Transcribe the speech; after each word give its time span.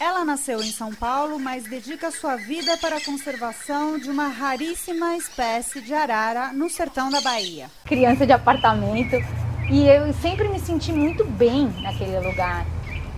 Ela 0.00 0.24
nasceu 0.24 0.62
em 0.62 0.72
São 0.72 0.94
Paulo, 0.94 1.38
mas 1.38 1.64
dedica 1.64 2.10
sua 2.10 2.34
vida 2.34 2.74
para 2.78 2.96
a 2.96 3.04
conservação 3.04 3.98
de 3.98 4.08
uma 4.08 4.28
raríssima 4.28 5.14
espécie 5.14 5.82
de 5.82 5.92
arara 5.92 6.54
no 6.54 6.70
sertão 6.70 7.10
da 7.10 7.20
Bahia. 7.20 7.70
Criança 7.84 8.24
de 8.24 8.32
apartamento 8.32 9.16
e 9.70 9.86
eu 9.86 10.10
sempre 10.14 10.48
me 10.48 10.58
senti 10.58 10.90
muito 10.90 11.22
bem 11.26 11.66
naquele 11.82 12.18
lugar. 12.18 12.64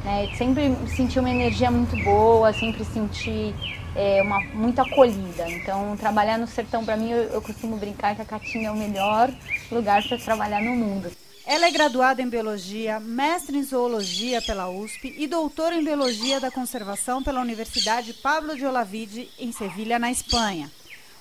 Né? 0.04 0.28
Sempre 0.36 0.76
senti 0.88 1.20
uma 1.20 1.30
energia 1.30 1.70
muito 1.70 1.96
boa, 2.02 2.52
sempre 2.52 2.84
senti 2.84 3.54
é, 3.94 4.20
uma, 4.20 4.40
muito 4.52 4.80
acolhida. 4.80 5.48
Então, 5.50 5.96
trabalhar 5.96 6.36
no 6.36 6.48
sertão, 6.48 6.84
para 6.84 6.96
mim, 6.96 7.12
eu, 7.12 7.22
eu 7.28 7.40
costumo 7.40 7.76
brincar 7.76 8.16
que 8.16 8.22
a 8.22 8.24
Caatinga 8.24 8.66
é 8.66 8.70
o 8.72 8.76
melhor 8.76 9.30
lugar 9.70 10.02
para 10.02 10.18
trabalhar 10.18 10.60
no 10.60 10.72
mundo. 10.74 11.12
Ela 11.44 11.66
é 11.66 11.70
graduada 11.72 12.22
em 12.22 12.28
Biologia, 12.28 13.00
mestre 13.00 13.58
em 13.58 13.64
Zoologia 13.64 14.40
pela 14.40 14.70
USP 14.70 15.12
e 15.18 15.26
doutora 15.26 15.74
em 15.74 15.82
Biologia 15.82 16.38
da 16.38 16.52
Conservação 16.52 17.20
pela 17.20 17.40
Universidade 17.40 18.14
Pablo 18.14 18.54
de 18.54 18.64
Olavide, 18.64 19.28
em 19.40 19.50
Sevilha, 19.50 19.98
na 19.98 20.10
Espanha. 20.10 20.70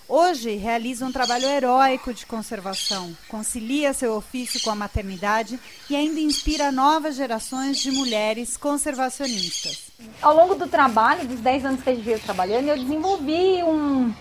Hoje 0.07 0.55
realiza 0.57 1.05
um 1.05 1.11
trabalho 1.11 1.45
heróico 1.45 2.13
de 2.13 2.27
conservação, 2.27 3.17
concilia 3.29 3.93
seu 3.93 4.13
ofício 4.13 4.61
com 4.61 4.69
a 4.69 4.75
maternidade 4.75 5.59
e 5.89 5.95
ainda 5.95 6.19
inspira 6.19 6.71
novas 6.71 7.15
gerações 7.15 7.79
de 7.79 7.89
mulheres 7.89 8.55
conservacionistas. 8.55 9.91
Ao 10.21 10.35
longo 10.35 10.53
do 10.53 10.67
trabalho, 10.67 11.27
dos 11.27 11.39
10 11.39 11.65
anos 11.65 11.83
que 11.83 11.89
a 11.89 11.95
gente 11.95 12.05
veio 12.05 12.19
trabalhando, 12.19 12.67
eu 12.67 12.77
desenvolvi 12.77 13.63
um, 13.63 14.13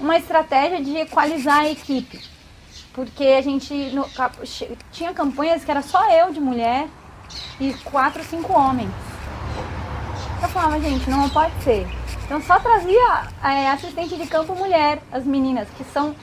uma 0.00 0.18
estratégia 0.18 0.82
de 0.82 0.96
equalizar 0.96 1.60
a 1.60 1.70
equipe 1.70 2.35
porque 2.96 3.24
a 3.24 3.42
gente 3.42 3.74
no, 3.90 4.08
tinha 4.90 5.12
campanhas 5.12 5.62
que 5.62 5.70
era 5.70 5.82
só 5.82 6.10
eu 6.10 6.32
de 6.32 6.40
mulher 6.40 6.88
e 7.60 7.74
quatro, 7.84 8.24
cinco 8.24 8.54
homens. 8.54 8.90
Eu 10.42 10.48
falava, 10.48 10.80
gente, 10.80 11.08
não 11.10 11.28
pode 11.28 11.52
ser. 11.62 11.86
Então 12.24 12.40
só 12.40 12.58
trazia 12.58 13.28
é, 13.44 13.68
assistente 13.70 14.16
de 14.16 14.26
campo 14.26 14.54
mulher, 14.56 15.02
as 15.12 15.24
meninas, 15.24 15.68
que 15.76 15.84
são 15.84 16.16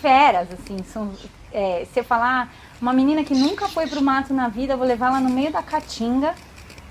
feras, 0.00 0.48
assim, 0.52 0.76
são. 0.84 1.12
É, 1.52 1.84
se 1.92 2.00
eu 2.00 2.04
falar, 2.04 2.52
uma 2.80 2.92
menina 2.92 3.24
que 3.24 3.34
nunca 3.34 3.68
foi 3.68 3.88
pro 3.88 4.00
mato 4.00 4.32
na 4.32 4.48
vida, 4.48 4.76
vou 4.76 4.86
levar 4.86 5.08
ela 5.08 5.20
no 5.20 5.30
meio 5.30 5.50
da 5.50 5.62
caatinga 5.62 6.34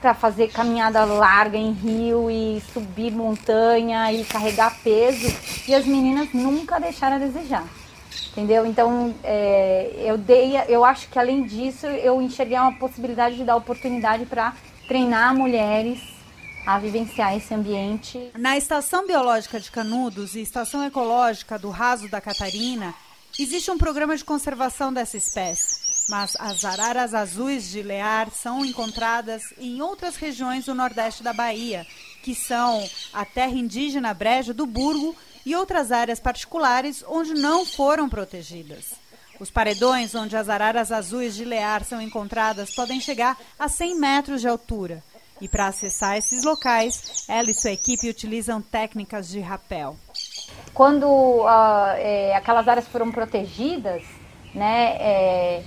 para 0.02 0.14
fazer 0.14 0.50
caminhada 0.50 1.06
larga 1.06 1.58
em 1.58 1.72
rio 1.72 2.30
e 2.30 2.62
subir 2.74 3.12
montanha 3.12 4.12
e 4.12 4.26
carregar 4.26 4.78
peso. 4.84 5.34
E 5.66 5.74
as 5.74 5.86
meninas 5.86 6.34
nunca 6.34 6.78
deixaram 6.78 7.16
a 7.16 7.20
desejar 7.20 7.64
entendeu? 8.32 8.66
Então, 8.66 9.14
é, 9.24 9.92
eu 9.98 10.18
dei, 10.18 10.54
eu 10.68 10.84
acho 10.84 11.08
que 11.10 11.20
além 11.20 11.44
disso, 11.44 11.86
eu 11.86 12.22
enxerguei 12.22 12.58
uma 12.58 12.74
possibilidade 12.74 13.36
de 13.36 13.44
dar 13.44 13.56
oportunidade 13.56 14.26
para 14.26 14.54
treinar 14.88 15.36
mulheres 15.36 16.00
a 16.66 16.80
vivenciar 16.80 17.36
esse 17.36 17.54
ambiente. 17.54 18.32
Na 18.38 18.58
Estação 18.58 19.06
Biológica 19.06 19.60
de 19.60 19.70
Canudos 19.70 20.36
e 20.36 20.42
Estação 20.42 20.84
Ecológica 20.84 21.60
do 21.60 21.70
Raso 21.70 22.10
da 22.10 22.22
Catarina, 22.22 22.94
existe 23.40 23.70
um 23.70 23.78
programa 23.78 24.16
de 24.16 24.24
conservação 24.24 24.94
dessa 24.94 25.18
espécie. 25.18 25.84
Mas 26.10 26.36
as 26.38 26.66
araras 26.66 27.14
azuis 27.14 27.70
de 27.70 27.82
Lear 27.82 28.30
são 28.30 28.66
encontradas 28.66 29.54
em 29.58 29.82
outras 29.82 30.16
regiões 30.18 30.66
do 30.66 30.76
nordeste 30.76 31.24
da 31.24 31.32
Bahia, 31.32 31.86
que 32.22 32.36
são 32.36 32.86
a 33.14 33.24
terra 33.24 33.54
indígena 33.54 34.14
Brejo 34.14 34.54
do 34.54 34.66
Burgo 34.66 35.16
e 35.46 35.56
outras 35.56 35.92
áreas 35.92 36.20
particulares 36.20 37.04
onde 37.08 37.34
não 37.34 37.66
foram 37.66 38.10
protegidas. 38.10 38.94
Os 39.40 39.50
paredões 39.50 40.16
onde 40.16 40.38
as 40.38 40.48
araras 40.48 40.92
azuis 40.92 41.36
de 41.36 41.44
Lear 41.44 41.84
são 41.84 42.02
encontradas 42.02 42.74
podem 42.74 43.02
chegar 43.02 43.38
a 43.58 43.68
100 43.68 44.00
metros 44.00 44.42
de 44.42 44.48
altura. 44.48 45.04
E 45.42 45.48
para 45.48 45.68
acessar 45.68 46.16
esses 46.16 46.44
locais, 46.44 47.26
ela 47.28 47.50
e 47.50 47.54
sua 47.54 47.72
equipe 47.72 48.10
utilizam 48.10 48.62
técnicas 48.62 49.28
de 49.28 49.40
rapel. 49.40 49.98
Quando 50.74 51.06
uh, 51.06 51.48
é, 51.98 52.36
aquelas 52.36 52.68
áreas 52.68 52.88
foram 52.88 53.12
protegidas, 53.12 54.04
né, 54.54 54.96
é, 55.00 55.64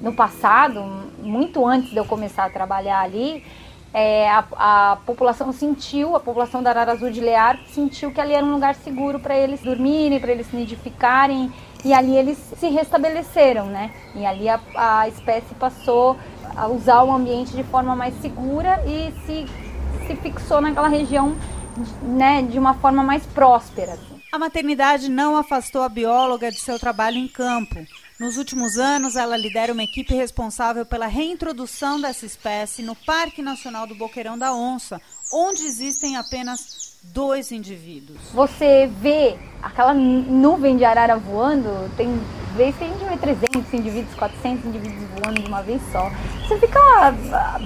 no 0.00 0.12
passado, 0.12 0.80
muito 1.18 1.66
antes 1.66 1.90
de 1.90 1.96
eu 1.96 2.04
começar 2.04 2.44
a 2.44 2.50
trabalhar 2.50 3.00
ali, 3.00 3.44
é, 3.92 4.28
a, 4.30 4.44
a, 4.52 4.96
população 5.04 5.52
sentiu, 5.52 6.14
a 6.14 6.20
população 6.20 6.62
da 6.62 6.70
Arara 6.70 6.92
Azul 6.92 7.10
de 7.10 7.20
Lear 7.20 7.58
sentiu 7.66 8.12
que 8.12 8.20
ali 8.20 8.32
era 8.32 8.44
um 8.44 8.52
lugar 8.52 8.74
seguro 8.76 9.18
para 9.18 9.36
eles 9.36 9.60
dormirem, 9.60 10.20
para 10.20 10.30
eles 10.30 10.46
se 10.46 10.56
nidificarem, 10.56 11.52
e 11.84 11.92
ali 11.92 12.16
eles 12.16 12.38
se 12.56 12.68
restabeleceram, 12.68 13.66
né? 13.66 13.90
E 14.14 14.24
ali 14.24 14.48
a, 14.48 14.60
a 14.76 15.08
espécie 15.08 15.54
passou 15.54 16.16
a 16.56 16.68
usar 16.68 17.02
o 17.02 17.12
ambiente 17.12 17.52
de 17.56 17.64
forma 17.64 17.96
mais 17.96 18.14
segura 18.20 18.82
e 18.86 19.12
se, 19.24 19.46
se 20.06 20.16
fixou 20.16 20.60
naquela 20.60 20.88
região 20.88 21.34
né, 22.02 22.42
de 22.42 22.58
uma 22.58 22.74
forma 22.74 23.02
mais 23.02 23.24
próspera. 23.26 23.98
A 24.32 24.38
maternidade 24.38 25.08
não 25.08 25.36
afastou 25.36 25.82
a 25.82 25.88
bióloga 25.88 26.50
de 26.50 26.60
seu 26.60 26.78
trabalho 26.78 27.16
em 27.16 27.26
campo. 27.26 27.74
Nos 28.20 28.36
últimos 28.36 28.76
anos, 28.76 29.16
ela 29.16 29.34
lidera 29.34 29.72
uma 29.72 29.82
equipe 29.82 30.14
responsável 30.14 30.84
pela 30.84 31.06
reintrodução 31.06 31.98
dessa 31.98 32.26
espécie 32.26 32.82
no 32.82 32.94
Parque 32.94 33.40
Nacional 33.40 33.86
do 33.86 33.94
Boqueirão 33.94 34.36
da 34.36 34.52
Onça, 34.52 35.00
onde 35.32 35.64
existem 35.64 36.18
apenas 36.18 36.98
dois 37.02 37.50
indivíduos. 37.50 38.20
Você 38.34 38.90
vê 39.00 39.38
aquela 39.62 39.94
nuvem 39.94 40.76
de 40.76 40.84
arara 40.84 41.16
voando, 41.16 41.90
tem 41.96 42.20
vezes 42.54 42.76
que 42.76 42.84
a 42.84 42.88
gente 42.88 43.04
vê 43.06 43.16
300 43.16 43.72
indivíduos, 43.72 44.14
400 44.14 44.66
indivíduos 44.66 45.08
voando 45.18 45.40
de 45.40 45.48
uma 45.48 45.62
vez 45.62 45.80
só. 45.90 46.10
Você 46.46 46.58
fica 46.58 46.78
ah, 46.78 47.58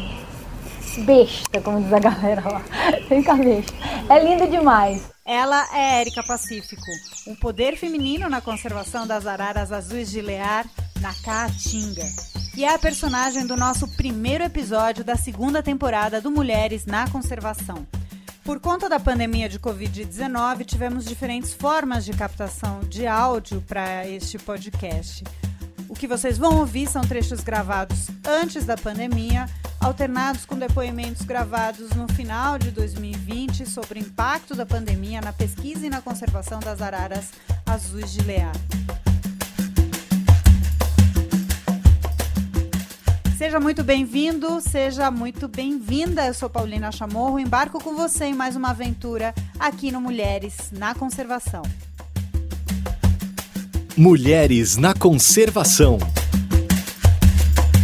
besta, 0.99 1.60
como 1.60 1.82
diz 1.82 1.93
a 1.93 1.99
galera 1.99 2.43
lá. 2.49 2.62
Fica 3.09 3.34
besta. 3.34 3.72
É 4.09 4.22
lindo 4.22 4.47
demais. 4.50 5.10
Ela 5.25 5.66
é 5.72 6.00
Érica 6.00 6.22
Pacífico, 6.22 6.82
um 7.27 7.34
poder 7.34 7.77
feminino 7.77 8.28
na 8.28 8.41
conservação 8.41 9.06
das 9.06 9.27
araras 9.27 9.72
azuis 9.72 10.10
de 10.10 10.21
Lear 10.21 10.66
na 11.00 11.15
Caatinga. 11.15 12.05
E 12.56 12.65
é 12.65 12.75
a 12.75 12.78
personagem 12.78 13.47
do 13.47 13.56
nosso 13.56 13.88
primeiro 13.97 14.44
episódio 14.44 15.03
da 15.03 15.16
segunda 15.16 15.62
temporada 15.62 16.21
do 16.21 16.31
Mulheres 16.31 16.87
na 16.87 17.09
Conservação. 17.09 17.87
Por 18.44 18.61
conta 18.61 18.88
da 18.91 19.00
pandemia 19.00 19.49
de 19.49 19.59
Covid-19, 19.59 20.66
tivemos 20.66 21.06
diferentes 21.06 21.55
formas 21.55 22.05
de 22.05 22.12
captação 22.12 22.81
de 22.81 23.06
áudio 23.06 23.62
para 23.66 24.06
este 24.06 24.38
podcast. 24.38 25.25
O 25.89 25.95
que 25.95 26.06
vocês 26.06 26.39
vão 26.39 26.59
ouvir 26.59 26.89
são 26.89 27.03
trechos 27.03 27.41
gravados 27.41 28.09
antes 28.27 28.65
da 28.65 28.77
pandemia, 28.77 29.47
alternados 29.78 30.47
com 30.47 30.56
depoimentos 30.56 31.22
gravados 31.22 31.91
no 31.91 32.09
final 32.09 32.59
de 32.59 32.71
2020 32.71 33.69
sobre 33.69 34.00
o 34.00 34.03
impacto 34.03 34.55
da 34.55 34.65
pandemia 34.65 35.21
na 35.21 35.33
pesquisa 35.33 35.87
e 35.87 35.91
na 35.91 36.00
conservação 36.00 36.59
das 36.59 36.81
araras 36.81 37.33
azuis 37.67 38.12
de 38.12 38.23
Lear. 38.23 38.55
Seja 43.37 43.61
muito 43.61 43.84
bem-vindo, 43.84 44.61
seja 44.61 45.11
muito 45.11 45.49
bem-vinda. 45.49 46.27
Eu 46.27 46.33
sou 46.33 46.49
Paulina 46.49 46.91
Chamorro, 46.91 47.39
embarco 47.39 47.83
com 47.83 47.94
você 47.94 48.27
em 48.27 48.34
mais 48.34 48.56
uma 48.56 48.71
aventura 48.71 49.34
aqui 49.59 49.93
no 49.93 50.00
Mulheres 50.00 50.71
na 50.73 50.94
Conservação. 50.94 51.62
Mulheres 53.97 54.77
na 54.77 54.93
Conservação. 54.93 55.99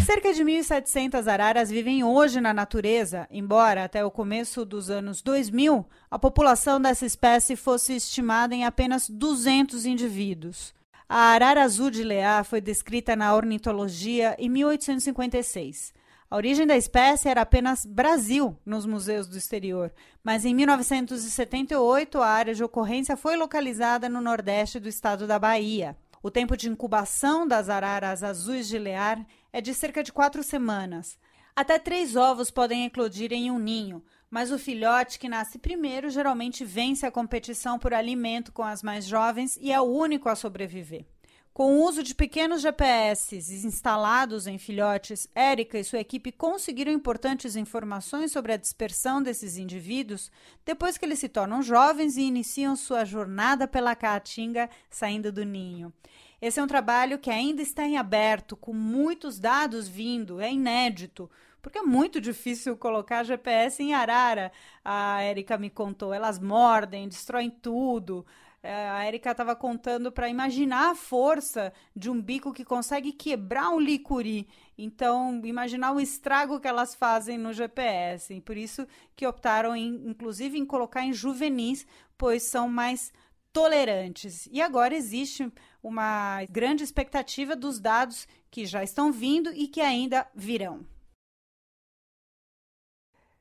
Cerca 0.05 0.33
de 0.33 0.43
1.700 0.43 1.29
araras 1.29 1.71
vivem 1.71 2.03
hoje 2.03 2.41
na 2.41 2.53
natureza, 2.53 3.29
embora 3.31 3.85
até 3.85 4.05
o 4.05 4.11
começo 4.11 4.65
dos 4.65 4.91
anos 4.91 5.23
2000 5.23 5.87
a 6.11 6.19
população 6.19 6.81
dessa 6.81 7.07
espécie 7.07 7.55
fosse 7.55 7.95
estimada 7.95 8.53
em 8.53 8.65
apenas 8.65 9.09
200 9.09 9.87
indivíduos. 9.87 10.75
A 11.09 11.33
arara 11.33 11.63
azul 11.63 11.93
de 11.93 12.03
Leá 12.03 12.43
foi 12.43 12.61
descrita 12.61 13.15
na 13.15 13.33
ornitologia 13.33 14.35
em 14.37 14.49
1856. 14.49 15.95
A 16.31 16.37
origem 16.37 16.65
da 16.65 16.77
espécie 16.77 17.29
era 17.29 17.41
apenas 17.41 17.85
Brasil 17.85 18.57
nos 18.65 18.87
museus 18.87 19.27
do 19.27 19.37
exterior, 19.37 19.93
mas 20.23 20.45
em 20.45 20.55
1978 20.55 22.23
a 22.23 22.27
área 22.29 22.55
de 22.55 22.63
ocorrência 22.63 23.17
foi 23.17 23.37
localizada 23.37 24.09
no 24.09 24.21
nordeste 24.21 24.79
do 24.79 24.89
estado 24.89 25.27
da 25.27 25.41
Bahia. 25.41 25.97
O 26.23 26.31
tempo 26.31 26.57
de 26.57 26.69
incubação 26.69 27.49
das 27.49 27.69
araras 27.69 28.23
azuis 28.23 28.69
de 28.69 28.79
Lear 28.79 29.27
é 29.53 29.61
de 29.61 29.75
cerca 29.75 30.05
de 30.05 30.13
quatro 30.13 30.45
semanas. 30.45 31.19
Até 31.57 31.81
três 31.81 32.15
ovos 32.15 32.49
podem 32.49 32.85
eclodir 32.85 33.33
em 33.33 33.51
um 33.51 33.59
ninho, 33.59 34.01
mas 34.31 34.53
o 34.53 34.59
filhote 34.59 35.19
que 35.19 35.29
nasce 35.29 35.59
primeiro 35.59 36.11
geralmente 36.11 36.65
vence 36.65 37.05
a 37.05 37.11
competição 37.11 37.77
por 37.77 37.93
alimento 37.93 38.53
com 38.53 38.63
as 38.63 38.85
mais 38.85 39.05
jovens 39.05 39.59
e 39.61 39.73
é 39.73 39.81
o 39.81 39.85
único 39.85 40.29
a 40.29 40.37
sobreviver. 40.37 41.07
Com 41.53 41.75
o 41.75 41.85
uso 41.85 42.03
de 42.03 42.15
pequenos 42.15 42.63
GPS 42.63 43.37
instalados 43.37 44.47
em 44.47 44.57
filhotes, 44.57 45.29
Érica 45.35 45.79
e 45.79 45.85
sua 45.85 45.99
equipe 45.99 46.31
conseguiram 46.31 46.93
importantes 46.93 47.57
informações 47.57 48.31
sobre 48.31 48.53
a 48.53 48.57
dispersão 48.57 49.21
desses 49.21 49.59
indivíduos 49.59 50.31
depois 50.65 50.97
que 50.97 51.05
eles 51.05 51.19
se 51.19 51.29
tornam 51.29 51.61
jovens 51.61 52.17
e 52.17 52.23
iniciam 52.23 52.77
sua 52.77 53.05
jornada 53.05 53.67
pela 53.67 53.97
caatinga 53.97 54.71
saindo 54.89 55.33
do 55.33 55.45
ninho. 55.45 55.93
Esse 56.41 56.61
é 56.61 56.63
um 56.63 56.69
trabalho 56.69 57.19
que 57.19 57.31
ainda 57.31 57.61
está 57.61 57.85
em 57.85 57.99
aberto, 57.99 58.57
com 58.57 58.73
muitos 58.73 59.39
dados 59.39 59.89
vindo, 59.89 60.41
é 60.41 60.51
inédito, 60.51 61.29
porque 61.61 61.79
é 61.79 61.83
muito 61.83 62.21
difícil 62.21 62.77
colocar 62.77 63.25
GPS 63.25 63.83
em 63.83 63.93
arara. 63.93 64.51
A 64.85 65.21
Érica 65.21 65.59
me 65.59 65.69
contou, 65.69 66.15
elas 66.15 66.39
mordem, 66.39 67.09
destroem 67.09 67.51
tudo. 67.51 68.25
É, 68.63 68.91
a 68.91 69.07
Erika 69.07 69.31
estava 69.31 69.57
contando 69.57 70.13
para 70.13 70.29
imaginar 70.29 70.91
a 70.91 70.95
força 70.95 71.73
de 71.97 72.11
um 72.11 72.21
bico 72.21 72.53
que 72.53 72.65
consegue 72.65 73.11
quebrar 73.11 73.71
um 73.71 73.81
licuri. 73.81 74.47
Então, 74.77 75.41
imaginar 75.45 75.93
o 75.93 76.01
estrago 76.01 76.61
que 76.61 76.69
elas 76.69 76.95
fazem 76.95 77.39
no 77.39 77.55
GPS. 77.55 78.35
E 78.35 78.41
por 78.41 78.59
isso 78.59 78.87
que 79.17 79.27
optaram, 79.27 79.75
em, 79.75 80.07
inclusive, 80.07 80.59
em 80.59 80.67
colocar 80.67 81.03
em 81.03 81.13
juvenis, 81.13 81.87
pois 82.19 82.43
são 82.43 82.69
mais 82.69 83.13
tolerantes. 83.51 84.47
E 84.53 84.61
agora 84.61 84.95
existe 84.95 85.51
uma 85.83 86.45
grande 86.51 86.85
expectativa 86.85 87.57
dos 87.57 87.81
dados 87.81 88.29
que 88.51 88.67
já 88.67 88.83
estão 88.83 89.11
vindo 89.11 89.51
e 89.55 89.69
que 89.69 89.81
ainda 89.81 90.27
virão. 90.35 90.85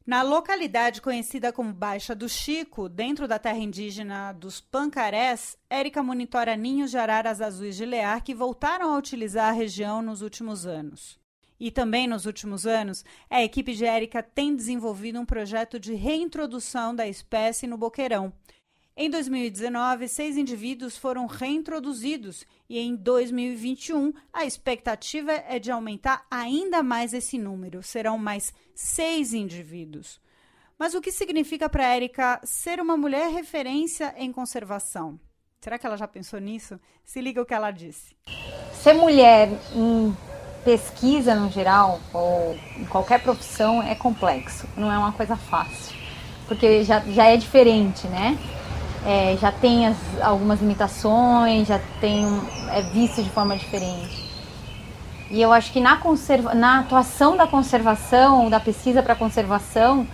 Na 0.09 0.23
localidade 0.23 1.03
conhecida 1.03 1.53
como 1.53 1.71
Baixa 1.71 2.15
do 2.15 2.27
Chico, 2.27 2.89
dentro 2.89 3.27
da 3.27 3.37
terra 3.37 3.59
indígena 3.59 4.31
dos 4.31 4.59
Pancarés, 4.59 5.55
Érica 5.69 6.01
monitora 6.01 6.57
ninhos 6.57 6.89
de 6.89 6.97
araras 6.97 7.39
azuis 7.39 7.75
de 7.75 7.85
lear 7.85 8.23
que 8.23 8.33
voltaram 8.33 8.91
a 8.91 8.97
utilizar 8.97 9.49
a 9.49 9.55
região 9.55 10.01
nos 10.01 10.23
últimos 10.23 10.65
anos. 10.65 11.19
E 11.59 11.69
também 11.69 12.07
nos 12.07 12.25
últimos 12.25 12.65
anos, 12.65 13.05
a 13.29 13.43
equipe 13.43 13.71
de 13.75 13.85
Érica 13.85 14.23
tem 14.23 14.55
desenvolvido 14.55 15.19
um 15.19 15.25
projeto 15.25 15.79
de 15.79 15.93
reintrodução 15.93 16.95
da 16.95 17.07
espécie 17.07 17.67
no 17.67 17.77
boqueirão, 17.77 18.33
em 19.01 19.09
2019, 19.09 20.09
seis 20.09 20.35
indivíduos 20.35 20.97
foram 20.97 21.25
reintroduzidos 21.25 22.45
e 22.69 22.77
em 22.77 22.97
2021 22.97 24.11
a 24.33 24.43
expectativa 24.43 25.31
é 25.31 25.57
de 25.57 25.71
aumentar 25.71 26.25
ainda 26.29 26.83
mais 26.83 27.13
esse 27.13 27.37
número. 27.37 27.81
Serão 27.81 28.17
mais 28.17 28.53
seis 28.75 29.33
indivíduos. 29.33 30.19
Mas 30.77 30.95
o 30.95 30.99
que 30.99 31.13
significa 31.13 31.69
para 31.69 31.87
Érica 31.87 32.41
ser 32.43 32.81
uma 32.81 32.97
mulher 32.97 33.31
referência 33.31 34.13
em 34.17 34.33
conservação? 34.33 35.17
Será 35.61 35.79
que 35.79 35.85
ela 35.85 35.95
já 35.95 36.05
pensou 36.05 36.41
nisso? 36.41 36.77
Se 37.05 37.21
liga 37.21 37.41
o 37.41 37.45
que 37.45 37.53
ela 37.53 37.71
disse. 37.71 38.17
Ser 38.73 38.95
mulher 38.95 39.47
em 39.73 40.13
pesquisa 40.65 41.33
no 41.35 41.49
geral, 41.49 42.01
ou 42.13 42.53
em 42.75 42.83
qualquer 42.83 43.23
profissão, 43.23 43.81
é 43.81 43.95
complexo. 43.95 44.67
Não 44.75 44.91
é 44.91 44.97
uma 44.97 45.13
coisa 45.13 45.37
fácil. 45.37 45.97
Porque 46.49 46.83
já, 46.83 46.99
já 46.99 47.27
é 47.27 47.37
diferente, 47.37 48.05
né? 48.07 48.37
É, 49.05 49.37
já 49.39 49.51
tem 49.51 49.87
as, 49.87 49.97
algumas 50.21 50.59
limitações, 50.59 51.67
já 51.67 51.79
tem 51.99 52.25
é 52.71 52.81
visto 52.81 53.23
de 53.23 53.29
forma 53.29 53.55
diferente. 53.55 54.29
E 55.31 55.41
eu 55.41 55.53
acho 55.53 55.71
que 55.71 55.79
na, 55.79 55.97
conserva, 55.97 56.53
na 56.53 56.79
atuação 56.79 57.37
da 57.37 57.45
conservação, 57.45 58.49
da 58.49 58.59
pesquisa 58.59 59.01
para 59.03 59.15
conservação, 59.15 60.07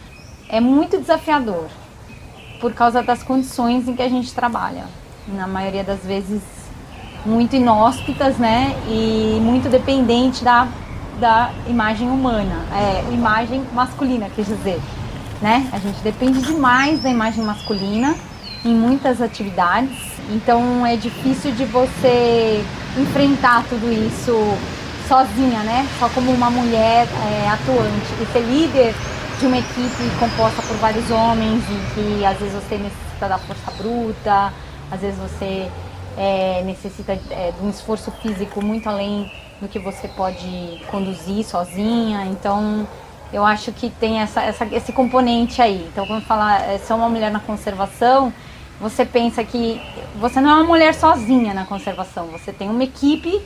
é 0.50 0.60
muito 0.60 1.00
desafiador 1.00 1.68
por 2.60 2.74
causa 2.74 3.02
das 3.02 3.24
condições 3.24 3.88
em 3.88 3.96
que 3.96 4.02
a 4.02 4.10
gente 4.10 4.34
trabalha. 4.34 4.86
Na 5.28 5.48
maioria 5.48 5.84
das 5.84 6.00
vezes 6.04 6.42
muito 7.26 7.56
inóspitas, 7.56 8.38
né? 8.38 8.76
E 8.88 9.40
muito 9.42 9.70
dependente 9.70 10.44
da, 10.44 10.68
da 11.20 11.52
imagem 11.68 12.10
humana, 12.10 12.66
é, 12.72 13.14
imagem 13.14 13.64
masculina, 13.74 14.30
quer 14.30 14.44
dizer, 14.44 14.80
né? 15.42 15.68
A 15.72 15.80
gente 15.80 16.00
depende 16.02 16.42
demais 16.42 17.02
da 17.02 17.10
imagem 17.10 17.44
masculina 17.44 18.16
em 18.66 18.74
muitas 18.74 19.22
atividades, 19.22 19.96
então 20.30 20.84
é 20.84 20.96
difícil 20.96 21.52
de 21.52 21.66
você 21.66 22.66
enfrentar 22.98 23.64
tudo 23.70 23.92
isso 23.92 24.34
sozinha, 25.08 25.62
né? 25.62 25.88
Só 26.00 26.10
como 26.10 26.32
uma 26.32 26.50
mulher 26.50 27.08
é, 27.08 27.50
atuante. 27.50 28.12
E 28.20 28.26
ser 28.34 28.40
líder 28.40 28.96
de 29.40 29.46
uma 29.46 29.60
equipe 29.60 30.10
composta 30.20 30.64
por 30.64 30.78
vários 30.78 31.10
homens 31.12 31.64
e 31.70 31.94
que 31.94 32.26
às 32.26 32.40
vezes 32.40 32.56
você 32.56 32.78
necessita 32.78 33.30
da 33.30 33.38
força 33.38 33.72
bruta, 33.78 34.52
às 34.90 35.00
vezes 35.00 35.20
você 35.20 35.70
é, 36.18 36.64
necessita 36.64 37.14
é, 37.30 37.52
de 37.52 37.64
um 37.64 37.70
esforço 37.70 38.10
físico 38.24 38.64
muito 38.64 38.90
além 38.90 39.32
do 39.62 39.68
que 39.68 39.78
você 39.78 40.08
pode 40.08 40.82
conduzir 40.90 41.46
sozinha. 41.46 42.26
Então 42.26 42.88
eu 43.32 43.46
acho 43.46 43.72
que 43.72 43.92
tem 43.92 44.22
essa, 44.22 44.42
essa, 44.42 44.66
esse 44.72 44.92
componente 44.92 45.62
aí. 45.62 45.88
Então 45.92 46.08
quando 46.08 46.24
fala 46.24 46.58
é, 46.64 46.80
ser 46.80 46.94
uma 46.94 47.10
mulher 47.10 47.30
na 47.30 47.40
conservação, 47.40 48.34
você 48.80 49.06
pensa 49.06 49.44
que 49.44 49.82
você 50.20 50.40
não 50.42 50.50
é 50.50 50.54
uma 50.56 50.64
mulher 50.64 50.94
sozinha 50.94 51.54
na 51.54 51.66
conservação, 51.66 52.28
você 52.28 52.52
tem 52.52 52.70
uma 52.70 52.84
equipe 52.84 53.42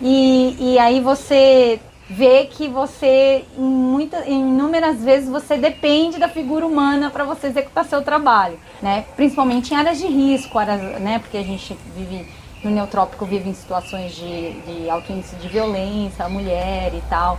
e, 0.00 0.56
e 0.58 0.78
aí 0.78 1.00
você 1.00 1.80
vê 2.08 2.44
que 2.44 2.68
você, 2.68 3.44
em 3.58 3.62
muitas, 3.62 4.26
inúmeras 4.26 5.02
vezes, 5.02 5.28
você 5.28 5.56
depende 5.56 6.18
da 6.18 6.28
figura 6.28 6.64
humana 6.64 7.10
para 7.10 7.24
você 7.24 7.48
executar 7.48 7.84
seu 7.84 8.02
trabalho, 8.02 8.58
né? 8.80 9.04
Principalmente 9.16 9.74
em 9.74 9.76
áreas 9.76 9.98
de 9.98 10.06
risco, 10.06 10.58
áreas, 10.58 11.00
né? 11.00 11.18
Porque 11.18 11.36
a 11.36 11.42
gente 11.42 11.76
vive 11.96 12.28
no 12.62 12.70
neotrópico, 12.70 13.26
vive 13.26 13.48
em 13.48 13.54
situações 13.54 14.14
de, 14.14 14.52
de 14.60 14.88
alto 14.88 15.12
índice 15.12 15.34
de 15.36 15.48
violência, 15.48 16.24
a 16.24 16.28
mulher 16.28 16.94
e 16.94 17.02
tal. 17.08 17.38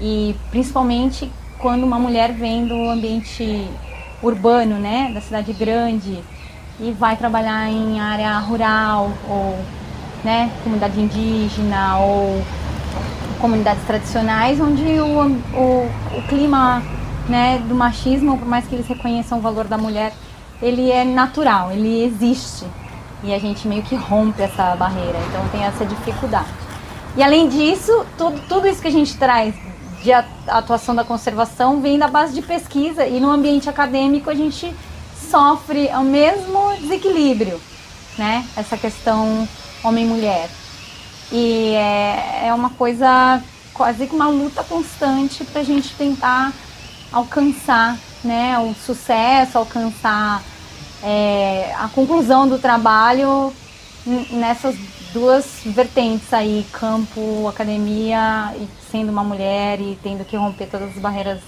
E 0.00 0.34
principalmente 0.50 1.30
quando 1.58 1.84
uma 1.84 1.98
mulher 1.98 2.32
vem 2.32 2.66
do 2.66 2.88
ambiente 2.88 3.68
urbano, 4.22 4.78
né? 4.78 5.10
Da 5.12 5.20
cidade 5.20 5.52
grande, 5.52 6.22
e 6.80 6.92
vai 6.92 7.16
trabalhar 7.16 7.68
em 7.68 8.00
área 8.00 8.38
rural 8.38 9.10
ou 9.28 9.58
né, 10.24 10.50
comunidade 10.62 11.00
indígena 11.00 11.98
ou 11.98 12.42
comunidades 13.40 13.82
tradicionais 13.84 14.60
onde 14.60 14.82
o, 14.82 15.26
o, 15.54 15.90
o 16.18 16.22
clima 16.28 16.82
né, 17.28 17.62
do 17.68 17.74
machismo, 17.74 18.38
por 18.38 18.46
mais 18.46 18.66
que 18.66 18.74
eles 18.74 18.86
reconheçam 18.86 19.38
o 19.38 19.40
valor 19.40 19.66
da 19.66 19.78
mulher, 19.78 20.12
ele 20.60 20.90
é 20.90 21.04
natural, 21.04 21.70
ele 21.70 22.02
existe. 22.04 22.66
E 23.22 23.34
a 23.34 23.38
gente 23.38 23.68
meio 23.68 23.82
que 23.82 23.94
rompe 23.94 24.42
essa 24.42 24.74
barreira, 24.76 25.18
então 25.28 25.46
tem 25.52 25.62
essa 25.62 25.84
dificuldade. 25.84 26.48
E 27.16 27.22
além 27.22 27.48
disso, 27.48 28.06
tudo, 28.16 28.40
tudo 28.48 28.66
isso 28.66 28.80
que 28.80 28.88
a 28.88 28.92
gente 28.92 29.16
traz 29.18 29.54
de 30.02 30.12
atuação 30.12 30.94
da 30.94 31.04
conservação 31.04 31.80
vem 31.80 31.98
da 31.98 32.08
base 32.08 32.32
de 32.32 32.40
pesquisa 32.40 33.06
e 33.06 33.20
no 33.20 33.30
ambiente 33.30 33.68
acadêmico 33.68 34.30
a 34.30 34.34
gente 34.34 34.74
sofre 35.30 35.88
o 35.94 36.02
mesmo 36.02 36.76
desequilíbrio, 36.80 37.60
né? 38.18 38.44
Essa 38.56 38.76
questão 38.76 39.48
homem-mulher. 39.84 40.50
E 41.32 41.74
é, 41.74 42.48
é 42.48 42.54
uma 42.54 42.70
coisa 42.70 43.42
quase 43.72 44.06
que 44.06 44.14
uma 44.14 44.28
luta 44.28 44.64
constante 44.64 45.44
para 45.44 45.60
a 45.60 45.64
gente 45.64 45.94
tentar 45.94 46.52
alcançar 47.12 47.96
né, 48.22 48.58
o 48.58 48.74
sucesso, 48.74 49.56
alcançar 49.56 50.42
é, 51.02 51.72
a 51.78 51.88
conclusão 51.88 52.48
do 52.48 52.58
trabalho 52.58 53.52
nessas 54.30 54.76
duas 55.12 55.60
vertentes 55.64 56.32
aí, 56.32 56.66
campo, 56.72 57.48
academia, 57.48 58.54
e 58.56 58.68
sendo 58.90 59.10
uma 59.10 59.24
mulher 59.24 59.80
e 59.80 59.98
tendo 60.02 60.24
que 60.24 60.36
romper 60.36 60.66
todas 60.66 60.90
as 60.90 60.98
barreiras 60.98 61.40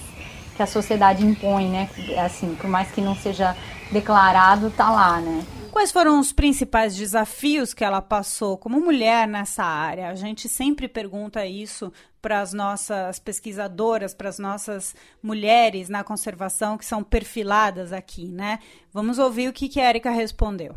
que 0.55 0.61
a 0.61 0.67
sociedade 0.67 1.25
impõe, 1.25 1.67
né? 1.67 1.89
Assim, 2.23 2.55
por 2.55 2.69
mais 2.69 2.91
que 2.91 3.01
não 3.01 3.15
seja 3.15 3.55
declarado, 3.93 4.69
tá 4.71 4.89
lá, 4.89 5.21
né? 5.21 5.45
Quais 5.71 5.91
foram 5.91 6.19
os 6.19 6.31
principais 6.31 6.95
desafios 6.95 7.73
que 7.73 7.83
ela 7.83 8.01
passou 8.01 8.57
como 8.57 8.79
mulher 8.79 9.27
nessa 9.27 9.63
área? 9.63 10.09
A 10.09 10.15
gente 10.15 10.47
sempre 10.49 10.87
pergunta 10.87 11.45
isso 11.45 11.91
para 12.21 12.41
as 12.41 12.53
nossas 12.53 13.19
pesquisadoras, 13.19 14.13
para 14.13 14.29
as 14.29 14.37
nossas 14.37 14.95
mulheres 15.21 15.89
na 15.89 16.03
conservação 16.03 16.77
que 16.77 16.85
são 16.85 17.03
perfiladas 17.03 17.91
aqui, 17.91 18.25
né? 18.25 18.59
Vamos 18.93 19.17
ouvir 19.17 19.49
o 19.49 19.53
que, 19.53 19.67
que 19.67 19.79
a 19.79 19.89
Erika 19.89 20.11
respondeu. 20.11 20.75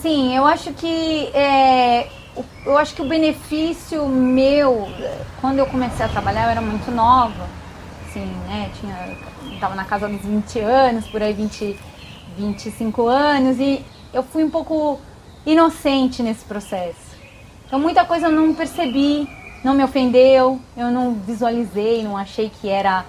Sim, 0.00 0.36
eu 0.36 0.44
acho 0.44 0.72
que 0.74 1.28
é, 1.28 2.08
eu 2.66 2.76
acho 2.76 2.94
que 2.94 3.02
o 3.02 3.08
benefício 3.08 4.06
meu, 4.08 4.88
quando 5.40 5.58
eu 5.58 5.66
comecei 5.66 6.04
a 6.04 6.08
trabalhar, 6.08 6.44
eu 6.44 6.50
era 6.50 6.60
muito 6.60 6.90
nova 6.90 7.48
assim, 8.14 8.26
né? 8.46 8.70
Tinha, 8.80 9.16
tava 9.58 9.74
na 9.74 9.84
casa 9.84 10.08
dos 10.08 10.20
20 10.22 10.60
anos, 10.60 11.06
por 11.08 11.22
aí 11.22 11.32
20, 11.32 11.76
25 12.36 13.06
anos, 13.06 13.58
e 13.58 13.84
eu 14.12 14.22
fui 14.22 14.44
um 14.44 14.50
pouco 14.50 15.00
inocente 15.46 16.22
nesse 16.22 16.44
processo. 16.44 17.14
Então 17.66 17.78
muita 17.78 18.04
coisa 18.04 18.26
eu 18.26 18.32
não 18.32 18.54
percebi, 18.54 19.28
não 19.64 19.74
me 19.74 19.82
ofendeu, 19.82 20.60
eu 20.76 20.90
não 20.90 21.14
visualizei, 21.14 22.02
não 22.02 22.16
achei 22.16 22.50
que 22.50 22.68
era 22.68 23.04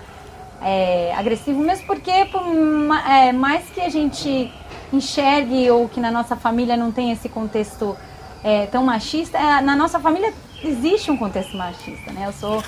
é, 0.62 1.14
agressivo, 1.16 1.60
mesmo 1.60 1.86
porque 1.86 2.26
por, 2.26 2.42
é, 3.08 3.32
mais 3.32 3.70
que 3.70 3.82
a 3.82 3.90
gente 3.90 4.52
enxergue 4.92 5.70
ou 5.70 5.90
que 5.90 6.00
na 6.00 6.12
nossa 6.12 6.36
família 6.36 6.78
não 6.78 6.92
tem 6.92 7.12
esse 7.12 7.28
contexto 7.28 7.96
é, 8.44 8.66
tão 8.68 8.84
machista, 8.84 9.38
é, 9.38 9.62
na 9.62 9.76
nossa 9.76 10.00
família 10.00 10.34
existe 10.64 11.12
um 11.12 11.18
contexto 11.18 11.58
machista, 11.58 12.12
né? 12.12 12.26
Eu 12.28 12.34
sou 12.34 12.64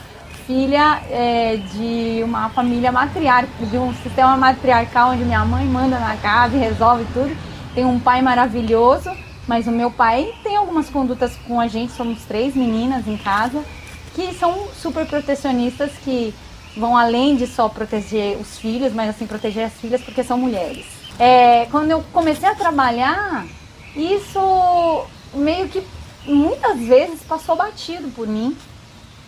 filha 0.48 1.02
é, 1.12 1.58
de 1.58 2.24
uma 2.24 2.50
família 2.50 2.90
matriarcal, 2.90 3.68
de 3.68 3.78
um 3.78 3.94
sistema 3.96 4.38
matriarcal 4.38 5.12
onde 5.12 5.26
minha 5.26 5.44
mãe 5.44 5.66
manda 5.66 6.00
na 6.00 6.16
casa 6.16 6.56
e 6.56 6.60
resolve 6.60 7.06
tudo. 7.14 7.36
Tem 7.76 7.84
um 7.84 8.00
pai 8.00 8.22
maravilhoso, 8.22 9.12
mas 9.46 9.68
o 9.68 9.72
meu 9.72 9.92
pai 9.92 10.34
tem 10.42 10.56
algumas 10.56 10.90
condutas 10.90 11.36
com 11.46 11.60
a 11.60 11.68
gente, 11.68 11.92
somos 11.92 12.24
três 12.24 12.56
meninas 12.56 13.06
em 13.08 13.18
casa, 13.18 13.62
que 14.16 14.34
são 14.34 14.70
super 14.74 15.06
protecionistas, 15.06 15.92
que 16.04 16.34
vão 16.78 16.96
além 16.96 17.36
de 17.36 17.46
só 17.46 17.68
proteger 17.68 18.38
os 18.38 18.58
filhos, 18.58 18.94
mas 18.94 19.10
assim, 19.10 19.28
proteger 19.28 19.66
as 19.66 19.74
filhas 19.74 20.02
porque 20.02 20.24
são 20.24 20.38
mulheres. 20.38 20.86
É, 21.20 21.66
quando 21.66 21.92
eu 21.92 22.02
comecei 22.14 22.48
a 22.48 22.56
trabalhar, 22.56 23.46
isso 23.96 25.06
meio 25.34 25.68
que 25.68 25.84
muitas 26.26 26.80
vezes 26.80 27.22
passou 27.28 27.56
batido 27.56 28.10
por 28.10 28.28
mim. 28.28 28.56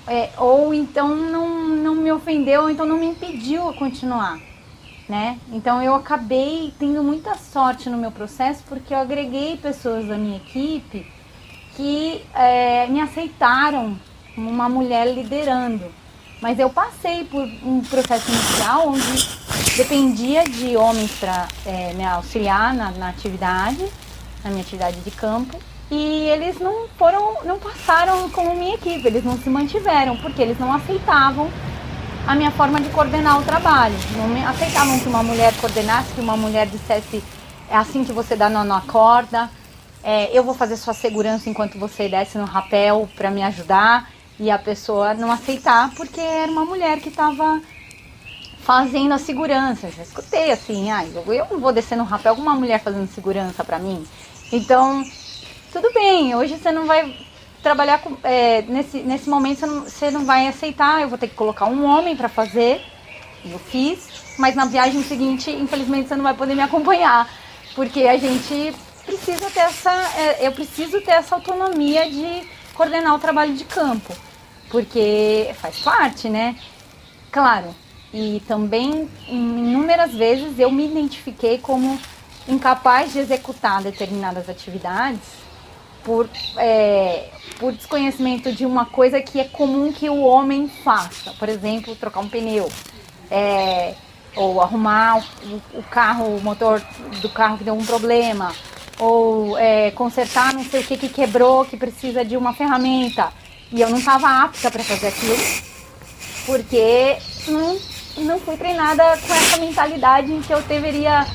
É, 0.10 0.32
ou 0.38 0.74
então 0.74 1.16
não, 1.16 1.68
não 1.70 1.94
me 1.94 2.12
ofendeu, 2.12 2.64
ou 2.64 2.70
então 2.72 2.84
não 2.84 2.98
me 2.98 3.06
impediu 3.06 3.70
a 3.70 3.74
continuar. 3.76 4.40
Né? 5.08 5.38
Então 5.52 5.82
eu 5.82 5.94
acabei 5.94 6.74
tendo 6.80 7.04
muita 7.04 7.36
sorte 7.36 7.90
no 7.90 7.98
meu 7.98 8.12
processo 8.12 8.64
porque 8.68 8.94
eu 8.94 8.98
agreguei 8.98 9.58
pessoas 9.58 10.08
da 10.08 10.18
minha 10.18 10.38
equipe 10.38 11.06
que 11.76 12.24
é, 12.34 12.88
me 12.88 13.00
aceitaram 13.00 13.98
como 14.36 14.50
uma 14.50 14.68
mulher 14.68 15.06
liderando. 15.14 15.86
Mas 16.42 16.58
eu 16.58 16.70
passei 16.70 17.26
por 17.26 17.44
um 17.44 17.82
processo 17.82 18.32
inicial 18.32 18.90
onde 18.90 19.30
dependia 19.78 20.44
de 20.44 20.76
homens 20.76 21.12
para 21.20 21.48
é, 21.66 21.94
me 21.94 22.04
auxiliar 22.04 22.74
na, 22.74 22.92
na 22.92 23.10
atividade, 23.10 23.86
na 24.44 24.50
minha 24.50 24.62
atividade 24.62 25.00
de 25.02 25.12
campo. 25.12 25.60
E 25.92 26.30
eles 26.30 26.60
não 26.60 26.88
foram, 26.98 27.44
não 27.44 27.58
passaram 27.58 28.30
como 28.30 28.56
minha 28.56 28.76
equipe, 28.76 29.08
eles 29.08 29.24
não 29.24 29.38
se 29.38 29.50
mantiveram, 29.50 30.16
porque 30.18 30.42
eles 30.42 30.60
não 30.60 30.72
aceitavam 30.74 31.50
a 32.28 32.36
minha 32.36 32.52
forma 32.52 32.80
de 32.80 32.90
coordenar 32.90 33.40
o 33.40 33.44
trabalho. 33.44 33.96
Não 34.16 34.48
aceitavam 34.48 35.00
que 35.00 35.08
uma 35.08 35.24
mulher 35.24 35.54
coordenasse, 35.60 36.14
que 36.14 36.22
uma 36.22 36.38
mulher 36.38 36.68
dissesse 36.68 37.24
é 37.70 37.76
assim 37.76 38.04
que 38.04 38.12
você 38.12 38.36
dá 38.36 38.50
nó 38.50 38.64
na 38.64 38.82
corda, 38.82 39.50
é, 40.04 40.36
eu 40.36 40.44
vou 40.44 40.54
fazer 40.54 40.78
sua 40.78 40.94
segurança 40.94 41.50
enquanto 41.50 41.78
você 41.78 42.08
desce 42.08 42.38
no 42.38 42.46
rapel 42.46 43.08
para 43.16 43.30
me 43.30 43.44
ajudar 43.44 44.10
e 44.40 44.50
a 44.50 44.58
pessoa 44.58 45.14
não 45.14 45.32
aceitar 45.32 45.92
porque 45.96 46.20
era 46.20 46.52
uma 46.52 46.66
mulher 46.66 47.00
que 47.00 47.10
estava 47.10 47.62
fazendo 48.62 49.14
a 49.14 49.18
segurança. 49.18 49.88
Eu 49.88 49.92
já 49.92 50.04
escutei 50.04 50.52
assim, 50.52 50.90
ah, 50.90 51.06
eu 51.06 51.48
não 51.52 51.60
vou 51.60 51.74
descer 51.74 51.98
no 51.98 52.06
rapel 52.06 52.36
com 52.36 52.42
uma 52.42 52.56
mulher 52.56 52.80
fazendo 52.82 53.08
segurança 53.14 53.64
para 53.64 53.78
mim. 53.78 54.06
Então, 54.52 55.04
tudo 55.72 55.92
bem, 55.94 56.36
hoje 56.36 56.58
você 56.58 56.72
não 56.72 56.86
vai 56.86 57.16
trabalhar 57.62 58.00
com, 58.00 58.18
é, 58.24 58.62
nesse, 58.64 59.00
nesse 59.00 59.30
momento 59.30 59.60
você 59.60 59.66
não, 59.66 59.82
você 59.84 60.12
não 60.12 60.26
vai 60.26 60.48
aceitar, 60.48 61.02
eu 61.02 61.10
vou 61.10 61.18
ter 61.18 61.28
que 61.28 61.36
colocar 61.36 61.66
um 61.66 61.86
homem 61.86 62.16
para 62.16 62.30
fazer. 62.30 62.82
Eu 63.46 63.60
fiz, 63.60 64.36
mas 64.38 64.56
na 64.56 64.66
viagem 64.66 65.02
seguinte, 65.04 65.50
infelizmente, 65.50 66.10
você 66.10 66.16
não 66.16 66.24
vai 66.24 66.34
poder 66.34 66.56
me 66.56 66.62
acompanhar, 66.62 67.30
porque 67.74 68.02
a 68.02 68.18
gente 68.18 68.76
precisa 69.06 69.50
ter 69.50 69.62
essa, 69.62 69.92
é, 70.18 70.48
eu 70.48 70.52
preciso 70.52 71.00
ter 71.02 71.12
essa 71.12 71.36
autonomia 71.36 72.10
de 72.10 72.48
coordenar 72.74 73.16
o 73.16 73.20
trabalho 73.20 73.54
de 73.54 73.64
campo 73.64 74.14
porque 74.70 75.54
faz 75.60 75.80
parte, 75.80 76.30
né? 76.30 76.56
Claro, 77.32 77.76
e 78.14 78.42
também 78.48 79.10
inúmeras 79.28 80.14
vezes 80.14 80.58
eu 80.58 80.72
me 80.72 80.86
identifiquei 80.86 81.58
como 81.58 82.00
incapaz 82.48 83.14
de 83.14 83.20
executar 83.20 83.84
determinadas 83.84 84.50
atividades 84.50 85.20
por, 86.10 86.28
é, 86.58 87.30
por 87.60 87.72
desconhecimento 87.72 88.52
de 88.52 88.66
uma 88.66 88.84
coisa 88.84 89.22
que 89.22 89.40
é 89.40 89.44
comum 89.44 89.94
que 89.94 90.10
o 90.10 90.22
homem 90.22 90.68
faça, 90.68 91.36
por 91.38 91.48
exemplo, 91.48 91.96
trocar 91.96 92.22
um 92.22 92.28
pneu, 92.28 92.68
é, 93.30 93.94
ou 94.36 94.60
arrumar 94.60 95.24
o, 95.44 95.78
o, 95.78 95.84
carro, 95.84 96.36
o 96.36 96.42
motor 96.42 96.82
do 97.22 97.30
carro 97.30 97.60
que 97.60 97.64
deu 97.64 97.76
um 97.76 97.86
problema, 97.86 98.52
ou 98.98 99.56
é, 99.60 99.92
consertar 99.92 100.52
não 100.52 100.64
sei 100.64 100.82
o 100.82 100.84
que 100.84 100.98
que 100.98 101.10
quebrou, 101.10 101.64
que 101.64 101.78
precisa 101.78 102.26
de 102.26 102.36
uma 102.36 102.56
ferramenta. 102.56 103.32
E 103.72 103.80
eu 103.80 103.90
não 103.92 104.00
estava 104.00 104.46
apta 104.46 104.72
para 104.72 104.84
fazer 104.84 105.10
aquilo, 105.10 105.38
porque 106.48 107.18
não, 107.48 107.78
não 108.26 108.40
fui 108.40 108.58
treinada 108.58 109.04
com 109.28 109.32
essa 109.32 109.58
mentalidade 109.58 110.34
em 110.34 110.42
que 110.42 110.52
eu 110.52 110.60
deveria 110.64 111.28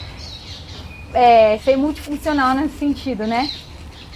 é, 1.12 1.58
ser 1.58 1.76
multifuncional 1.76 2.56
nesse 2.56 2.76
sentido, 2.76 3.24
né? 3.24 3.48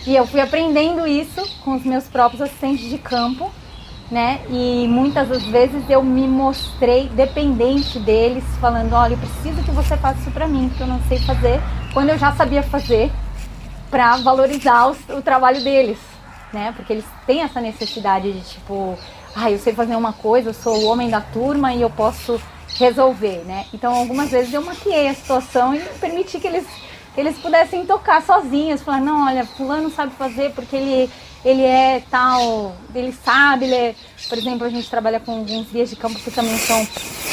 E 0.08 0.16
eu 0.16 0.26
fui 0.26 0.40
aprendendo 0.40 1.06
isso 1.06 1.46
com 1.62 1.76
os 1.76 1.84
meus 1.84 2.04
próprios 2.04 2.40
assistentes 2.40 2.88
de 2.88 2.96
campo, 2.96 3.52
né? 4.10 4.40
E 4.48 4.88
muitas 4.88 5.28
das 5.28 5.44
vezes 5.44 5.88
eu 5.88 6.02
me 6.02 6.26
mostrei 6.26 7.08
dependente 7.10 7.98
deles, 7.98 8.42
falando: 8.60 8.94
olha, 8.94 9.12
eu 9.12 9.18
preciso 9.18 9.62
que 9.62 9.70
você 9.70 9.96
faça 9.98 10.18
isso 10.20 10.30
para 10.30 10.48
mim, 10.48 10.68
porque 10.70 10.82
eu 10.82 10.86
não 10.86 11.00
sei 11.02 11.18
fazer, 11.18 11.60
quando 11.92 12.08
eu 12.08 12.18
já 12.18 12.32
sabia 12.32 12.62
fazer, 12.62 13.12
para 13.90 14.16
valorizar 14.16 14.86
os, 14.86 14.98
o 15.10 15.20
trabalho 15.20 15.62
deles 15.62 15.98
né? 16.52 16.72
Porque 16.74 16.92
eles 16.92 17.04
têm 17.26 17.42
essa 17.42 17.60
necessidade 17.60 18.32
de 18.32 18.40
tipo, 18.40 18.98
ah, 19.34 19.50
eu 19.50 19.58
sei 19.58 19.74
fazer 19.74 19.96
uma 19.96 20.12
coisa, 20.12 20.50
eu 20.50 20.54
sou 20.54 20.76
o 20.76 20.86
homem 20.86 21.10
da 21.10 21.20
turma 21.20 21.72
e 21.72 21.82
eu 21.82 21.90
posso 21.90 22.40
resolver, 22.78 23.42
né? 23.44 23.66
Então 23.72 23.94
algumas 23.94 24.30
vezes 24.30 24.52
eu 24.52 24.62
maquiei 24.62 25.08
a 25.08 25.14
situação 25.14 25.74
e 25.74 25.80
permiti 26.00 26.38
que 26.38 26.46
eles 26.46 26.66
eles 27.18 27.36
pudessem 27.38 27.84
tocar 27.84 28.22
sozinhos, 28.22 28.82
falar, 28.82 29.00
não, 29.00 29.26
olha, 29.26 29.44
fulano 29.44 29.90
sabe 29.90 30.14
fazer 30.14 30.52
porque 30.52 30.76
ele 30.76 31.10
ele 31.44 31.62
é 31.62 32.02
tal, 32.10 32.74
ele 32.92 33.12
sabe, 33.12 33.66
ele 33.66 33.74
é, 33.74 33.94
por 34.28 34.36
exemplo, 34.36 34.66
a 34.66 34.70
gente 34.70 34.90
trabalha 34.90 35.20
com 35.20 35.32
alguns 35.32 35.70
guias 35.70 35.88
de 35.88 35.94
campo 35.94 36.18
que 36.18 36.32
também 36.32 36.58
são, 36.58 36.86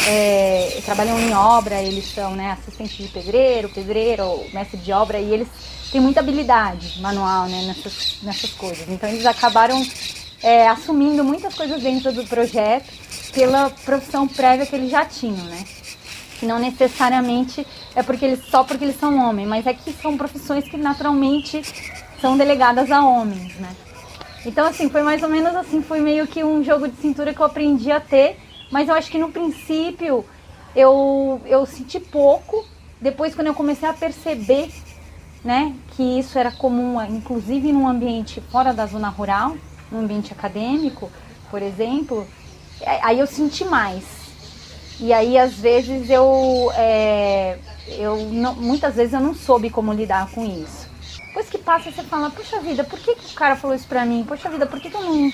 é, 0.08 0.80
trabalham 0.86 1.20
em 1.20 1.34
obra, 1.34 1.82
eles 1.82 2.13
são 2.13 2.36
né, 2.36 2.51
assistentes 2.51 2.96
de 2.98 3.08
pedreiro, 3.08 3.68
pedreiro, 3.70 4.44
mestre 4.54 4.77
de 4.77 4.92
obra, 4.92 5.18
e 5.18 5.34
eles 5.34 5.48
tem 5.92 6.00
muita 6.00 6.20
habilidade 6.20 7.01
manual 7.01 7.48
né, 7.48 7.63
nessas, 7.65 8.18
nessas 8.22 8.51
coisas. 8.51 8.88
Então 8.89 9.10
eles 9.10 9.25
acabaram 9.25 9.84
é, 10.44 10.68
assumindo 10.68 11.24
muitas 11.24 11.54
coisas 11.56 11.82
dentro 11.82 12.12
do 12.12 12.24
projeto 12.25 12.92
pela 13.34 13.70
profissão 13.70 14.27
prévia 14.27 14.65
que 14.65 14.75
eles 14.75 14.92
já 14.92 15.06
tinham, 15.06 15.44
né? 15.46 15.63
Que 16.39 16.46
não 16.46 16.60
necessariamente 16.60 17.65
é 17.96 18.04
porque 18.04 18.25
eles 18.25 18.46
só 18.46 18.63
porque 18.63 18.84
eles 18.84 19.00
são 19.00 19.18
homens, 19.18 19.48
mas 19.48 19.65
é 19.65 19.74
que 19.74 19.92
são 19.94 20.18
profissões 20.18 20.65
que 20.65 20.77
naturalmente 20.77 21.62
são 22.20 22.38
delegadas 22.38 22.92
a 22.92 23.04
homens, 23.04 23.56
né? 23.56 23.70
Então 24.46 24.65
assim, 24.68 24.89
foi 24.89 25.01
mais 25.01 25.24
ou 25.24 25.30
menos 25.30 25.56
assim, 25.56 25.82
foi 25.82 26.01
meio 26.01 26.27
que 26.27 26.44
um 26.44 26.63
jogo 26.63 26.88
de 26.88 26.96
cintura 26.98 27.34
que 27.34 27.39
eu 27.39 27.46
aprendi 27.46 27.92
a 27.92 28.00
ter, 28.00 28.38
mas 28.70 28.89
eu 28.89 28.96
acho 28.96 29.10
que 29.10 29.18
no 29.18 29.32
princípio 29.32 30.25
eu, 30.75 31.42
eu 31.46 31.65
senti 31.65 32.00
pouco, 32.00 32.65
depois 33.00 33.34
quando 33.34 33.48
eu 33.48 33.54
comecei 33.54 33.88
a 33.88 33.94
perceber 33.94 34.70
né, 35.44 35.74
que 35.96 36.20
isso 36.20 36.38
era 36.38 36.51
comum, 36.51 37.01
inclusive 37.04 37.72
num 37.72 37.88
ambiente 37.88 38.42
fora 38.51 38.74
da 38.74 38.86
zona 38.86 39.10
rural, 39.10 39.56
no 39.92 40.00
ambiente 40.00 40.34
acadêmico, 40.34 41.12
por 41.51 41.62
exemplo, 41.62 42.27
aí 43.01 43.20
eu 43.20 43.27
senti 43.27 43.63
mais. 43.63 44.25
E 45.00 45.12
aí 45.12 45.38
às 45.38 45.54
vezes 45.54 46.10
eu, 46.10 46.72
é, 46.75 47.58
eu 47.88 48.18
não, 48.32 48.56
muitas 48.56 48.96
vezes 48.96 49.14
eu 49.14 49.20
não 49.20 49.34
soube 49.34 49.70
como 49.70 49.94
lidar 49.94 50.30
com 50.32 50.46
isso. 50.46 50.88
Depois 51.28 51.50
que 51.50 51.58
passa 51.58 51.92
você 51.92 52.04
fala, 52.04 52.30
poxa 52.30 52.60
vida, 52.62 52.84
por 52.84 52.98
que, 52.98 53.14
que 53.16 53.34
o 53.34 53.36
cara 53.36 53.56
falou 53.58 53.75
isso 53.75 53.88
pra 53.88 54.06
mim? 54.06 54.24
Poxa 54.25 54.50
vida, 54.50 54.66
por 54.66 54.80
que, 54.80 54.90
que 54.90 54.96
eu 54.96 55.02
não, 55.02 55.32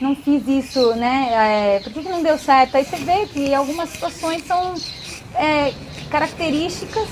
não 0.00 0.16
fiz 0.16 0.48
isso, 0.48 0.94
né? 0.96 1.76
É, 1.76 1.80
por 1.80 1.92
que, 1.92 2.02
que 2.02 2.08
não 2.08 2.22
deu 2.22 2.36
certo? 2.36 2.76
Aí 2.76 2.84
você 2.84 2.96
vê 2.96 3.26
que 3.26 3.54
algumas 3.54 3.90
situações 3.90 4.44
são 4.46 4.74
é, 5.36 5.72
características 6.10 7.08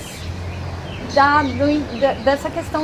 da, 1.13 1.43
do, 1.43 1.99
da, 1.99 2.13
dessa 2.15 2.49
questão 2.49 2.83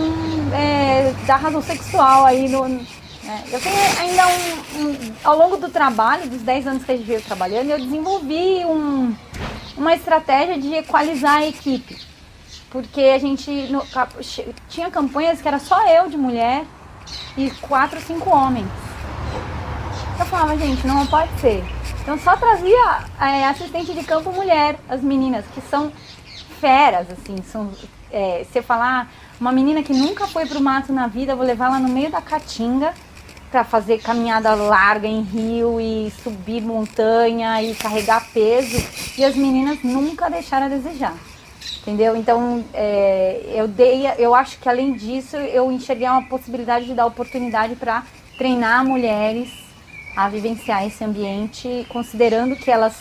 é, 0.54 1.14
da 1.26 1.36
razão 1.36 1.62
sexual 1.62 2.26
aí 2.26 2.48
no. 2.48 2.80
É, 3.30 3.56
eu 3.56 3.62
tenho 3.62 3.76
ainda 4.00 4.28
um, 4.28 4.82
um, 4.82 5.14
Ao 5.24 5.38
longo 5.38 5.58
do 5.58 5.70
trabalho, 5.70 6.28
dos 6.28 6.42
10 6.42 6.66
anos 6.66 6.84
que 6.84 6.92
a 6.92 6.98
gente 6.98 7.06
veio 7.06 7.22
trabalhando, 7.22 7.70
eu 7.70 7.78
desenvolvi 7.78 8.66
um, 8.66 9.16
uma 9.78 9.94
estratégia 9.94 10.58
de 10.58 10.74
equalizar 10.74 11.36
a 11.36 11.46
equipe. 11.46 11.96
Porque 12.72 13.02
a 13.02 13.20
gente 13.20 13.52
no, 13.68 13.84
tinha 14.68 14.90
campanhas 14.90 15.40
que 15.42 15.48
era 15.48 15.60
só 15.60 15.88
eu 15.88 16.10
de 16.10 16.18
mulher 16.18 16.66
e 17.38 17.52
quatro, 17.62 18.02
cinco 18.02 18.32
homens. 18.32 18.68
Eu 20.20 20.26
falava, 20.26 20.58
gente, 20.58 20.88
não 20.88 21.06
pode 21.06 21.32
ser. 21.40 21.64
Então 22.02 22.18
só 22.18 22.36
trazia 22.36 23.04
é, 23.22 23.46
assistente 23.46 23.94
de 23.94 24.04
campo 24.04 24.32
mulher, 24.32 24.80
as 24.90 25.02
meninas, 25.02 25.46
que 25.54 25.62
são 25.62 25.92
feras, 26.60 27.06
assim, 27.12 27.44
são 27.44 27.72
é, 28.12 28.44
você 28.44 28.60
falar, 28.60 29.08
uma 29.40 29.52
menina 29.52 29.84
que 29.84 29.94
nunca 29.94 30.28
foi 30.28 30.48
pro 30.48 30.60
mato 30.60 30.92
na 30.92 31.06
vida, 31.06 31.36
vou 31.36 31.46
levar 31.46 31.68
ela 31.68 31.80
no 31.80 31.90
meio 31.90 32.10
da 32.10 32.22
caatinga 32.22 32.92
para 33.52 33.64
fazer 33.64 34.00
caminhada 34.00 34.54
larga 34.54 35.08
em 35.08 35.22
rio 35.22 35.80
e 35.80 36.12
subir 36.24 36.62
montanha 36.62 37.62
e 37.64 37.74
carregar 37.76 38.28
peso. 38.34 38.78
E 39.18 39.24
as 39.24 39.36
meninas 39.36 39.80
nunca 39.84 40.30
deixaram 40.30 40.68
a 40.68 40.70
desejar. 40.70 41.16
Entendeu? 41.82 42.16
Então, 42.16 42.64
é, 42.74 43.42
eu 43.56 43.68
dei, 43.68 44.04
eu 44.18 44.36
acho 44.36 44.60
que 44.60 44.70
além 44.70 44.94
disso, 44.94 45.38
eu 45.38 45.72
enxerguei 45.72 46.08
uma 46.08 46.24
possibilidade 46.24 46.86
de 46.86 46.94
dar 46.94 47.06
oportunidade 47.06 47.76
para 47.76 48.04
treinar 48.38 48.86
mulheres 48.86 49.50
a 50.16 50.28
vivenciar 50.30 50.86
esse 50.86 51.04
ambiente, 51.04 51.86
considerando 51.90 52.56
que 52.56 52.70
elas 52.70 52.96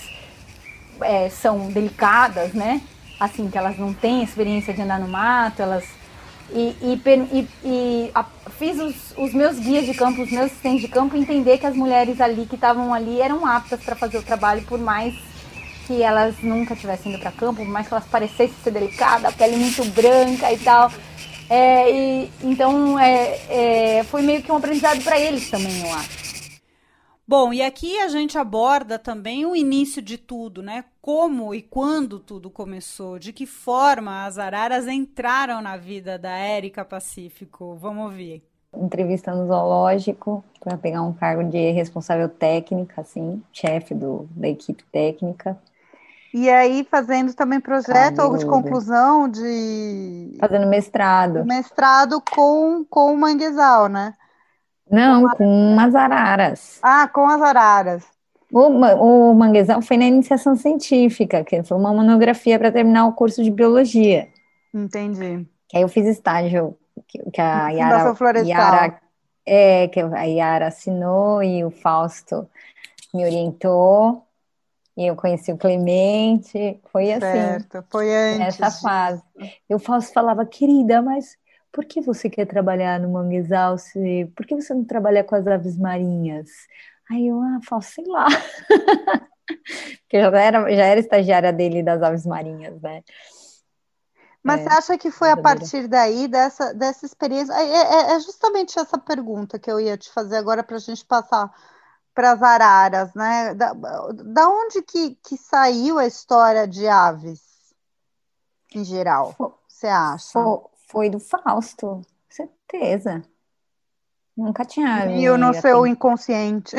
é, 1.01 1.29
são 1.29 1.69
delicadas, 1.71 2.53
né? 2.53 2.81
assim, 3.19 3.51
que 3.51 3.59
elas 3.59 3.77
não 3.79 3.93
têm 3.93 4.23
experiência 4.23 4.73
de 4.73 4.83
andar 4.83 5.01
no 5.01 5.09
mato, 5.09 5.61
elas. 5.61 5.85
E, 6.51 6.75
e, 6.81 7.49
e, 7.63 8.11
a, 8.15 8.25
fiz 8.59 8.79
os, 8.81 8.95
os, 9.17 9.35
meus 9.35 9.59
guias 9.59 9.85
de 9.85 9.93
campo, 9.95 10.23
os 10.23 10.31
meus 10.31 10.47
assistentes 10.47 10.83
de 10.83 10.89
campo, 10.89 11.17
entender 11.17 11.59
que 11.59 11.67
as 11.67 11.77
mulheres 11.77 12.21
ali 12.21 12.47
que 12.47 12.55
estavam 12.55 12.95
ali 12.95 13.21
eram 13.21 13.47
aptas 13.47 13.81
para 13.83 13.95
fazer 13.95 14.19
o 14.19 14.23
trabalho, 14.23 14.63
por 14.63 14.79
mais 14.79 15.15
que 15.87 16.03
elas 16.03 16.35
nunca 16.43 16.75
tivessem 16.75 17.13
ido 17.13 17.21
para 17.21 17.33
campo, 17.33 17.65
por 17.65 17.69
mais 17.69 17.87
que 17.87 17.95
elas 17.95 18.07
parecessem 18.07 18.55
ser 18.63 18.71
delicadas, 18.71 19.35
pele 19.35 19.57
muito 19.57 19.85
branca 19.93 20.53
e 20.53 20.59
tal. 20.59 20.91
É, 21.51 21.91
e, 21.91 22.31
então 22.43 22.99
é, 22.99 23.41
é, 23.49 24.05
foi 24.05 24.23
meio 24.23 24.43
que 24.43 24.53
um 24.53 24.57
aprendizado 24.57 25.03
para 25.03 25.19
eles 25.19 25.51
também, 25.51 25.81
eu 25.81 25.95
acho. 25.95 26.28
Bom, 27.29 27.53
e 27.53 27.61
aqui 27.61 28.01
a 28.01 28.09
gente 28.09 28.39
aborda 28.39 28.99
também 28.99 29.45
o 29.45 29.55
início 29.55 30.01
de 30.01 30.17
tudo, 30.17 30.63
né? 30.63 30.83
Como 31.03 31.55
e 31.55 31.61
quando 31.61 32.19
tudo 32.19 32.49
começou, 32.49 33.19
de 33.19 33.35
que 33.35 33.45
forma 33.45 34.25
as 34.25 34.39
araras 34.39 34.89
entraram 34.89 35.61
na 35.61 35.77
vida 35.77 36.19
da 36.19 36.31
Érica 36.31 36.87
Pacífico. 36.87 37.77
Vamos 37.79 38.07
ouvir. 38.07 38.43
Entrevista 38.75 39.35
no 39.35 39.47
zoológico 39.47 40.43
para 40.59 40.79
pegar 40.79 41.03
um 41.03 41.13
cargo 41.13 41.45
de 41.45 41.71
responsável 41.71 42.31
técnica, 42.31 43.03
assim, 43.03 43.43
chefe 43.53 43.95
do, 43.95 44.27
da 44.31 44.49
equipe 44.49 44.83
técnica. 44.91 45.59
E 46.33 46.49
aí 46.49 46.83
fazendo 46.91 47.35
também 47.35 47.61
projeto 47.61 48.21
ou 48.21 48.39
de 48.39 48.47
conclusão 48.47 49.29
de 49.29 50.35
fazendo 50.41 50.67
mestrado. 50.67 51.45
Mestrado 51.45 52.23
com 52.23 52.87
com 52.89 53.13
o 53.13 53.19
manguezal, 53.19 53.87
né? 53.87 54.15
Não, 54.91 55.29
com 55.31 55.77
as 55.79 55.95
araras. 55.95 56.79
Ah, 56.83 57.09
com 57.09 57.27
as 57.27 57.41
araras. 57.43 58.05
O, 58.53 58.69
o 58.69 59.35
manguezal 59.35 59.83
foi 59.83 59.97
na 59.99 60.07
iniciação 60.07 60.57
científica, 60.57 61.45
que 61.45 61.63
foi 61.63 61.77
uma 61.77 61.93
monografia 61.93 62.59
para 62.59 62.73
terminar 62.73 63.07
o 63.07 63.13
curso 63.13 63.43
de 63.43 63.51
biologia. 63.51 64.29
Entendi. 64.73 65.47
Que 65.69 65.77
aí 65.77 65.83
eu 65.83 65.89
fiz 65.89 66.07
estágio 66.07 66.77
que, 67.07 67.19
que 67.31 67.41
a 67.41 67.69
Yara, 67.69 68.15
Yara, 68.45 69.01
é, 69.45 69.89
que 69.89 70.01
a 70.01 70.23
Yara 70.25 70.67
assinou 70.69 71.43
e 71.43 71.63
o 71.63 71.71
Fausto 71.71 72.49
me 73.13 73.25
orientou. 73.25 74.25
E 74.97 75.07
eu 75.07 75.15
conheci 75.15 75.53
o 75.53 75.57
Clemente, 75.57 76.81
foi 76.91 77.13
assim. 77.13 77.21
Certo, 77.21 77.85
foi 77.89 78.13
antes. 78.13 78.59
Nessa 78.59 78.71
fase. 78.71 79.23
E 79.71 79.75
o 79.75 79.79
Fausto 79.79 80.13
falava, 80.13 80.45
querida, 80.45 81.01
mas 81.01 81.37
por 81.79 81.85
que 81.85 82.01
você 82.01 82.29
quer 82.29 82.45
trabalhar 82.45 82.99
no 82.99 83.09
manguezal? 83.09 83.79
Se, 83.79 84.29
por 84.35 84.45
que 84.45 84.53
você 84.53 84.75
não 84.75 84.85
trabalha 84.85 85.23
com 85.23 85.37
as 85.37 85.47
aves 85.47 85.79
marinhas? 85.79 86.51
Aí 87.09 87.29
eu, 87.29 87.41
ah, 87.41 87.61
falo, 87.63 87.83
sei 87.83 88.05
lá. 88.05 88.27
Porque 89.47 90.21
já 90.21 90.41
era, 90.41 90.75
já 90.75 90.85
era 90.87 90.99
estagiária 90.99 91.53
dele 91.53 91.81
das 91.81 92.03
aves 92.03 92.27
marinhas, 92.27 92.83
né? 92.83 93.05
Mas 94.43 94.63
é, 94.63 94.65
você 94.65 94.69
acha 94.71 94.99
que 94.99 95.09
foi 95.13 95.31
a 95.31 95.37
partir 95.37 95.87
daí, 95.87 96.27
dessa, 96.27 96.75
dessa 96.75 97.07
experiência? 97.07 97.53
É, 97.53 97.63
é, 97.63 98.17
é 98.17 98.21
justamente 98.23 98.77
essa 98.77 98.99
pergunta 98.99 99.57
que 99.57 99.71
eu 99.71 99.79
ia 99.79 99.97
te 99.97 100.11
fazer 100.11 100.37
agora 100.37 100.65
para 100.65 100.79
a 100.79 100.81
gente 100.81 101.05
passar 101.05 101.49
para 102.13 102.33
as 102.33 102.43
araras, 102.43 103.15
né? 103.15 103.55
Da, 103.55 103.73
da 103.73 104.49
onde 104.49 104.83
que, 104.83 105.15
que 105.23 105.37
saiu 105.37 105.97
a 105.97 106.07
história 106.09 106.67
de 106.67 106.89
aves, 106.89 107.41
em 108.75 108.83
geral, 108.83 109.33
você 109.69 109.87
acha? 109.87 110.33
Foi, 110.33 110.61
foi 110.89 111.11
do 111.11 111.21
Fausto, 111.21 112.03
certeza. 112.29 113.23
Nunca 114.37 114.65
tinha. 114.65 115.05
Viu 115.07 115.37
no 115.37 115.53
seu 115.53 115.85
inconsciente. 115.85 116.77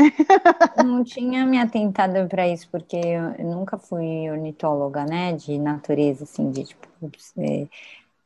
Não 0.77 1.03
tinha 1.03 1.45
me 1.45 1.59
atentado 1.59 2.25
para 2.29 2.47
isso, 2.47 2.69
porque 2.71 2.95
eu 2.95 3.45
nunca 3.45 3.77
fui 3.77 4.29
ornitóloga, 4.29 5.03
né? 5.03 5.33
De 5.33 5.57
natureza, 5.59 6.23
assim, 6.23 6.49
de 6.51 6.63
tipo. 6.63 6.87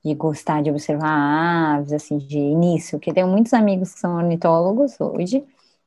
De 0.05 0.13
gostar 0.15 0.61
de 0.61 0.69
observar 0.69 1.77
aves, 1.77 1.93
assim, 1.93 2.17
de 2.17 2.37
início, 2.37 2.99
porque 2.99 3.13
tenho 3.13 3.27
muitos 3.27 3.53
amigos 3.53 3.93
que 3.93 3.99
são 4.01 4.17
ornitólogos 4.17 4.99
hoje, 4.99 5.43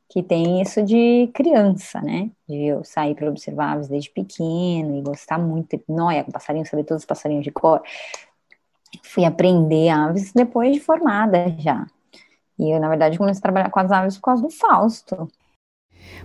que 0.09 0.23
tem 0.23 0.63
isso 0.63 0.83
de 0.83 1.31
criança, 1.35 2.01
né? 2.01 2.31
De 2.49 2.65
eu 2.65 2.83
sair 2.83 3.15
para 3.15 3.29
observar 3.29 3.75
aves 3.75 3.89
desde 3.89 4.11
pequeno 4.11 4.97
e 4.97 5.03
gostar 5.03 5.39
muito, 5.39 5.79
noia 5.87 6.25
passarinho, 6.25 6.67
saber 6.67 6.85
todos 6.85 7.03
os 7.03 7.07
passarinhos 7.07 7.45
de 7.45 7.51
cor 7.51 7.83
fui 9.03 9.25
aprender 9.25 9.89
aves 9.89 10.33
depois 10.33 10.73
de 10.73 10.81
formada 10.81 11.55
já. 11.59 11.87
E 12.59 12.75
eu, 12.75 12.81
na 12.81 12.89
verdade, 12.89 13.19
comecei 13.19 13.39
a 13.39 13.43
trabalhar 13.43 13.71
com 13.71 13.81
as 13.81 13.91
aves 13.91 14.17
por 14.17 14.23
causa 14.23 14.43
do 14.43 14.51
Fausto. 14.51 15.29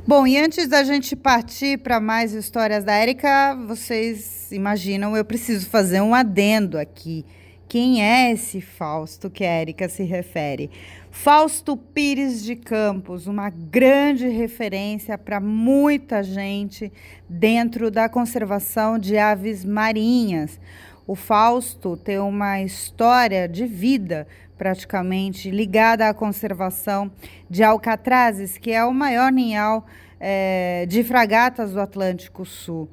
Bom, 0.07 0.25
e 0.25 0.37
antes 0.37 0.67
da 0.67 0.83
gente 0.83 1.15
partir 1.15 1.79
para 1.79 1.99
mais 1.99 2.33
histórias 2.33 2.83
da 2.83 2.93
Érica, 2.93 3.55
vocês 3.67 4.51
imaginam, 4.51 5.15
eu 5.15 5.25
preciso 5.25 5.69
fazer 5.69 6.01
um 6.01 6.15
adendo 6.15 6.77
aqui. 6.77 7.25
Quem 7.67 8.03
é 8.03 8.31
esse 8.31 8.59
Fausto 8.59 9.29
que 9.29 9.45
a 9.45 9.49
Érica 9.49 9.87
se 9.87 10.03
refere? 10.03 10.69
Fausto 11.09 11.77
Pires 11.77 12.43
de 12.43 12.55
Campos, 12.55 13.27
uma 13.27 13.49
grande 13.49 14.27
referência 14.27 15.17
para 15.17 15.39
muita 15.39 16.21
gente 16.21 16.91
dentro 17.29 17.89
da 17.89 18.09
conservação 18.09 18.99
de 18.99 19.17
aves 19.17 19.63
marinhas. 19.63 20.59
O 21.07 21.15
Fausto 21.15 21.97
tem 21.97 22.19
uma 22.19 22.61
história 22.61 23.47
de 23.47 23.65
vida 23.65 24.27
praticamente 24.57 25.49
ligada 25.49 26.07
à 26.07 26.13
conservação 26.13 27.11
de 27.49 27.63
alcatrazes, 27.63 28.57
que 28.57 28.71
é 28.71 28.85
o 28.85 28.93
maior 28.93 29.31
ninhal 29.31 29.85
é, 30.19 30.85
de 30.87 31.03
fragatas 31.03 31.71
do 31.71 31.81
Atlântico 31.81 32.45
Sul. 32.45 32.87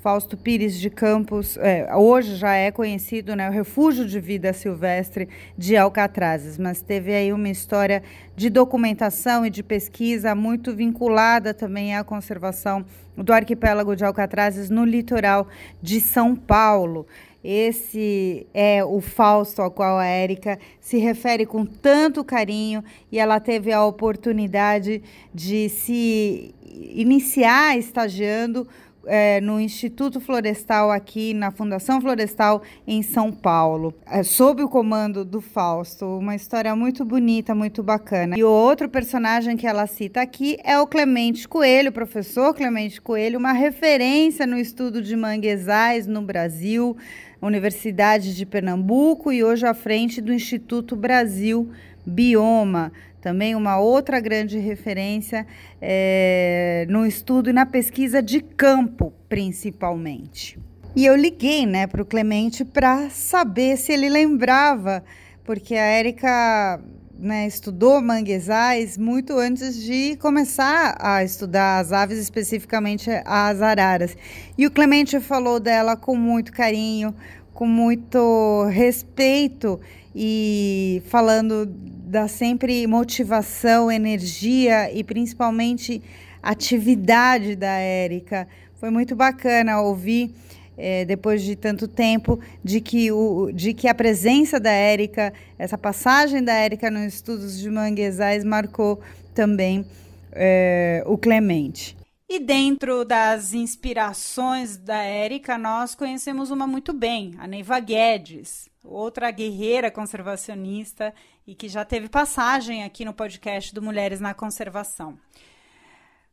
Fausto 0.00 0.36
Pires 0.36 0.78
de 0.78 0.88
Campos, 0.88 1.56
é, 1.56 1.92
hoje 1.96 2.36
já 2.36 2.54
é 2.54 2.70
conhecido, 2.70 3.34
né, 3.34 3.48
o 3.48 3.52
refúgio 3.52 4.06
de 4.06 4.20
vida 4.20 4.52
silvestre 4.52 5.28
de 5.56 5.76
Alcatrazes, 5.76 6.56
mas 6.56 6.80
teve 6.80 7.12
aí 7.12 7.32
uma 7.32 7.48
história 7.48 8.00
de 8.36 8.48
documentação 8.48 9.44
e 9.44 9.50
de 9.50 9.60
pesquisa 9.60 10.36
muito 10.36 10.72
vinculada 10.72 11.52
também 11.52 11.96
à 11.96 12.04
conservação 12.04 12.86
do 13.16 13.32
arquipélago 13.32 13.96
de 13.96 14.04
Alcatrazes 14.04 14.70
no 14.70 14.84
litoral 14.84 15.48
de 15.82 16.00
São 16.00 16.36
Paulo. 16.36 17.04
Esse 17.42 18.46
é 18.52 18.84
o 18.84 19.00
Fausto 19.00 19.62
ao 19.62 19.70
qual 19.70 19.98
a 19.98 20.06
Érica 20.06 20.58
se 20.80 20.98
refere 20.98 21.46
com 21.46 21.64
tanto 21.64 22.24
carinho 22.24 22.82
e 23.12 23.18
ela 23.18 23.38
teve 23.38 23.72
a 23.72 23.84
oportunidade 23.84 25.02
de 25.32 25.68
se 25.68 26.54
iniciar 26.64 27.78
estagiando 27.78 28.66
é, 29.08 29.40
no 29.40 29.58
Instituto 29.58 30.20
Florestal 30.20 30.90
aqui 30.90 31.32
na 31.32 31.50
Fundação 31.50 32.00
Florestal 32.00 32.62
em 32.86 33.02
São 33.02 33.32
Paulo, 33.32 33.94
é, 34.06 34.22
sob 34.22 34.62
o 34.62 34.68
comando 34.68 35.24
do 35.24 35.40
Fausto. 35.40 36.04
Uma 36.18 36.34
história 36.34 36.74
muito 36.76 37.04
bonita, 37.04 37.54
muito 37.54 37.82
bacana. 37.82 38.36
E 38.38 38.44
o 38.44 38.50
outro 38.50 38.88
personagem 38.88 39.56
que 39.56 39.66
ela 39.66 39.86
cita 39.86 40.20
aqui 40.20 40.58
é 40.62 40.78
o 40.78 40.86
Clemente 40.86 41.48
Coelho, 41.48 41.90
professor 41.90 42.54
Clemente 42.54 43.00
Coelho, 43.00 43.38
uma 43.38 43.52
referência 43.52 44.46
no 44.46 44.58
estudo 44.58 45.00
de 45.00 45.16
manguezais 45.16 46.06
no 46.06 46.20
Brasil. 46.20 46.96
Universidade 47.40 48.34
de 48.34 48.44
Pernambuco 48.44 49.32
e 49.32 49.44
hoje 49.44 49.66
à 49.66 49.74
frente 49.74 50.20
do 50.20 50.32
Instituto 50.32 50.96
Brasil 50.96 51.70
Bioma. 52.04 52.92
Também 53.20 53.54
uma 53.54 53.78
outra 53.78 54.20
grande 54.20 54.58
referência 54.58 55.46
é, 55.80 56.86
no 56.88 57.06
estudo 57.06 57.50
e 57.50 57.52
na 57.52 57.66
pesquisa 57.66 58.22
de 58.22 58.40
campo, 58.40 59.12
principalmente. 59.28 60.58
E 60.96 61.04
eu 61.04 61.14
liguei 61.14 61.66
né, 61.66 61.86
para 61.86 62.02
o 62.02 62.04
Clemente 62.04 62.64
para 62.64 63.10
saber 63.10 63.76
se 63.76 63.92
ele 63.92 64.08
lembrava, 64.08 65.04
porque 65.44 65.74
a 65.74 65.84
Érica 65.84 66.80
né, 67.18 67.46
estudou 67.48 68.00
manguezais 68.00 68.96
muito 68.96 69.36
antes 69.36 69.82
de 69.82 70.16
começar 70.16 70.96
a 71.00 71.24
estudar 71.24 71.80
as 71.80 71.92
aves, 71.92 72.16
especificamente 72.16 73.10
as 73.24 73.60
araras. 73.60 74.16
E 74.56 74.66
o 74.66 74.70
Clemente 74.70 75.18
falou 75.18 75.58
dela 75.58 75.96
com 75.96 76.14
muito 76.14 76.52
carinho, 76.52 77.12
com 77.52 77.66
muito 77.66 78.64
respeito 78.70 79.80
e 80.14 81.02
falando 81.06 81.66
da 81.66 82.28
sempre 82.28 82.86
motivação, 82.86 83.90
energia 83.90 84.92
e 84.92 85.02
principalmente 85.02 86.00
atividade 86.40 87.56
da 87.56 87.72
Érica. 87.78 88.46
Foi 88.76 88.90
muito 88.90 89.16
bacana 89.16 89.80
ouvir 89.80 90.32
é, 90.78 91.04
depois 91.04 91.42
de 91.42 91.56
tanto 91.56 91.88
tempo, 91.88 92.38
de 92.62 92.80
que, 92.80 93.10
o, 93.10 93.50
de 93.52 93.74
que 93.74 93.88
a 93.88 93.94
presença 93.94 94.60
da 94.60 94.70
Érica, 94.70 95.32
essa 95.58 95.76
passagem 95.76 96.42
da 96.42 96.54
Érica 96.54 96.90
nos 96.90 97.14
estudos 97.14 97.58
de 97.58 97.68
manguezais 97.68 98.44
marcou 98.44 99.00
também 99.34 99.84
é, 100.32 101.02
o 101.04 101.18
Clemente. 101.18 101.96
E 102.28 102.38
dentro 102.38 103.04
das 103.04 103.54
inspirações 103.54 104.76
da 104.76 105.02
Érica, 105.02 105.58
nós 105.58 105.94
conhecemos 105.94 106.50
uma 106.50 106.66
muito 106.66 106.92
bem, 106.92 107.34
a 107.38 107.46
Neiva 107.46 107.80
Guedes, 107.80 108.68
outra 108.84 109.30
guerreira 109.30 109.90
conservacionista 109.90 111.12
e 111.46 111.54
que 111.54 111.68
já 111.68 111.84
teve 111.84 112.08
passagem 112.08 112.84
aqui 112.84 113.04
no 113.04 113.14
podcast 113.14 113.74
do 113.74 113.82
Mulheres 113.82 114.20
na 114.20 114.34
Conservação. 114.34 115.18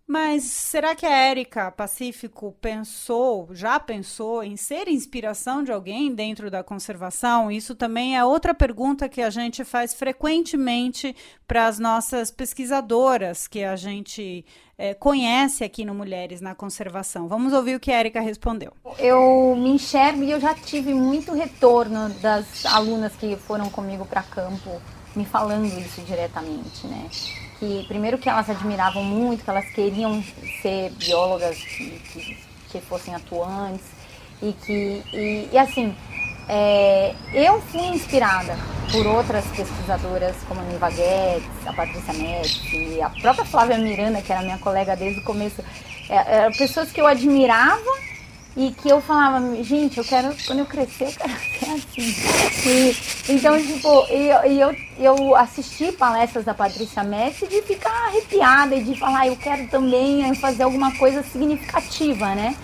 Mas 0.08 0.44
será 0.44 0.94
que 0.94 1.06
a 1.06 1.18
Érica 1.18 1.72
Pacífico 1.72 2.56
pensou, 2.62 3.50
já 3.54 3.80
pensou 3.80 4.44
em 4.44 4.56
ser 4.56 4.88
inspiração 4.88 5.64
de 5.64 5.72
alguém 5.72 6.14
dentro 6.14 6.52
da 6.52 6.64
conservação? 6.64 7.52
Isso 7.52 7.74
também 7.74 8.16
é 8.16 8.24
outra 8.24 8.54
pergunta 8.54 9.10
que 9.10 9.20
a 9.20 9.32
gente 9.32 9.64
faz 9.64 9.96
frequentemente 9.96 11.16
para 11.48 11.66
as 11.66 11.80
nossas 11.80 12.30
pesquisadoras 12.30 13.48
que 13.48 13.64
a 13.64 13.76
gente 13.76 14.46
é, 14.78 14.94
conhece 14.94 15.64
aqui 15.64 15.84
no 15.84 15.96
Mulheres 15.96 16.40
na 16.40 16.54
Conservação. 16.54 17.28
Vamos 17.28 17.52
ouvir 17.52 17.76
o 17.76 17.80
que 17.80 17.92
a 17.92 17.98
Érica 17.98 18.22
respondeu. 18.22 18.74
Eu 19.00 19.56
me 19.58 19.72
enxergo 19.72 20.22
e 20.22 20.30
eu 20.30 20.40
já 20.40 20.54
tive 20.54 20.94
muito 20.94 21.34
retorno 21.34 22.10
das 22.22 22.64
alunas 22.68 23.14
que 23.16 23.36
foram 23.38 23.72
comigo 23.72 24.06
para 24.06 24.22
campo 24.22 24.80
me 25.16 25.26
falando 25.26 25.66
isso 25.66 26.02
diretamente, 26.02 26.86
né? 26.86 27.10
Que 27.60 27.86
primeiro 27.88 28.18
que 28.18 28.30
elas 28.30 28.50
admiravam 28.50 29.04
muito, 29.04 29.44
que 29.44 29.50
elas 29.50 29.66
queriam 29.72 30.24
ser 30.62 30.92
biólogas 30.92 31.58
que, 31.58 32.00
que, 32.12 32.38
que 32.70 32.82
fossem 32.82 33.14
atuantes 33.16 33.86
e 34.42 34.54
que 34.54 35.04
e, 35.14 35.50
e 35.52 35.58
assim 35.58 35.96
é, 36.48 37.16
eu 37.34 37.60
fui 37.62 37.82
inspirada 37.82 38.56
por 38.92 39.06
outras 39.08 39.46
pesquisadoras 39.48 40.36
como 40.48 40.62
a 40.62 40.64
Niva 40.64 40.90
Guedes, 40.90 41.50
a 41.66 41.74
Patrícia 41.74 42.14
Metz, 42.14 42.62
a 43.04 43.10
própria 43.22 43.46
Flávia 43.46 43.78
Miranda, 43.78 44.22
que 44.22 44.32
era 44.32 44.42
minha 44.42 44.60
colega 44.60 44.96
desde 44.96 45.22
o 45.22 45.24
começo. 45.24 45.64
É, 46.08 46.38
eram 46.38 46.52
pessoas 46.52 46.92
que 46.92 47.02
eu 47.02 47.08
admirava 47.08 47.92
e 48.56 48.72
que 48.72 48.90
eu 48.90 49.02
falava, 49.02 49.42
gente, 49.64 49.98
eu 49.98 50.04
quero, 50.06 50.36
quando 50.46 50.60
eu 50.60 50.66
crescer, 50.66 51.06
eu 51.06 51.14
quero 51.14 51.34
assim. 51.76 52.16
E, 52.66 52.96
então, 53.30 53.62
tipo, 53.62 53.88
eu, 54.10 54.52
eu, 54.52 54.76
eu 54.98 55.36
assisti 55.36 55.92
palestras 55.92 56.46
da 56.46 56.54
Patrícia 56.54 57.04
Messi 57.04 57.48
de 57.48 57.62
ficar 57.62 58.08
arrepiada 58.08 58.76
e 58.76 58.84
de 58.84 58.98
falar, 58.98 59.28
eu 59.28 59.36
quero 59.36 59.68
também 59.68 60.34
fazer 60.36 60.64
alguma 60.64 60.96
coisa 60.96 61.24
significativa, 61.24 62.34
né? 62.34 62.56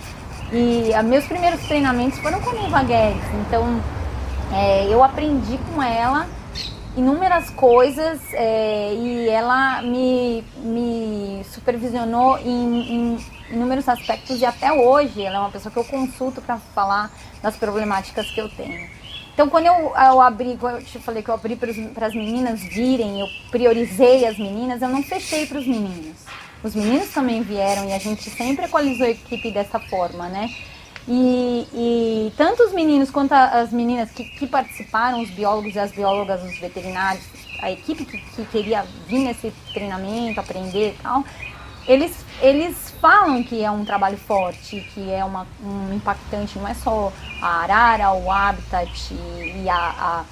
E 0.52 0.94
a, 0.94 1.02
meus 1.04 1.26
primeiros 1.26 1.62
treinamentos 1.62 2.20
foram 2.20 2.42
com 2.42 2.50
a 2.50 2.54
Neva 2.54 2.84
Guedes, 2.84 3.24
então 3.48 3.82
é, 4.54 4.88
eu 4.88 5.04
aprendi 5.04 5.58
com 5.74 5.82
ela 5.82 6.28
inúmeras 6.96 7.50
coisas 7.52 8.20
é, 8.34 8.94
e 8.94 9.30
ela 9.30 9.82
me, 9.82 10.44
me 10.58 11.42
supervisionou 11.46 12.38
em, 12.40 13.16
em 13.16 13.18
inúmeros 13.50 13.88
aspectos 13.88 14.42
e 14.42 14.46
até 14.46 14.72
hoje 14.74 15.22
ela 15.22 15.38
é 15.38 15.40
uma 15.40 15.50
pessoa 15.50 15.72
que 15.72 15.80
eu 15.80 15.86
consulto 15.86 16.42
para 16.42 16.58
falar 16.58 17.12
das 17.42 17.56
problemáticas 17.56 18.30
que 18.32 18.40
eu 18.40 18.50
tenho. 18.50 18.90
Então, 19.34 19.50
quando 19.50 19.66
eu, 19.66 19.94
eu 19.96 20.22
abri, 20.22 20.58
eu 20.62 20.84
te 20.84 21.00
falei 21.00 21.24
que 21.24 21.30
eu 21.30 21.34
abri 21.34 21.56
para 21.56 22.08
as 22.08 22.14
meninas 22.14 22.62
virem, 22.62 23.20
eu 23.22 23.28
priorizei 23.50 24.26
as 24.26 24.38
meninas, 24.38 24.82
eu 24.82 24.90
não 24.90 25.02
fechei 25.02 25.46
para 25.46 25.60
os 25.60 25.66
meninos. 25.66 26.18
Os 26.64 26.76
meninos 26.76 27.10
também 27.10 27.42
vieram 27.42 27.86
e 27.86 27.94
a 27.94 27.98
gente 27.98 28.30
sempre 28.30 28.66
equalizou 28.66 29.06
a 29.06 29.10
equipe 29.10 29.52
dessa 29.52 29.80
forma, 29.80 30.28
né? 30.30 30.50
E, 31.08 31.68
e 31.74 32.34
tanto 32.38 32.62
os 32.64 32.74
meninos 32.74 33.10
quanto 33.10 33.32
as 33.34 33.72
meninas 33.72 34.12
que, 34.12 34.24
que, 34.24 34.46
participaram, 34.46 35.22
os 35.22 35.30
biólogos 35.32 35.74
e 35.74 35.80
as 35.80 35.92
biólogas, 35.92 36.44
os 36.44 36.60
veterinários, 36.60 37.26
a 37.60 37.72
equipe 37.72 38.06
que, 38.06 38.18
que 38.18 38.46
queria 38.46 38.86
vir 39.08 39.20
nesse 39.20 39.52
treinamento, 39.74 40.40
aprender 40.40 40.90
e 40.90 41.02
tal, 41.02 41.24
eles, 41.88 42.26
eles 42.42 42.94
falam 43.02 43.44
que 43.44 43.64
é 43.64 43.72
um 43.72 43.84
trabalho 43.84 44.18
forte, 44.18 44.82
que 44.94 45.12
é 45.12 45.24
uma, 45.26 45.48
um 45.64 45.94
impactante, 45.94 46.58
não 46.60 46.68
é 46.68 46.74
só 46.74 47.12
a 47.42 47.48
arara, 47.64 48.12
o 48.14 48.32
habitat 48.32 49.14
e 49.14 49.68
a, 49.68 49.76
a, 49.76 50.26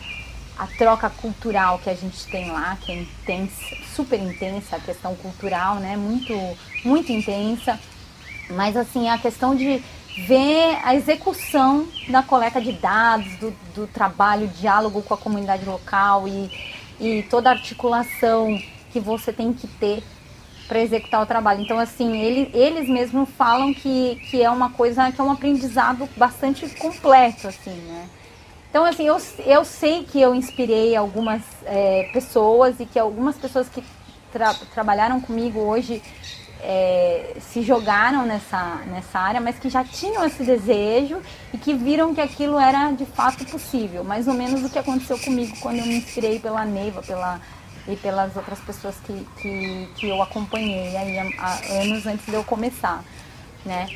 a 0.64 0.68
troca 0.78 1.10
cultural 1.10 1.80
que 1.80 1.90
a 1.90 1.96
gente 1.96 2.26
tem 2.28 2.52
lá, 2.52 2.78
que 2.80 2.92
é 2.92 2.96
intensa, 2.96 3.76
super 3.96 4.20
intensa, 4.20 4.76
a 4.76 4.80
questão 4.80 5.16
cultural, 5.16 5.76
né? 5.76 5.98
Muito, 5.98 6.34
muito 6.86 7.12
intensa. 7.12 7.80
Mas 8.52 8.78
assim, 8.78 9.10
a 9.10 9.18
questão 9.18 9.56
de 9.56 9.84
ver 10.28 10.78
a 10.84 10.94
execução 10.96 11.88
da 12.10 12.22
coleta 12.22 12.62
de 12.62 12.74
dados, 12.74 13.36
do, 13.38 13.52
do 13.74 13.88
trabalho, 13.88 14.48
diálogo 14.48 15.02
com 15.02 15.14
a 15.14 15.18
comunidade 15.18 15.66
local 15.66 16.28
e, 16.28 16.52
e 17.00 17.24
toda 17.24 17.50
a 17.50 17.54
articulação 17.54 18.60
que 18.92 19.00
você 19.00 19.32
tem 19.32 19.54
que 19.54 19.68
ter 19.68 20.04
para 20.69 20.79
executar 20.79 21.23
o 21.23 21.25
trabalho. 21.25 21.62
Então, 21.62 21.79
assim, 21.79 22.15
ele, 22.15 22.51
eles 22.53 22.88
mesmos 22.88 23.27
falam 23.32 23.73
que, 23.73 24.21
que 24.29 24.41
é 24.41 24.49
uma 24.49 24.69
coisa, 24.69 25.12
que 25.12 25.19
é 25.19 25.23
um 25.23 25.32
aprendizado 25.32 26.08
bastante 26.15 26.69
completo, 26.75 27.47
assim, 27.47 27.71
né? 27.71 28.08
Então, 28.69 28.86
assim, 28.86 29.08
eu, 29.08 29.17
eu 29.47 29.65
sei 29.65 30.03
que 30.03 30.21
eu 30.21 30.36
inspirei 30.36 30.95
algumas 30.95 31.41
é, 31.65 32.08
pessoas 32.13 32.79
e 32.79 32.86
que 32.86 32.99
algumas 32.99 33.36
pessoas 33.36 33.67
que 33.67 33.84
tra 34.32 34.53
trabalharam 34.75 35.19
comigo 35.19 35.60
hoje 35.60 36.03
é, 36.62 37.36
se 37.39 37.63
jogaram 37.63 38.27
nessa, 38.27 38.75
nessa 38.86 39.17
área, 39.17 39.41
mas 39.41 39.58
que 39.58 39.69
já 39.69 39.84
tinham 39.84 40.23
esse 40.23 40.43
desejo 40.43 41.19
e 41.51 41.58
que 41.58 41.73
viram 41.73 42.13
que 42.13 42.21
aquilo 42.21 42.60
era 42.60 42.91
de 42.91 43.08
fato 43.08 43.43
possível. 43.45 44.03
Mais 44.03 44.27
ou 44.27 44.36
menos 44.36 44.63
o 44.63 44.69
que 44.69 44.77
aconteceu 44.77 45.17
comigo 45.17 45.58
quando 45.60 45.79
eu 45.79 45.88
me 45.88 45.97
inspirei 45.97 46.38
pela 46.38 46.63
Neiva, 46.63 47.01
pela 47.01 47.41
e 47.89 47.95
pelas 47.97 48.36
outras 48.36 48.60
pessoas 48.60 48.95
que, 49.04 49.28
que, 49.41 49.89
que 49.95 50.08
eu 50.08 50.21
acompanhei 50.21 50.95
aí 50.95 51.17
há, 51.39 51.60
anos 51.82 52.06
antes 52.06 52.25
de 52.25 52.34
eu 52.34 52.43
começar, 52.43 53.04
né? 53.65 53.88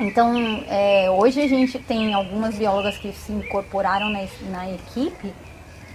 Então, 0.00 0.64
é, 0.68 1.10
hoje 1.10 1.40
a 1.40 1.48
gente 1.48 1.78
tem 1.78 2.14
algumas 2.14 2.56
biólogas 2.56 2.96
que 2.98 3.12
se 3.12 3.32
incorporaram 3.32 4.10
na, 4.10 4.20
na 4.50 4.70
equipe, 4.70 5.32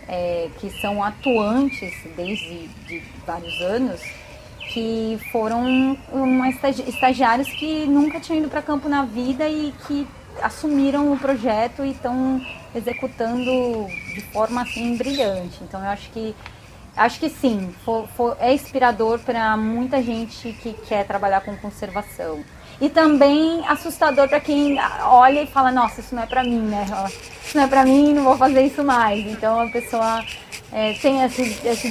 é, 0.07 0.49
que 0.59 0.69
são 0.81 1.03
atuantes 1.03 1.93
desde 2.15 2.67
de 2.87 3.01
vários 3.25 3.61
anos, 3.61 4.01
que 4.73 5.19
foram 5.31 5.97
uma 6.11 6.49
estagi 6.49 6.83
estagiários 6.89 7.49
que 7.49 7.85
nunca 7.85 8.19
tinham 8.19 8.39
ido 8.39 8.49
para 8.49 8.61
campo 8.61 8.89
na 8.89 9.05
vida 9.05 9.47
e 9.47 9.73
que 9.87 10.07
assumiram 10.41 11.11
o 11.13 11.17
projeto 11.17 11.85
e 11.85 11.91
estão 11.91 12.41
executando 12.75 13.85
de 14.13 14.21
forma 14.33 14.61
assim 14.63 14.97
brilhante. 14.97 15.59
Então, 15.61 15.81
eu 15.81 15.89
acho 15.89 16.09
que 16.09 16.35
Acho 16.95 17.19
que 17.19 17.29
sim, 17.29 17.73
for, 17.83 18.07
for, 18.15 18.37
é 18.39 18.53
inspirador 18.53 19.19
para 19.19 19.57
muita 19.57 20.01
gente 20.01 20.53
que 20.53 20.73
quer 20.73 21.05
trabalhar 21.07 21.41
com 21.41 21.57
conservação. 21.57 22.43
E 22.79 22.87
também 22.87 23.65
assustador 23.67 24.27
para 24.27 24.39
quem 24.39 24.77
olha 25.01 25.41
e 25.41 25.47
fala, 25.47 25.71
nossa, 25.71 26.01
isso 26.01 26.13
não 26.13 26.23
é 26.23 26.25
para 26.25 26.43
mim, 26.43 26.59
né? 26.59 26.85
Isso 27.43 27.57
não 27.57 27.63
é 27.63 27.67
para 27.67 27.83
mim, 27.83 28.13
não 28.13 28.23
vou 28.23 28.37
fazer 28.37 28.61
isso 28.61 28.83
mais. 28.83 29.25
Então 29.25 29.59
a 29.59 29.67
pessoa 29.67 30.23
é, 30.71 30.93
tem 30.93 31.23
esse, 31.23 31.41
esse, 31.41 31.87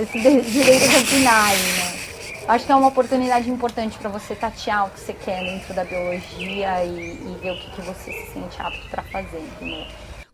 esse 0.00 0.18
direito 0.18 0.88
de 0.88 0.96
opinar, 0.96 1.48
né? 1.48 2.00
Acho 2.48 2.66
que 2.66 2.72
é 2.72 2.74
uma 2.74 2.88
oportunidade 2.88 3.48
importante 3.48 3.98
para 3.98 4.08
você 4.08 4.34
tatear 4.34 4.86
o 4.86 4.90
que 4.90 4.98
você 4.98 5.12
quer 5.12 5.44
dentro 5.44 5.72
da 5.72 5.84
biologia 5.84 6.84
e, 6.84 7.12
e 7.12 7.38
ver 7.40 7.52
o 7.52 7.56
que, 7.56 7.70
que 7.70 7.82
você 7.82 8.10
se 8.10 8.32
sente 8.32 8.60
apto 8.60 8.88
para 8.88 9.02
fazer, 9.04 9.38
entendeu? 9.38 9.86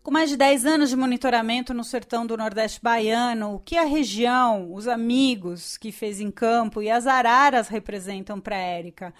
Com 0.07 0.13
mais 0.13 0.29
de 0.29 0.37
10 0.37 0.65
anos 0.65 0.89
de 0.89 0.95
monitoramento 0.95 1.73
no 1.73 1.83
sertão 1.83 2.25
do 2.25 2.37
Nordeste 2.37 2.79
baiano, 2.81 3.55
o 3.55 3.59
que 3.59 3.75
a 3.75 3.83
região, 3.83 4.73
os 4.73 4.87
amigos 4.87 5.75
que 5.75 5.91
fez 5.91 6.21
em 6.21 6.31
campo 6.31 6.81
e 6.81 6.89
as 6.89 7.05
araras 7.05 7.67
representam 7.67 8.39
para 8.39 8.55
Érica? 8.55 9.13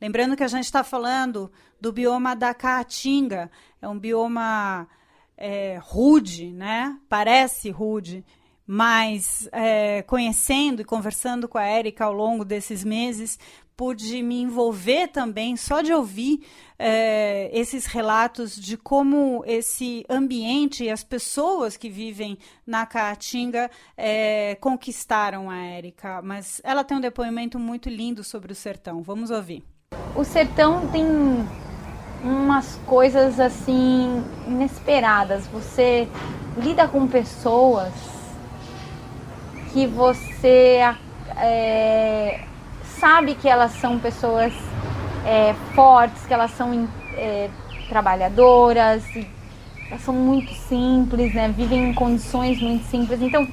Lembrando 0.00 0.36
que 0.36 0.44
a 0.44 0.46
gente 0.46 0.62
está 0.62 0.84
falando 0.84 1.50
do 1.80 1.92
bioma 1.92 2.36
da 2.36 2.54
Caatinga, 2.54 3.50
é 3.82 3.88
um 3.88 3.98
bioma 3.98 4.86
é, 5.36 5.76
rude, 5.82 6.52
né? 6.52 6.96
Parece 7.08 7.68
rude, 7.70 8.24
mas 8.64 9.48
é, 9.50 10.02
conhecendo 10.02 10.82
e 10.82 10.84
conversando 10.84 11.48
com 11.48 11.58
a 11.58 11.64
Érica 11.64 12.04
ao 12.04 12.12
longo 12.12 12.44
desses 12.44 12.84
meses, 12.84 13.40
pude 13.76 14.22
me 14.22 14.40
envolver 14.40 15.08
também 15.08 15.56
só 15.56 15.82
de 15.82 15.92
ouvir 15.92 16.46
é, 16.78 17.50
esses 17.52 17.86
relatos 17.86 18.54
de 18.54 18.76
como 18.76 19.42
esse 19.46 20.04
ambiente 20.08 20.84
e 20.84 20.90
as 20.90 21.02
pessoas 21.02 21.76
que 21.76 21.90
vivem 21.90 22.38
na 22.66 22.86
Caatinga 22.86 23.70
é, 23.96 24.56
conquistaram 24.60 25.50
a 25.50 25.56
Érica. 25.56 26.22
Mas 26.22 26.60
ela 26.62 26.84
tem 26.84 26.96
um 26.96 27.00
depoimento 27.00 27.58
muito 27.58 27.88
lindo 27.88 28.22
sobre 28.22 28.52
o 28.52 28.54
sertão. 28.54 29.02
Vamos 29.02 29.30
ouvir. 29.30 29.64
O 30.14 30.24
sertão 30.24 30.86
tem 30.88 31.04
umas 32.22 32.76
coisas 32.86 33.40
assim 33.40 34.24
inesperadas. 34.46 35.46
Você 35.48 36.08
lida 36.56 36.86
com 36.86 37.06
pessoas 37.06 37.92
que 39.72 39.86
você 39.86 40.80
é, 41.36 42.44
sabe 42.98 43.34
que 43.34 43.48
elas 43.48 43.72
são 43.72 43.98
pessoas 43.98 44.52
é, 45.28 45.54
fortes, 45.74 46.24
que 46.24 46.32
elas 46.32 46.50
são 46.52 46.88
é, 47.14 47.50
trabalhadoras, 47.90 49.04
elas 49.90 50.00
são 50.00 50.14
muito 50.14 50.54
simples, 50.54 51.34
né? 51.34 51.52
Vivem 51.54 51.90
em 51.90 51.94
condições 51.94 52.58
muito 52.62 52.86
simples. 52.86 53.20
Então, 53.20 53.46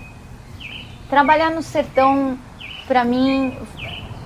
trabalhar 1.10 1.52
no 1.52 1.62
sertão, 1.62 2.40
para 2.88 3.04
mim, 3.04 3.58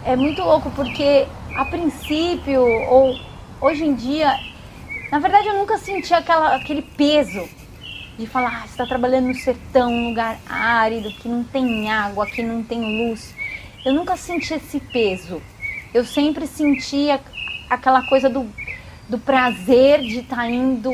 é 0.06 0.16
muito 0.16 0.44
louco 0.44 0.70
porque 0.76 1.26
a 1.56 1.66
princípio, 1.66 2.62
ou 2.62 3.20
hoje 3.60 3.84
em 3.84 3.96
dia, 3.96 4.40
na 5.12 5.18
verdade 5.18 5.48
eu 5.48 5.56
nunca 5.56 5.80
senti 5.80 6.14
aquela, 6.14 6.56
aquele 6.56 6.84
peso 6.84 7.50
de 8.20 8.28
falar, 8.28 8.50
ah, 8.50 8.62
você 8.62 8.74
está 8.74 8.86
trabalhando 8.86 9.30
no 9.30 9.36
sertão, 9.36 9.92
um 9.92 10.10
lugar 10.10 10.38
árido, 10.48 11.10
que 11.10 11.28
não 11.28 11.44
tem 11.44 11.90
água, 11.90 12.28
que 12.28 12.44
não 12.44 12.62
tem 12.62 13.08
luz. 13.10 13.34
Eu 13.84 13.94
nunca 13.94 14.16
senti 14.16 14.54
esse 14.54 14.80
peso. 14.80 15.42
eu 15.94 16.06
sempre 16.06 16.46
sentia 16.46 17.20
aquela 17.70 18.02
coisa 18.04 18.30
do, 18.30 18.48
do 19.08 19.18
prazer 19.18 20.02
de 20.02 20.20
estar 20.20 20.38
tá 20.38 20.50
indo, 20.50 20.92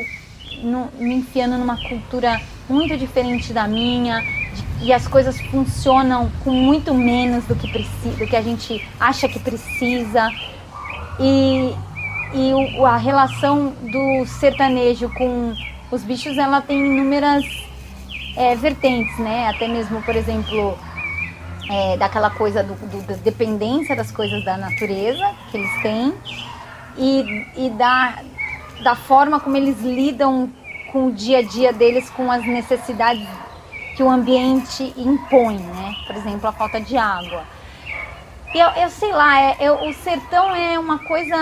no, 0.63 0.89
me 0.99 1.15
enfiando 1.15 1.57
numa 1.57 1.77
cultura 1.87 2.41
muito 2.67 2.97
diferente 2.97 3.53
da 3.53 3.67
minha, 3.67 4.21
de, 4.21 4.85
e 4.85 4.93
as 4.93 5.07
coisas 5.07 5.39
funcionam 5.41 6.31
com 6.43 6.51
muito 6.51 6.93
menos 6.93 7.45
do 7.45 7.55
que, 7.55 7.71
precisa, 7.71 8.17
do 8.17 8.27
que 8.27 8.35
a 8.35 8.41
gente 8.41 8.85
acha 8.99 9.27
que 9.27 9.39
precisa. 9.39 10.29
E, 11.19 11.73
e 12.33 12.53
o, 12.77 12.85
a 12.85 12.97
relação 12.97 13.73
do 13.81 14.25
sertanejo 14.25 15.09
com 15.13 15.53
os 15.91 16.03
bichos, 16.03 16.37
ela 16.37 16.61
tem 16.61 16.79
inúmeras 16.79 17.45
é, 18.35 18.55
vertentes, 18.55 19.17
né? 19.19 19.47
Até 19.47 19.67
mesmo, 19.67 20.01
por 20.01 20.15
exemplo, 20.15 20.77
é, 21.69 21.97
daquela 21.97 22.29
coisa 22.29 22.63
do, 22.63 22.73
do, 22.73 23.01
da 23.07 23.15
dependência 23.15 23.95
das 23.95 24.11
coisas 24.11 24.43
da 24.43 24.57
natureza 24.57 25.31
que 25.49 25.57
eles 25.57 25.81
têm 25.81 26.13
e, 26.97 27.45
e 27.55 27.69
da, 27.71 28.19
da 28.83 28.95
forma 28.95 29.39
como 29.39 29.57
eles 29.57 29.79
lidam 29.81 30.49
com 30.91 31.07
o 31.07 31.11
dia 31.11 31.39
a 31.39 31.41
dia 31.41 31.73
deles, 31.73 32.09
com 32.09 32.31
as 32.31 32.45
necessidades 32.45 33.27
que 33.95 34.03
o 34.03 34.09
ambiente 34.09 34.93
impõe, 34.97 35.57
né? 35.57 35.93
Por 36.05 36.15
exemplo, 36.15 36.47
a 36.47 36.51
falta 36.51 36.79
de 36.79 36.97
água. 36.97 37.43
Eu, 38.53 38.67
eu 38.81 38.89
sei 38.89 39.11
lá, 39.11 39.41
é, 39.41 39.57
eu, 39.59 39.75
o 39.83 39.93
sertão 39.93 40.55
é 40.55 40.79
uma 40.79 40.99
coisa 40.99 41.35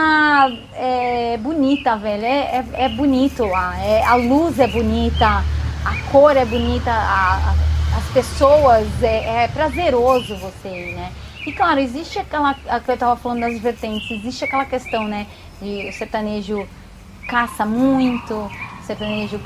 é, 0.73 1.37
bonita, 1.37 1.95
velho. 1.95 2.25
É, 2.25 2.57
é, 2.57 2.65
é 2.85 2.89
bonito 2.89 3.45
lá. 3.45 3.77
É, 3.83 4.03
a 4.03 4.15
luz 4.15 4.57
é 4.57 4.67
bonita, 4.67 5.43
a 5.85 6.11
cor 6.11 6.35
é 6.35 6.45
bonita, 6.45 6.91
a, 6.91 7.35
a, 7.35 7.97
as 7.97 8.05
pessoas, 8.13 8.87
é, 9.03 9.43
é, 9.43 9.47
prazeroso 9.47 10.35
você 10.37 10.69
ir, 10.69 10.95
né? 10.95 11.11
E 11.45 11.51
claro, 11.51 11.79
existe 11.79 12.17
aquela, 12.17 12.53
que 12.53 12.91
eu 12.91 12.97
tava 12.97 13.15
falando 13.17 13.41
das 13.41 13.59
vertentes, 13.59 14.09
existe 14.09 14.45
aquela 14.45 14.65
questão, 14.65 15.07
né? 15.07 15.27
De 15.63 15.87
o 15.87 15.93
sertanejo 15.93 16.67
caça 17.25 17.65
muito, 17.65 18.33
o 18.33 18.85
sertanejo 18.85 19.39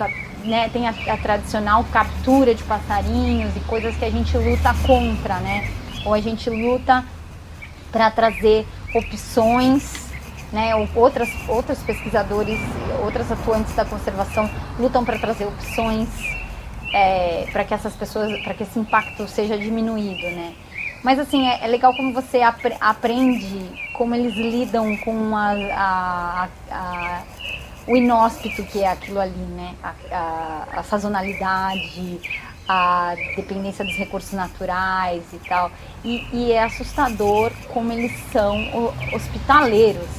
né, 0.43 0.67
tem 0.69 0.87
a, 0.87 0.89
a 1.13 1.17
tradicional 1.17 1.83
captura 1.85 2.55
de 2.55 2.63
passarinhos 2.63 3.55
e 3.55 3.59
coisas 3.61 3.95
que 3.95 4.03
a 4.03 4.09
gente 4.09 4.35
luta 4.35 4.73
contra, 4.85 5.39
né? 5.39 5.69
Ou 6.03 6.15
a 6.15 6.19
gente 6.19 6.49
luta 6.49 7.05
para 7.91 8.09
trazer 8.09 8.65
opções, 8.95 10.09
né? 10.51 10.73
Outras, 10.95 11.29
outros 11.47 11.77
pesquisadores, 11.83 12.59
outras 13.03 13.31
atuantes 13.31 13.75
da 13.75 13.85
conservação 13.85 14.49
lutam 14.79 15.05
para 15.05 15.19
trazer 15.19 15.45
opções 15.45 16.09
é, 16.93 17.47
para 17.51 17.63
que 17.63 17.75
essas 17.75 17.93
pessoas, 17.93 18.41
para 18.41 18.55
que 18.55 18.63
esse 18.63 18.79
impacto 18.79 19.27
seja 19.27 19.55
diminuído, 19.55 20.35
né? 20.35 20.53
Mas 21.07 21.19
assim, 21.19 21.47
é, 21.47 21.63
é 21.63 21.67
legal 21.67 21.95
como 21.95 22.11
você 22.11 22.41
apre 22.41 22.75
aprende 22.81 23.89
como 23.93 24.13
eles 24.13 24.35
lidam 24.35 24.97
com 24.97 25.37
a, 25.37 25.53
a, 25.71 26.49
a, 26.69 27.23
o 27.87 27.95
inóspito 27.95 28.61
que 28.63 28.83
é 28.83 28.91
aquilo 28.91 29.21
ali, 29.21 29.31
né? 29.31 29.73
A, 30.11 30.83
sazonalidade, 30.83 32.19
a 32.67 33.15
dependência 33.37 33.85
dos 33.85 33.95
recursos 33.95 34.33
naturais 34.33 35.23
e 35.31 35.37
tal. 35.47 35.71
E, 36.03 36.27
e 36.33 36.51
é 36.51 36.61
assustador 36.61 37.53
como 37.69 37.93
eles 37.93 38.11
são 38.29 38.57
hospitaleiros. 39.13 40.09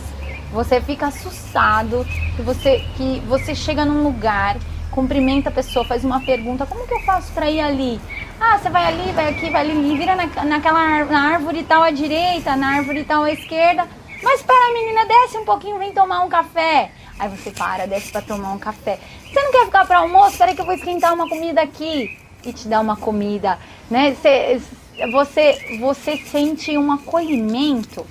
Você 0.53 0.81
fica 0.81 1.09
assustado 1.09 2.07
que 2.35 2.41
você, 2.41 2.83
que 2.97 3.21
você 3.29 3.55
chega 3.55 3.85
num 3.85 4.05
lugar, 4.05 4.57
cumprimenta 4.91 5.51
a 5.51 5.53
pessoa, 5.53 5.85
faz 5.85 6.03
uma 6.03 6.23
pergunta, 6.23 6.65
como 6.65 6.87
que 6.87 6.95
eu 6.95 7.01
faço 7.01 7.31
para 7.35 7.51
ir 7.51 7.61
ali? 7.61 8.01
Ah, 8.41 8.57
você 8.57 8.71
vai 8.71 8.87
ali, 8.87 9.13
vai 9.13 9.31
aqui, 9.31 9.51
vai 9.51 9.63
ali, 9.63 9.97
vira 9.97 10.15
na, 10.15 10.27
naquela 10.45 11.05
na 11.05 11.33
árvore 11.33 11.65
tal 11.65 11.83
à 11.83 11.91
direita, 11.91 12.55
na 12.55 12.77
árvore 12.77 13.03
tal 13.03 13.25
à 13.25 13.33
esquerda. 13.33 13.89
Mas 14.23 14.43
para, 14.43 14.73
menina, 14.73 15.07
desce 15.07 15.39
um 15.39 15.45
pouquinho, 15.45 15.79
vem 15.79 15.93
tomar 15.93 16.23
um 16.23 16.29
café. 16.29 16.93
Aí 17.19 17.29
você 17.29 17.51
para, 17.51 17.87
desce 17.87 18.13
para 18.13 18.23
tomar 18.23 18.53
um 18.53 18.59
café. 18.59 19.01
Você 19.25 19.43
não 19.43 19.51
quer 19.51 19.65
ficar 19.65 19.87
para 19.87 19.99
almoço? 19.99 20.33
Espera 20.33 20.55
que 20.55 20.61
eu 20.61 20.65
vou 20.65 20.75
esquentar 20.75 21.13
uma 21.13 21.29
comida 21.29 21.61
aqui 21.61 22.17
e 22.45 22.53
te 22.53 22.69
dá 22.69 22.81
uma 22.81 22.97
comida, 22.97 23.59
né? 23.91 24.15
Você, 24.15 24.61
você, 25.11 25.79
você 25.81 26.17
sente 26.19 26.79
um 26.79 26.93
acolhimento. 26.93 28.07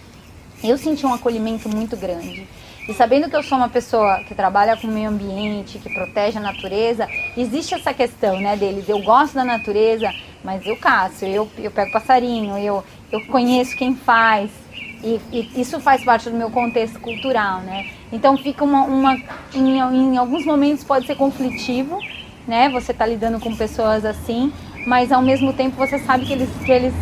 Eu 0.61 0.77
senti 0.77 1.05
um 1.05 1.13
acolhimento 1.13 1.69
muito 1.69 1.95
grande. 1.95 2.47
E 2.87 2.93
sabendo 2.93 3.29
que 3.29 3.35
eu 3.35 3.43
sou 3.43 3.57
uma 3.57 3.67
pessoa 3.67 4.23
que 4.23 4.33
trabalha 4.33 4.77
com 4.77 4.87
o 4.87 4.91
meio 4.91 5.09
ambiente, 5.09 5.77
que 5.77 5.93
protege 5.93 6.37
a 6.37 6.41
natureza, 6.41 7.05
existe 7.35 7.75
essa 7.75 7.93
questão, 7.93 8.39
né, 8.39 8.55
deles. 8.55 8.87
Eu 8.87 9.01
gosto 9.03 9.33
da 9.33 9.43
natureza, 9.43 10.09
mas 10.41 10.65
eu 10.65 10.77
caço, 10.77 11.25
eu, 11.25 11.49
eu 11.57 11.69
pego 11.69 11.91
passarinho, 11.91 12.57
eu, 12.57 12.81
eu 13.11 13.25
conheço 13.27 13.75
quem 13.75 13.93
faz. 13.93 14.49
E, 15.03 15.19
e 15.31 15.61
isso 15.61 15.79
faz 15.81 16.03
parte 16.03 16.29
do 16.29 16.37
meu 16.37 16.49
contexto 16.49 16.99
cultural, 16.99 17.59
né? 17.59 17.87
Então 18.11 18.37
fica 18.37 18.63
uma, 18.63 18.83
uma 18.83 19.15
em, 19.53 19.77
em 19.77 20.17
alguns 20.17 20.45
momentos 20.45 20.83
pode 20.83 21.05
ser 21.05 21.15
conflitivo, 21.15 21.99
né? 22.47 22.69
Você 22.69 22.93
está 22.93 23.05
lidando 23.05 23.39
com 23.39 23.55
pessoas 23.55 24.05
assim, 24.05 24.51
mas 24.87 25.11
ao 25.11 25.21
mesmo 25.21 25.53
tempo 25.53 25.75
você 25.75 25.99
sabe 25.99 26.25
que 26.25 26.33
eles, 26.33 26.49
que 26.65 26.71
eles 26.71 26.93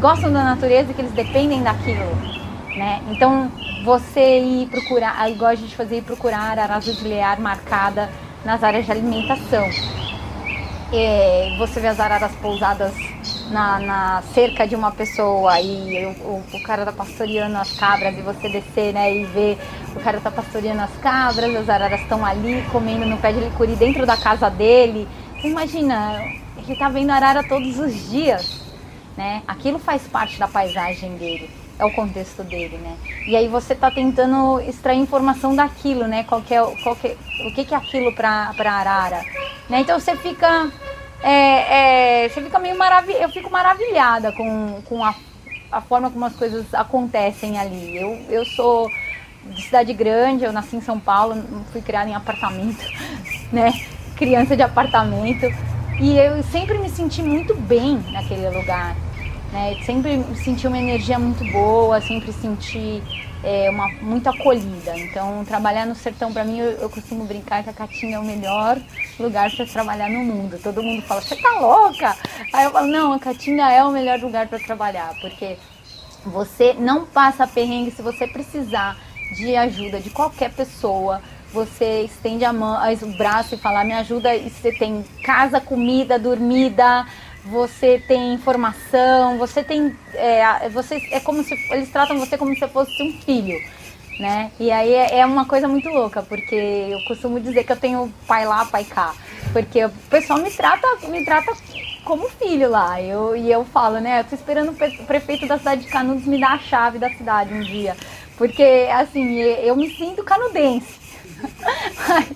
gostam 0.00 0.32
da 0.32 0.44
natureza 0.44 0.94
que 0.94 1.00
eles 1.02 1.12
dependem 1.12 1.62
daquilo, 1.62 2.06
né? 2.74 3.02
Então 3.10 3.50
você 3.84 4.38
ir 4.40 4.66
procurar, 4.68 5.30
igual 5.30 5.50
a 5.50 5.54
gente 5.54 5.74
fazia, 5.74 5.98
ir 5.98 6.02
procurar 6.02 6.38
arara 6.38 6.78
de 6.78 6.92
lear 7.06 7.40
marcada 7.40 8.10
nas 8.44 8.62
áreas 8.62 8.86
de 8.86 8.92
alimentação. 8.92 9.68
É, 10.92 11.54
você 11.58 11.78
vê 11.78 11.86
as 11.86 12.00
araras 12.00 12.32
pousadas 12.42 12.92
na, 13.50 13.78
na, 13.78 14.22
cerca 14.34 14.66
de 14.66 14.74
uma 14.74 14.90
pessoa 14.90 15.60
e 15.60 16.04
o, 16.06 16.42
o, 16.52 16.62
cara 16.64 16.84
tá 16.84 16.92
pastoreando 16.92 17.56
as 17.58 17.72
cabras 17.78 18.16
e 18.18 18.22
você 18.22 18.48
descer 18.48 18.92
né, 18.92 19.14
e 19.14 19.24
ver 19.26 19.58
o 19.94 20.00
cara 20.00 20.20
tá 20.20 20.32
pastoreando 20.32 20.82
as 20.82 20.96
cabras, 21.00 21.54
as 21.54 21.68
araras 21.68 22.00
estão 22.00 22.24
ali 22.26 22.64
comendo 22.72 23.06
no 23.06 23.18
pé 23.18 23.32
de 23.32 23.40
licuri 23.40 23.76
dentro 23.76 24.04
da 24.04 24.16
casa 24.16 24.50
dele. 24.50 25.06
Imagina, 25.44 26.20
ele 26.56 26.76
tá 26.76 26.88
vendo 26.88 27.10
arara 27.10 27.42
todos 27.44 27.78
os 27.78 28.10
dias, 28.10 28.60
né? 29.16 29.42
Aquilo 29.46 29.78
faz 29.78 30.02
parte 30.08 30.38
da 30.38 30.48
paisagem 30.48 31.16
dele, 31.16 31.48
é 31.80 31.84
o 31.84 31.90
contexto 31.92 32.44
dele, 32.44 32.76
né? 32.76 32.96
E 33.26 33.34
aí 33.34 33.48
você 33.48 33.74
tá 33.74 33.90
tentando 33.90 34.60
extrair 34.60 34.98
informação 34.98 35.56
daquilo, 35.56 36.06
né? 36.06 36.24
Qual 36.24 36.42
que 36.42 36.54
é, 36.54 36.60
qual 36.82 36.94
que, 36.94 37.16
o 37.46 37.54
que, 37.54 37.64
que 37.64 37.74
é 37.74 37.76
aquilo 37.76 38.12
para 38.12 38.54
arara, 38.58 39.24
né? 39.68 39.80
Então 39.80 39.98
você 39.98 40.14
fica 40.16 40.70
é, 41.22 42.24
é, 42.24 42.28
você 42.28 42.42
fica 42.42 42.58
meio 42.58 42.76
maravilhada, 42.76 43.24
eu 43.24 43.30
fico 43.30 43.50
maravilhada 43.50 44.32
com, 44.32 44.82
com 44.84 45.02
a, 45.02 45.14
a 45.72 45.80
forma 45.80 46.10
como 46.10 46.24
as 46.24 46.36
coisas 46.36 46.72
acontecem 46.74 47.58
ali. 47.58 47.96
Eu, 47.96 48.10
eu 48.28 48.44
sou 48.44 48.90
de 49.44 49.62
cidade 49.62 49.92
grande, 49.94 50.44
eu 50.44 50.52
nasci 50.52 50.76
em 50.76 50.82
São 50.82 51.00
Paulo, 51.00 51.42
fui 51.72 51.80
criada 51.80 52.10
em 52.10 52.14
apartamento, 52.14 52.84
né? 53.50 53.72
Criança 54.16 54.54
de 54.54 54.62
apartamento. 54.62 55.46
E 55.98 56.16
eu 56.16 56.42
sempre 56.44 56.78
me 56.78 56.88
senti 56.88 57.22
muito 57.22 57.54
bem 57.54 58.02
naquele 58.12 58.48
lugar. 58.50 58.96
Né? 59.52 59.76
Sempre 59.84 60.24
senti 60.36 60.66
uma 60.66 60.78
energia 60.78 61.18
muito 61.18 61.44
boa, 61.52 62.00
sempre 62.00 62.32
senti 62.32 63.02
é, 63.42 63.70
uma, 63.70 63.88
muito 64.00 64.28
acolhida. 64.28 64.96
Então, 64.98 65.44
trabalhar 65.44 65.86
no 65.86 65.94
sertão, 65.94 66.32
para 66.32 66.44
mim, 66.44 66.58
eu, 66.58 66.70
eu, 66.72 66.90
costumo 66.90 67.24
brincar 67.24 67.62
que 67.62 67.70
a 67.70 67.72
Caatinga 67.72 68.16
é 68.16 68.18
o 68.18 68.24
melhor 68.24 68.78
lugar 69.18 69.50
para 69.50 69.66
trabalhar 69.66 70.08
no 70.08 70.20
mundo. 70.20 70.58
Todo 70.62 70.82
mundo 70.82 71.02
fala, 71.02 71.20
você 71.20 71.36
tá 71.36 71.58
louca? 71.58 72.16
Aí 72.52 72.64
eu 72.64 72.70
falo, 72.70 72.86
não, 72.86 73.12
a 73.12 73.18
Caatinga 73.18 73.70
é 73.70 73.82
o 73.82 73.90
melhor 73.90 74.20
lugar 74.20 74.46
para 74.48 74.58
trabalhar, 74.58 75.14
porque 75.20 75.56
você 76.24 76.74
não 76.74 77.06
passa 77.06 77.46
perrengue 77.46 77.90
se 77.90 78.02
você 78.02 78.26
precisar 78.26 78.96
de 79.34 79.56
ajuda 79.56 80.00
de 80.00 80.10
qualquer 80.10 80.52
pessoa. 80.52 81.22
Você 81.52 82.02
estende 82.02 82.44
a 82.44 82.52
mão, 82.52 82.78
o 83.02 83.18
braço 83.18 83.56
e 83.56 83.58
fala, 83.58 83.82
me 83.82 83.92
ajuda. 83.92 84.34
E 84.36 84.50
você 84.50 84.70
tem 84.70 85.04
casa, 85.24 85.60
comida, 85.60 86.16
dormida, 86.18 87.06
você 87.44 88.02
tem 88.06 88.34
informação, 88.34 89.38
você 89.38 89.62
tem. 89.64 89.96
É, 90.14 90.68
você, 90.68 90.96
é 91.10 91.20
como 91.20 91.42
se. 91.42 91.54
Eles 91.70 91.90
tratam 91.90 92.18
você 92.18 92.36
como 92.36 92.54
se 92.54 92.68
fosse 92.68 93.02
um 93.02 93.12
filho. 93.20 93.58
Né? 94.18 94.50
E 94.60 94.70
aí 94.70 94.92
é, 94.92 95.20
é 95.20 95.26
uma 95.26 95.46
coisa 95.46 95.66
muito 95.66 95.88
louca, 95.88 96.22
porque 96.22 96.54
eu 96.54 97.02
costumo 97.04 97.40
dizer 97.40 97.64
que 97.64 97.72
eu 97.72 97.76
tenho 97.76 98.12
pai 98.26 98.44
lá, 98.44 98.66
pai 98.66 98.84
cá. 98.84 99.14
Porque 99.50 99.82
o 99.82 99.90
pessoal 100.10 100.38
me 100.38 100.50
trata, 100.50 100.86
me 101.08 101.24
trata 101.24 101.56
como 102.04 102.28
filho 102.28 102.68
lá. 102.68 103.00
Eu, 103.00 103.34
e 103.34 103.50
eu 103.50 103.64
falo, 103.64 103.98
né? 103.98 104.20
Eu 104.20 104.24
tô 104.24 104.34
esperando 104.34 104.72
o 104.72 105.04
prefeito 105.06 105.46
da 105.46 105.56
cidade 105.56 105.82
de 105.82 105.88
Canudos 105.88 106.26
me 106.26 106.38
dar 106.38 106.52
a 106.52 106.58
chave 106.58 106.98
da 106.98 107.08
cidade 107.08 107.54
um 107.54 107.60
dia. 107.60 107.96
Porque, 108.36 108.88
assim, 108.92 109.38
eu 109.38 109.74
me 109.74 109.90
sinto 109.90 110.22
canudense. 110.22 111.00
mas, 112.08 112.28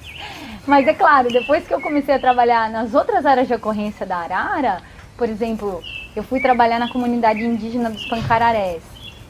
mas 0.67 0.87
é 0.87 0.95
claro, 0.95 1.29
depois 1.29 1.67
que 1.67 1.75
eu 1.75 1.81
comecei 1.81 2.15
a 2.15 2.19
trabalhar 2.19 2.71
nas 2.71 2.95
outras 2.95 3.27
áreas 3.27 3.47
de 3.47 3.55
ocorrência 3.55 4.07
da 4.07 4.17
Arara, 4.17 4.83
por 5.17 5.29
exemplo, 5.29 5.83
eu 6.15 6.23
fui 6.23 6.41
trabalhar 6.41 6.79
na 6.79 6.89
comunidade 6.89 7.41
indígena 7.41 7.91
dos 7.91 8.05
Pancararés, 8.07 8.83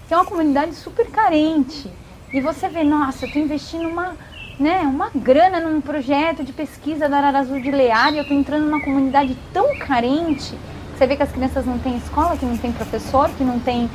que 0.07 0.15
é 0.15 0.17
uma 0.17 0.25
comunidade 0.25 0.75
super 0.75 1.07
carente. 1.11 1.91
E 2.33 2.41
você 2.41 2.69
vê, 2.69 2.83
nossa, 2.83 3.25
eu 3.25 3.29
estou 3.29 3.43
investindo 3.43 3.89
uma, 3.89 4.17
né, 4.59 4.81
uma 4.81 5.11
grana 5.15 5.61
num 5.61 5.81
projeto 5.81 6.43
de 6.43 6.53
pesquisa 6.53 7.09
da 7.09 7.19
Arara 7.19 7.41
Azul 7.41 7.61
de 7.61 7.71
Lear 7.71 8.13
e 8.13 8.17
eu 8.17 8.23
estou 8.23 8.37
entrando 8.37 8.65
numa 8.65 8.81
comunidade 8.81 9.37
tão 9.53 9.77
carente. 9.79 10.55
Você 10.97 11.07
vê 11.07 11.17
que 11.17 11.23
as 11.23 11.33
crianças 11.33 11.67
não 11.67 11.79
têm 11.79 11.97
escola, 11.97 12.37
que 12.37 12.45
não 12.45 12.57
tem 12.57 12.73
professor, 12.73 13.29
que 13.31 13.45
não 13.45 13.59
tem 13.59 13.91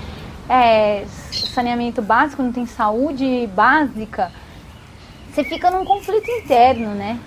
é, 0.49 1.05
saneamento 1.31 2.01
básico, 2.01 2.41
não 2.41 2.51
tem 2.51 2.65
saúde 2.65 3.47
básica, 3.55 4.31
você 5.31 5.43
fica 5.43 5.69
num 5.69 5.85
conflito 5.85 6.29
interno, 6.29 6.89
né? 6.95 7.19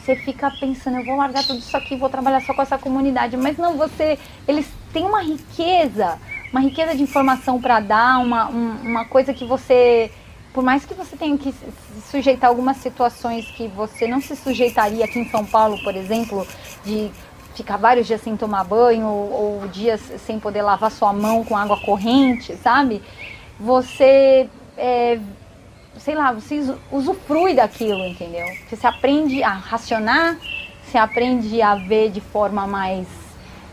Você 0.00 0.16
fica 0.16 0.50
pensando, 0.58 0.98
eu 0.98 1.04
vou 1.04 1.16
largar 1.16 1.44
tudo 1.44 1.58
isso 1.58 1.76
aqui, 1.76 1.96
vou 1.96 2.08
trabalhar 2.08 2.40
só 2.40 2.54
com 2.54 2.62
essa 2.62 2.78
comunidade, 2.78 3.36
mas 3.36 3.56
não, 3.58 3.76
você, 3.76 4.18
eles 4.48 4.66
têm 4.92 5.04
uma 5.04 5.22
riqueza, 5.22 6.18
uma 6.50 6.60
riqueza 6.60 6.94
de 6.96 7.02
informação 7.02 7.60
para 7.60 7.80
dar, 7.80 8.18
uma, 8.18 8.48
um, 8.48 8.76
uma 8.82 9.04
coisa 9.04 9.34
que 9.34 9.44
você 9.44 10.10
por 10.52 10.64
mais 10.64 10.84
que 10.84 10.94
você 10.94 11.16
tenha 11.16 11.38
que 11.38 11.52
se 11.52 12.10
sujeitar 12.10 12.48
a 12.48 12.52
algumas 12.52 12.78
situações 12.78 13.46
que 13.52 13.68
você 13.68 14.08
não 14.08 14.20
se 14.20 14.34
sujeitaria 14.34 15.04
aqui 15.04 15.18
em 15.20 15.28
São 15.28 15.44
Paulo, 15.44 15.80
por 15.82 15.94
exemplo, 15.94 16.46
de 16.84 17.10
ficar 17.54 17.76
vários 17.76 18.06
dias 18.06 18.20
sem 18.20 18.36
tomar 18.36 18.64
banho 18.64 19.06
ou, 19.06 19.60
ou 19.60 19.68
dias 19.68 20.00
sem 20.26 20.40
poder 20.40 20.62
lavar 20.62 20.90
sua 20.90 21.12
mão 21.12 21.44
com 21.44 21.56
água 21.56 21.78
corrente, 21.80 22.56
sabe? 22.56 23.02
Você, 23.60 24.48
é, 24.76 25.20
sei 25.98 26.14
lá, 26.14 26.32
você 26.32 26.60
usufrui 26.90 27.54
daquilo, 27.54 28.04
entendeu? 28.04 28.46
Você 28.68 28.86
aprende 28.86 29.42
a 29.42 29.52
racionar, 29.52 30.36
você 30.84 30.98
aprende 30.98 31.60
a 31.60 31.74
ver 31.74 32.10
de 32.10 32.20
forma 32.20 32.66
mais 32.66 33.06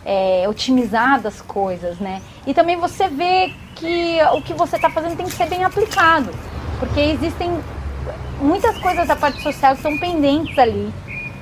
é, 0.06 0.46
otimizada 0.48 1.28
as 1.28 1.42
coisas, 1.42 2.00
né? 2.00 2.22
E 2.46 2.54
também 2.54 2.76
você 2.78 3.08
vê 3.08 3.54
que 3.76 4.18
o 4.34 4.42
que 4.42 4.54
você 4.54 4.76
está 4.76 4.90
fazendo 4.90 5.16
tem 5.16 5.26
que 5.26 5.34
ser 5.34 5.48
bem 5.48 5.64
aplicado. 5.64 6.32
Porque 6.80 7.00
existem 7.00 7.52
muitas 8.40 8.78
coisas 8.78 9.08
da 9.08 9.16
parte 9.16 9.42
social 9.42 9.74
que 9.74 9.80
estão 9.80 9.98
pendentes 9.98 10.58
ali. 10.58 10.94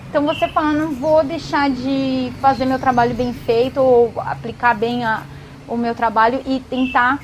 Então 0.09 0.25
você 0.25 0.47
fala, 0.47 0.71
não 0.71 0.93
vou 0.93 1.23
deixar 1.23 1.69
de 1.69 2.31
fazer 2.39 2.65
meu 2.65 2.79
trabalho 2.79 3.13
bem 3.13 3.33
feito 3.33 3.81
ou 3.81 4.13
aplicar 4.17 4.73
bem 4.73 5.03
a, 5.03 5.23
o 5.67 5.75
meu 5.75 5.93
trabalho 5.93 6.41
e 6.45 6.59
tentar 6.59 7.19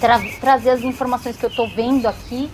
tra 0.00 0.18
trazer 0.40 0.70
as 0.70 0.82
informações 0.82 1.36
que 1.36 1.44
eu 1.44 1.50
estou 1.50 1.68
vendo 1.68 2.06
aqui 2.06 2.50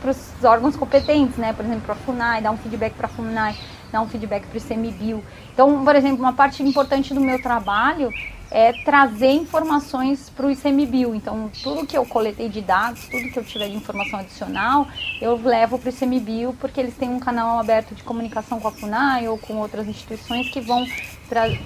para 0.00 0.10
os 0.10 0.44
órgãos 0.44 0.76
competentes, 0.76 1.36
né? 1.36 1.52
Por 1.52 1.64
exemplo, 1.64 1.82
para 1.82 1.94
a 1.94 1.98
FUNAI, 1.98 2.42
dar 2.42 2.50
um 2.50 2.56
feedback 2.58 2.92
para 2.94 3.06
a 3.06 3.10
FUNAI, 3.10 3.56
dar 3.90 4.02
um 4.02 4.08
feedback 4.08 4.46
para 4.46 4.58
o 4.58 4.60
ICMBio. 4.60 5.24
Então, 5.52 5.84
por 5.84 5.96
exemplo, 5.96 6.18
uma 6.18 6.32
parte 6.32 6.62
importante 6.62 7.14
do 7.14 7.20
meu 7.20 7.40
trabalho 7.40 8.12
é 8.50 8.72
trazer 8.84 9.32
informações 9.32 10.30
para 10.30 10.46
o 10.46 10.50
ICMBio. 10.50 11.14
Então, 11.14 11.50
tudo 11.62 11.86
que 11.86 11.96
eu 11.96 12.04
coletei 12.04 12.48
de 12.48 12.60
dados, 12.60 13.08
tudo 13.08 13.28
que 13.30 13.38
eu 13.38 13.44
tiver 13.44 13.68
de 13.68 13.76
informação 13.76 14.20
adicional, 14.20 14.86
eu 15.20 15.40
levo 15.42 15.78
para 15.78 15.90
o 15.90 15.92
ICMBio, 15.92 16.54
porque 16.60 16.80
eles 16.80 16.94
têm 16.94 17.08
um 17.08 17.18
canal 17.18 17.58
aberto 17.58 17.94
de 17.94 18.04
comunicação 18.04 18.60
com 18.60 18.68
a 18.68 18.70
FUNAI 18.70 19.26
ou 19.26 19.38
com 19.38 19.56
outras 19.56 19.88
instituições 19.88 20.50
que 20.50 20.60
vão, 20.60 20.86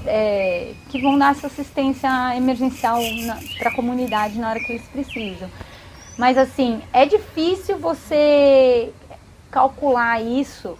é, 0.06 0.72
que 0.88 1.02
vão 1.02 1.18
dar 1.18 1.32
essa 1.32 1.48
assistência 1.48 2.08
emergencial 2.36 2.98
para 3.58 3.68
a 3.68 3.74
comunidade 3.74 4.38
na 4.38 4.48
hora 4.48 4.60
que 4.60 4.72
eles 4.72 4.86
precisam. 4.86 5.50
Mas, 6.18 6.36
assim, 6.36 6.82
é 6.92 7.06
difícil 7.06 7.78
você 7.78 8.92
calcular 9.50 10.20
isso 10.20 10.76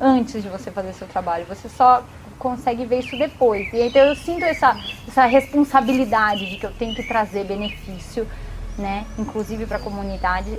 antes 0.00 0.42
de 0.42 0.48
você 0.48 0.70
fazer 0.70 0.92
seu 0.94 1.08
trabalho. 1.08 1.44
Você 1.46 1.68
só 1.68 2.04
consegue 2.38 2.84
ver 2.84 3.00
isso 3.00 3.18
depois. 3.18 3.72
E 3.72 3.80
então 3.80 4.02
eu 4.02 4.14
sinto 4.14 4.44
essa, 4.44 4.76
essa 5.08 5.24
responsabilidade 5.26 6.48
de 6.50 6.56
que 6.56 6.66
eu 6.66 6.72
tenho 6.72 6.94
que 6.94 7.02
trazer 7.02 7.44
benefício, 7.44 8.28
né, 8.78 9.06
inclusive 9.18 9.66
para 9.66 9.76
a 9.76 9.80
comunidade, 9.80 10.50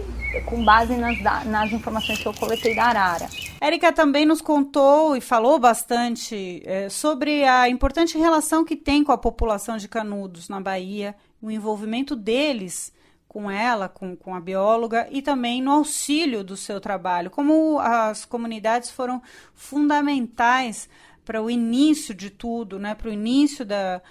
com 0.45 0.63
base 0.63 0.95
nas, 0.95 1.21
nas 1.45 1.71
informações 1.71 2.19
que 2.19 2.25
eu 2.25 2.34
coletei 2.34 2.75
da 2.75 2.86
Arara. 2.86 3.29
Érica 3.60 3.91
também 3.91 4.25
nos 4.25 4.41
contou 4.41 5.15
e 5.15 5.21
falou 5.21 5.60
bastante 5.60 6.62
é, 6.65 6.89
sobre 6.89 7.43
a 7.45 7.69
importante 7.69 8.17
relação 8.17 8.63
que 8.63 8.75
tem 8.75 9.03
com 9.03 9.12
a 9.12 9.17
população 9.17 9.77
de 9.77 9.88
Canudos 9.88 10.49
na 10.49 10.62
Bahia, 10.62 11.15
o 11.41 11.51
envolvimento 11.51 12.15
deles 12.15 12.94
com 13.36 13.52
ela, 13.52 13.89
com, 13.89 14.15
com 14.15 14.34
a 14.34 14.39
bióloga, 14.39 15.10
e 15.12 15.21
também 15.21 15.62
no 15.62 15.69
auxílio 15.69 16.41
do 16.41 16.56
seu 16.56 16.80
trabalho, 16.80 17.30
como 17.30 17.78
as 17.80 18.24
comunidades 18.24 18.89
foram 18.89 19.21
fundamentais 19.54 20.88
para 21.26 21.43
o 21.43 21.50
início 21.50 22.15
de 22.15 22.30
tudo, 22.30 22.80
né, 22.80 22.95
para 22.95 23.10
o 23.10 23.12
início 23.12 23.65
da, 23.65 24.02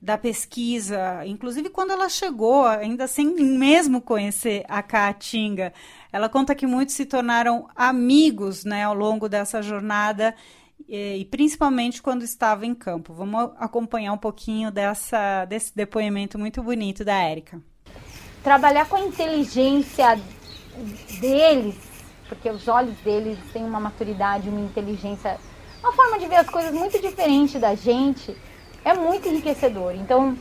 da 0.00 0.18
pesquisa, 0.18 1.24
inclusive 1.24 1.70
quando 1.70 1.92
ela 1.92 2.08
chegou, 2.08 2.66
ainda 2.66 3.06
sem 3.06 3.32
mesmo 3.56 4.00
conhecer 4.00 4.64
a 4.68 4.82
Caatinga. 4.82 5.72
Ela 6.12 6.28
conta 6.28 6.52
que 6.52 6.66
muitos 6.66 6.96
se 6.96 7.06
tornaram 7.06 7.68
amigos 7.76 8.64
né, 8.64 8.82
ao 8.82 8.94
longo 8.94 9.28
dessa 9.28 9.62
jornada 9.62 10.34
e, 10.88 11.24
principalmente 11.30 12.02
quando 12.02 12.24
estava 12.24 12.66
em 12.66 12.74
campo. 12.74 13.14
Vamos 13.14 13.52
acompanhar 13.58 14.12
um 14.12 14.18
pouquinho 14.18 14.72
dessa, 14.72 15.44
desse 15.44 15.72
depoimento 15.72 16.36
muito 16.36 16.60
bonito 16.64 17.04
da 17.04 17.14
Érica. 17.14 17.62
Trabalhar 18.42 18.86
com 18.88 18.96
a 18.96 19.00
inteligência 19.00 20.20
deles, 21.20 21.76
porque 22.28 22.48
os 22.48 22.66
olhos 22.66 22.96
deles 22.98 23.38
têm 23.52 23.64
uma 23.64 23.78
maturidade, 23.78 24.48
uma 24.48 24.60
inteligência 24.60 25.38
uma 25.82 25.92
forma 25.92 26.18
de 26.18 26.26
ver 26.28 26.36
as 26.36 26.48
coisas 26.48 26.72
muito 26.72 27.00
diferente 27.00 27.58
da 27.58 27.74
gente, 27.74 28.36
é 28.84 28.94
muito 28.94 29.28
enriquecedor. 29.28 29.94
Então, 29.96 30.38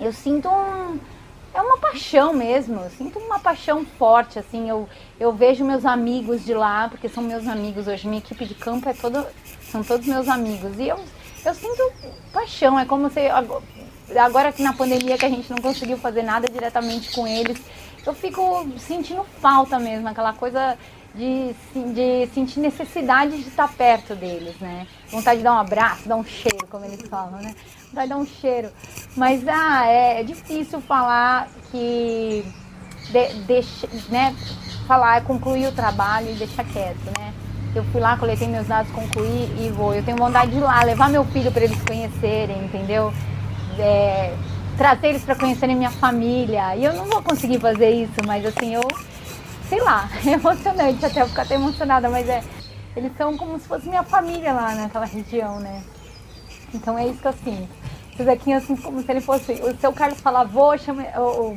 eu 0.00 0.12
sinto 0.12 0.48
um, 0.48 0.98
é 1.52 1.60
uma 1.60 1.76
paixão 1.78 2.32
mesmo, 2.32 2.80
eu 2.80 2.90
sinto 2.90 3.18
uma 3.18 3.40
paixão 3.40 3.84
forte, 3.84 4.38
assim, 4.38 4.68
eu, 4.68 4.88
eu 5.18 5.32
vejo 5.32 5.64
meus 5.64 5.84
amigos 5.84 6.44
de 6.44 6.54
lá, 6.54 6.88
porque 6.88 7.08
são 7.08 7.22
meus 7.22 7.48
amigos 7.48 7.88
hoje, 7.88 8.06
minha 8.06 8.20
equipe 8.20 8.44
de 8.44 8.54
campo 8.54 8.88
é 8.88 8.94
todo, 8.94 9.26
são 9.70 9.82
todos 9.82 10.06
meus 10.06 10.28
amigos, 10.28 10.78
e 10.78 10.88
eu, 10.88 11.00
eu 11.44 11.54
sinto 11.54 11.92
paixão, 12.32 12.78
é 12.78 12.84
como 12.84 13.10
se, 13.10 13.28
agora 14.16 14.52
que 14.52 14.62
na 14.62 14.72
pandemia 14.72 15.18
que 15.18 15.26
a 15.26 15.28
gente 15.28 15.50
não 15.50 15.58
conseguiu 15.58 15.98
fazer 15.98 16.22
nada 16.22 16.48
diretamente 16.48 17.12
com 17.12 17.26
eles, 17.26 17.60
eu 18.06 18.14
fico 18.14 18.66
sentindo 18.78 19.24
falta 19.40 19.78
mesmo, 19.78 20.08
aquela 20.08 20.32
coisa 20.32 20.76
de, 21.14 21.54
de 21.92 22.28
sentir 22.32 22.60
necessidade 22.60 23.42
de 23.42 23.48
estar 23.48 23.68
perto 23.68 24.14
deles, 24.14 24.56
né? 24.60 24.86
Vontade 25.10 25.38
de 25.38 25.44
dar 25.44 25.54
um 25.54 25.58
abraço, 25.58 26.08
dar 26.08 26.16
um 26.16 26.24
cheiro, 26.24 26.66
como 26.68 26.84
eles 26.84 27.02
falam, 27.08 27.40
né? 27.40 27.54
Vontade 27.88 28.08
de 28.08 28.14
dar 28.14 28.16
um 28.16 28.26
cheiro. 28.26 28.70
Mas 29.16 29.46
ah, 29.48 29.86
é, 29.86 30.20
é 30.20 30.24
difícil 30.24 30.80
falar 30.80 31.48
que 31.70 32.44
de, 33.10 33.34
deixa, 33.46 33.88
né? 34.08 34.34
Falar, 34.86 35.22
concluir 35.24 35.66
o 35.66 35.72
trabalho 35.72 36.30
e 36.30 36.34
deixar 36.34 36.64
quieto, 36.64 37.04
né? 37.18 37.32
Eu 37.74 37.84
fui 37.84 38.00
lá, 38.00 38.16
coletei 38.16 38.48
meus 38.48 38.66
dados, 38.66 38.90
concluí 38.92 39.48
e 39.60 39.70
vou. 39.70 39.94
Eu 39.94 40.04
tenho 40.04 40.16
vontade 40.16 40.50
de 40.50 40.56
ir 40.56 40.60
lá, 40.60 40.82
levar 40.82 41.08
meu 41.08 41.24
filho 41.26 41.52
para 41.52 41.64
eles 41.64 41.80
conhecerem, 41.82 42.64
entendeu? 42.64 43.12
É, 43.80 44.34
trazer 44.76 45.08
eles 45.08 45.22
para 45.22 45.34
conhecerem 45.34 45.76
minha 45.76 45.90
família. 45.90 46.76
E 46.76 46.84
eu 46.84 46.92
não 46.94 47.06
vou 47.06 47.22
conseguir 47.22 47.58
fazer 47.58 47.90
isso, 47.90 48.20
mas 48.26 48.44
assim, 48.44 48.74
eu 48.74 48.82
sei 49.68 49.80
lá, 49.80 50.08
é 50.26 50.30
emocionante 50.30 51.04
até 51.04 51.22
eu 51.22 51.28
ficar 51.28 51.42
até 51.42 51.54
emocionada, 51.54 52.08
mas 52.08 52.28
é. 52.28 52.42
Eles 52.96 53.12
são 53.16 53.36
como 53.36 53.58
se 53.58 53.68
fosse 53.68 53.88
minha 53.88 54.02
família 54.02 54.52
lá 54.52 54.74
naquela 54.74 55.06
região, 55.06 55.60
né? 55.60 55.82
Então 56.74 56.98
é 56.98 57.06
isso 57.06 57.20
que 57.20 57.28
eu 57.28 57.32
sinto. 57.32 57.80
Zequinha, 58.22 58.58
assim, 58.58 58.76
como 58.76 59.02
se 59.02 59.10
ele 59.10 59.20
fosse. 59.20 59.52
O 59.52 59.76
seu 59.78 59.92
Carlos 59.92 60.20
fala 60.20 60.44
vô, 60.44 60.76
chama. 60.76 61.04
O, 61.16 61.56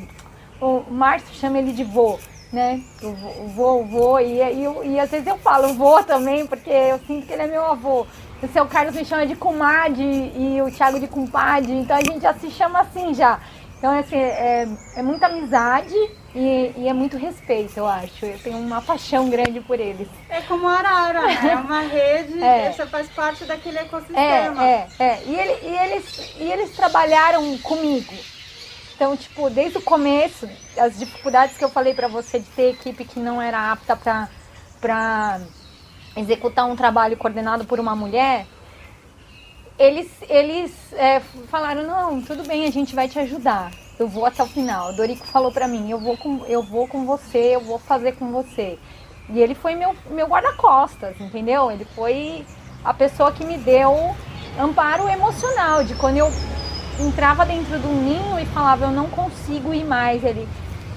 o, 0.62 0.78
o 0.78 0.94
Márcio 0.94 1.34
chama 1.34 1.58
ele 1.58 1.74
de 1.74 1.84
vô, 1.84 2.20
né? 2.54 2.80
O 3.02 3.48
vô, 3.48 3.80
o 3.80 3.86
vô, 3.86 4.20
e, 4.20 4.40
e, 4.40 4.94
e 4.94 5.00
às 5.00 5.10
vezes 5.10 5.26
eu 5.26 5.38
falo 5.40 5.74
vô 5.74 6.04
também, 6.04 6.46
porque 6.46 6.70
eu 6.70 7.00
sinto 7.08 7.26
que 7.26 7.34
ele 7.34 7.42
é 7.42 7.48
meu 7.48 7.66
avô. 7.66 8.06
O 8.42 8.48
seu 8.50 8.66
Carlos 8.68 8.96
me 8.96 9.04
chama 9.04 9.26
de 9.26 9.36
comadre 9.36 10.04
e 10.04 10.62
o 10.62 10.70
Thiago 10.70 11.00
de 11.00 11.08
compadre, 11.08 11.72
então 11.72 11.98
a 11.98 12.02
gente 12.02 12.22
já 12.22 12.34
se 12.34 12.52
chama 12.52 12.82
assim 12.82 13.14
já. 13.14 13.40
Então, 13.84 14.00
assim, 14.00 14.16
é, 14.16 14.66
é 14.96 15.02
muita 15.02 15.26
amizade 15.26 15.94
e, 16.34 16.72
e, 16.78 16.88
é 16.88 16.94
muito 16.94 17.18
respeito, 17.18 17.78
eu 17.78 17.86
acho. 17.86 18.26
Eu 18.26 18.40
tenho 18.40 18.58
uma 18.58 18.82
paixão 18.82 19.30
grande 19.30 19.60
por 19.60 19.78
eles. 19.78 20.08
É 20.30 20.40
como 20.42 20.68
a 20.70 20.76
arara, 20.76 21.22
né? 21.24 21.52
É 21.52 21.56
uma 21.56 21.82
rede, 21.88 22.42
é. 22.42 22.72
você 22.72 22.86
faz 22.86 23.10
parte 23.10 23.44
daquele 23.44 23.80
ecossistema. 23.80 24.64
É, 24.64 24.88
é, 25.00 25.04
é. 25.04 25.24
E, 25.26 25.36
ele, 25.36 25.68
e, 25.68 25.78
eles, 25.78 26.36
e 26.40 26.44
eles 26.44 26.72
trabalharam 26.74 27.58
comigo. 27.58 28.14
Então, 28.96 29.18
tipo, 29.18 29.50
desde 29.50 29.78
o 29.78 29.82
começo, 29.82 30.48
as 30.78 30.98
dificuldades 30.98 31.58
que 31.58 31.64
eu 31.64 31.70
falei 31.70 31.94
para 31.94 32.08
você 32.08 32.40
de 32.40 32.46
ter 32.50 32.72
equipe 32.72 33.06
que 33.06 33.20
não 33.20 33.42
era 33.42 33.72
apta 33.72 33.96
para 34.80 35.42
executar 36.16 36.66
um 36.66 36.76
trabalho 36.76 37.18
coordenado 37.18 37.66
por 37.66 37.80
uma 37.80 37.96
mulher, 37.96 38.46
eles, 39.80 40.10
eles 40.30 40.72
é, 40.94 41.20
falaram, 41.48 41.84
não, 41.84 42.22
tudo 42.22 42.48
bem, 42.48 42.66
a 42.66 42.72
gente 42.72 42.94
vai 42.94 43.08
te 43.08 43.18
ajudar. 43.20 43.72
Eu 43.98 44.08
vou 44.08 44.26
até 44.26 44.44
o 44.44 44.48
final. 44.48 44.90
O 44.90 44.96
Dorico 44.96 45.26
falou 45.28 45.52
para 45.52 45.68
mim, 45.68 45.90
eu 45.90 46.00
vou, 46.00 46.16
com, 46.18 46.46
eu 46.46 46.62
vou 46.62 46.88
com 46.88 47.06
você, 47.06 47.56
eu 47.56 47.62
vou 47.62 47.80
fazer 47.80 48.14
com 48.14 48.32
você. 48.32 48.78
E 49.30 49.40
ele 49.40 49.56
foi 49.56 49.76
meu, 49.76 49.96
meu 50.10 50.28
guarda-costas, 50.28 51.20
entendeu? 51.20 51.72
Ele 51.72 51.86
foi 51.96 52.46
a 52.84 52.94
pessoa 52.94 53.32
que 53.32 53.46
me 53.46 53.58
deu 53.58 54.16
amparo 54.60 55.08
emocional, 55.08 55.84
de 55.84 55.96
quando 55.96 56.18
eu 56.18 56.32
entrava 57.00 57.46
dentro 57.46 57.80
do 57.80 57.88
ninho 57.88 58.40
e 58.40 58.46
falava, 58.48 58.86
eu 58.86 58.92
não 58.92 59.10
consigo 59.10 59.74
ir 59.74 59.84
mais. 59.84 60.24
Ele, 60.24 60.48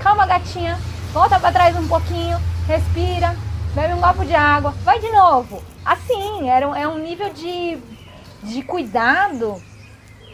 calma 0.01 0.27
gatinha, 0.27 0.79
volta 1.13 1.39
para 1.39 1.53
trás 1.53 1.77
um 1.77 1.89
pouquinho, 1.89 2.39
respira, 2.67 3.37
bebe 3.75 3.95
um 3.95 4.01
copo 4.01 4.25
de 4.25 4.35
água, 4.35 4.73
vai 4.85 4.99
de 4.99 5.11
novo. 5.11 5.63
Assim, 5.85 6.49
era, 6.49 6.67
é 6.79 6.89
um 6.89 6.99
nível 6.99 7.33
de 7.33 7.79
de 8.47 8.63
cuidado 8.63 9.61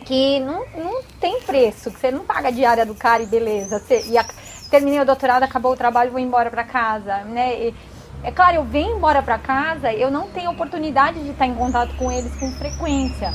que 0.05 0.41
não, 0.41 0.65
não 0.77 1.03
tem 1.21 1.41
preço, 1.41 1.91
que 1.91 1.99
você 1.99 2.11
não 2.11 2.25
paga 2.25 2.49
a 2.49 2.51
diária 2.51 2.85
do 2.85 2.95
cara 2.95 3.23
e 3.23 3.27
beleza. 3.27 3.79
Você, 3.79 4.05
e 4.09 4.19
a, 4.19 4.25
terminei 4.71 5.01
o 5.01 5.07
doutorado, 5.07 5.43
acabou 5.43 5.73
o 5.73 5.77
trabalho, 5.77 6.11
vou 6.11 6.21
embora 6.21 6.51
para 6.51 6.65
casa, 6.65 7.19
né? 7.25 7.69
E, 7.69 7.75
é 8.23 8.31
claro, 8.31 8.57
eu 8.57 8.65
venho 8.65 8.97
embora 8.97 9.23
para 9.23 9.39
casa, 9.39 9.93
eu 9.93 10.11
não 10.11 10.29
tenho 10.29 10.51
oportunidade 10.51 11.23
de 11.23 11.31
estar 11.31 11.47
em 11.47 11.55
contato 11.55 11.95
com 11.97 12.11
eles 12.11 12.35
com 12.37 12.51
frequência. 12.53 13.33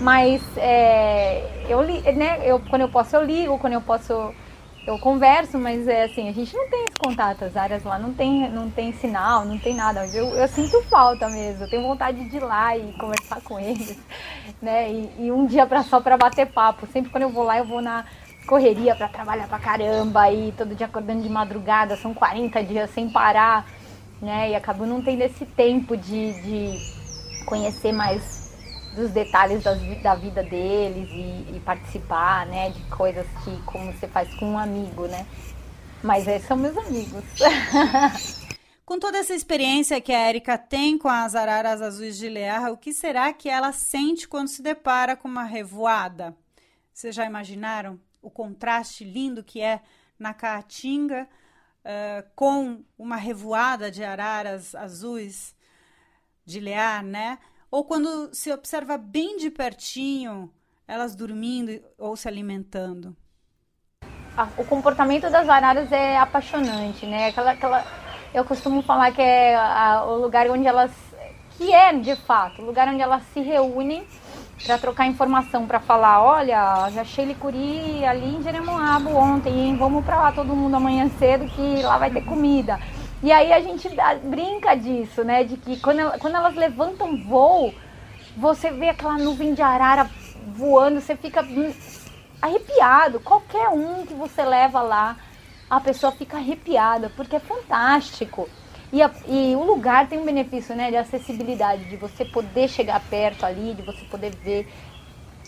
Mas 0.00 0.42
é, 0.56 1.66
eu, 1.68 1.82
né, 2.14 2.40
eu, 2.44 2.60
quando 2.70 2.82
eu 2.82 2.88
posso 2.88 3.16
eu 3.16 3.24
ligo, 3.24 3.58
quando 3.58 3.72
eu 3.72 3.80
posso 3.80 4.32
eu 4.86 4.98
converso, 4.98 5.58
mas 5.58 5.86
é 5.86 6.04
assim, 6.04 6.30
a 6.30 6.32
gente 6.32 6.56
não 6.56 6.70
tem 6.70 6.84
esse 6.88 6.98
contato, 6.98 7.44
as 7.44 7.54
áreas 7.56 7.84
lá 7.84 7.98
não 7.98 8.14
tem, 8.14 8.48
não 8.48 8.70
tem 8.70 8.90
sinal, 8.92 9.44
não 9.44 9.58
tem 9.58 9.74
nada. 9.74 10.06
Eu, 10.06 10.28
eu 10.28 10.48
sinto 10.48 10.82
falta 10.84 11.28
mesmo, 11.28 11.64
eu 11.64 11.68
tenho 11.68 11.82
vontade 11.82 12.26
de 12.26 12.36
ir 12.36 12.40
lá 12.40 12.74
e 12.74 12.92
conversar 12.94 13.40
com 13.42 13.60
eles, 13.60 13.98
né? 14.62 14.90
E, 14.90 15.26
e 15.26 15.32
um 15.32 15.44
dia 15.44 15.66
pra, 15.66 15.82
só 15.82 16.00
para 16.00 16.16
bater 16.16 16.46
papo. 16.46 16.86
Sempre 16.86 17.10
quando 17.10 17.24
eu 17.24 17.30
vou 17.30 17.44
lá, 17.44 17.58
eu 17.58 17.66
vou 17.66 17.82
na 17.82 18.06
correria 18.46 18.96
para 18.96 19.08
trabalhar 19.08 19.46
pra 19.46 19.58
caramba 19.58 20.32
e 20.32 20.52
todo 20.52 20.74
dia 20.74 20.86
acordando 20.86 21.22
de 21.22 21.28
madrugada, 21.28 21.94
são 21.96 22.14
40 22.14 22.64
dias 22.64 22.88
sem 22.90 23.10
parar, 23.10 23.66
né? 24.20 24.50
E 24.50 24.54
acabo 24.54 24.86
não 24.86 25.02
tendo 25.02 25.22
esse 25.22 25.46
tempo 25.46 25.96
de, 25.96 26.40
de 26.42 27.44
conhecer 27.46 27.92
mais 27.92 28.48
dos 28.94 29.10
detalhes 29.10 29.62
das, 29.62 29.80
da 30.02 30.14
vida 30.14 30.42
deles 30.42 31.08
e, 31.10 31.56
e, 31.56 31.62
participar, 31.64 32.46
né, 32.46 32.70
de 32.70 32.82
coisas 32.90 33.26
que 33.44 33.62
como 33.62 33.92
você 33.92 34.08
faz 34.08 34.32
com 34.34 34.52
um 34.52 34.58
amigo, 34.58 35.06
né? 35.06 35.26
Mas 36.02 36.26
esses 36.26 36.46
são 36.46 36.56
meus 36.56 36.76
amigos. 36.76 37.24
com 38.84 38.98
toda 38.98 39.18
essa 39.18 39.34
experiência 39.34 40.00
que 40.00 40.12
a 40.12 40.28
Erika 40.28 40.56
tem 40.56 40.96
com 40.96 41.08
as 41.08 41.34
araras 41.34 41.82
azuis 41.82 42.16
de 42.16 42.28
Lear, 42.28 42.72
o 42.72 42.76
que 42.76 42.92
será 42.92 43.32
que 43.32 43.48
ela 43.48 43.72
sente 43.72 44.26
quando 44.26 44.48
se 44.48 44.62
depara 44.62 45.16
com 45.16 45.28
uma 45.28 45.44
revoada? 45.44 46.36
Vocês 46.92 47.14
já 47.14 47.24
imaginaram 47.24 48.00
o 48.22 48.30
contraste 48.30 49.04
lindo 49.04 49.44
que 49.44 49.60
é 49.60 49.80
na 50.18 50.34
Caatinga 50.34 51.28
uh, 51.88 52.28
com 52.36 52.84
uma 52.98 53.16
revoada 53.16 53.90
de 53.90 54.04
araras 54.04 54.74
azuis 54.74 55.56
de 56.44 56.60
Lear, 56.60 57.02
né? 57.02 57.38
Ou 57.70 57.84
quando 57.84 58.34
se 58.34 58.52
observa 58.52 58.98
bem 58.98 59.38
de 59.38 59.50
pertinho 59.50 60.52
elas 60.86 61.14
dormindo 61.14 61.82
ou 61.98 62.16
se 62.16 62.28
alimentando? 62.28 63.16
O 64.56 64.64
comportamento 64.64 65.28
das 65.28 65.48
araras 65.48 65.90
é 65.90 66.16
apaixonante, 66.16 67.04
né? 67.04 67.28
Aquela, 67.28 67.50
aquela, 67.50 67.84
eu 68.32 68.44
costumo 68.44 68.82
falar 68.82 69.12
que 69.12 69.20
é 69.20 69.56
a, 69.56 70.04
o 70.04 70.16
lugar 70.16 70.48
onde 70.48 70.66
elas, 70.66 70.92
que 71.56 71.74
é 71.74 71.92
de 71.92 72.14
fato, 72.16 72.62
o 72.62 72.64
lugar 72.64 72.88
onde 72.88 73.02
elas 73.02 73.22
se 73.34 73.40
reúnem 73.40 74.06
para 74.64 74.78
trocar 74.78 75.06
informação, 75.06 75.66
para 75.66 75.80
falar, 75.80 76.22
olha, 76.22 76.90
já 76.90 77.02
achei 77.02 77.24
licuri 77.24 78.04
ali 78.04 78.36
em 78.36 78.42
Jeremoabo 78.42 79.10
ontem, 79.16 79.52
hein? 79.52 79.76
vamos 79.76 80.04
para 80.04 80.20
lá 80.20 80.32
todo 80.32 80.54
mundo 80.54 80.74
amanhã 80.74 81.08
cedo 81.18 81.46
que 81.46 81.82
lá 81.82 81.96
vai 81.98 82.10
ter 82.10 82.24
comida. 82.24 82.78
E 83.22 83.32
aí 83.32 83.52
a 83.52 83.60
gente 83.60 83.88
brinca 84.24 84.76
disso, 84.76 85.24
né? 85.24 85.42
De 85.42 85.56
que 85.56 85.80
quando, 85.80 85.98
ela, 85.98 86.18
quando 86.18 86.36
elas 86.36 86.54
levantam 86.54 87.16
voo, 87.24 87.74
você 88.36 88.70
vê 88.70 88.90
aquela 88.90 89.18
nuvem 89.18 89.54
de 89.54 89.62
arara 89.62 90.08
voando, 90.46 91.00
você 91.00 91.16
fica 91.16 91.44
arrepiado. 92.40 93.18
Qualquer 93.18 93.68
um 93.70 94.06
que 94.06 94.14
você 94.14 94.44
leva 94.44 94.80
lá, 94.80 95.16
a 95.68 95.80
pessoa 95.80 96.12
fica 96.12 96.36
arrepiada, 96.36 97.10
porque 97.16 97.36
é 97.36 97.40
fantástico. 97.40 98.48
E, 98.92 99.02
a, 99.02 99.10
e, 99.26 99.54
o 99.54 99.64
lugar 99.64 100.08
tem 100.08 100.18
um 100.18 100.24
benefício 100.24 100.74
né, 100.74 100.90
de 100.90 100.96
acessibilidade, 100.96 101.84
de 101.84 101.96
você 101.96 102.24
poder 102.24 102.68
chegar 102.68 103.00
perto 103.10 103.44
ali, 103.44 103.74
de 103.74 103.82
você 103.82 104.04
poder 104.06 104.34
ver 104.36 104.66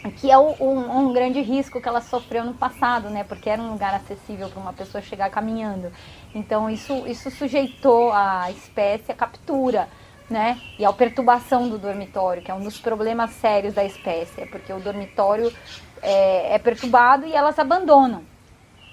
que 0.08 0.30
é 0.30 0.38
um, 0.38 1.08
um, 1.08 1.12
grande 1.12 1.42
risco 1.42 1.80
que 1.80 1.86
ela 1.86 2.00
sofreu 2.00 2.44
no 2.44 2.54
passado, 2.54 3.10
né? 3.10 3.22
Porque 3.24 3.50
era 3.50 3.60
um 3.60 3.72
lugar 3.72 3.94
acessível 3.94 4.48
para 4.48 4.60
uma 4.60 4.72
pessoa 4.72 5.02
chegar 5.02 5.28
caminhando. 5.28 5.92
Então 6.34 6.70
isso, 6.70 7.06
isso 7.06 7.30
sujeitou 7.30 8.10
a 8.12 8.50
espécie 8.50 9.12
à 9.12 9.14
captura, 9.14 9.88
né? 10.30 10.58
E 10.78 10.86
à 10.86 10.92
perturbação 10.92 11.68
do 11.68 11.76
dormitório, 11.76 12.40
que 12.40 12.50
é 12.50 12.54
um 12.54 12.62
dos 12.62 12.78
problemas 12.78 13.32
sérios 13.32 13.74
da 13.74 13.84
espécie, 13.84 14.40
é 14.40 14.46
porque 14.46 14.72
o 14.72 14.80
dormitório 14.80 15.52
é, 16.00 16.54
é 16.54 16.58
perturbado 16.58 17.26
e 17.26 17.34
elas 17.34 17.58
abandonam. 17.58 18.24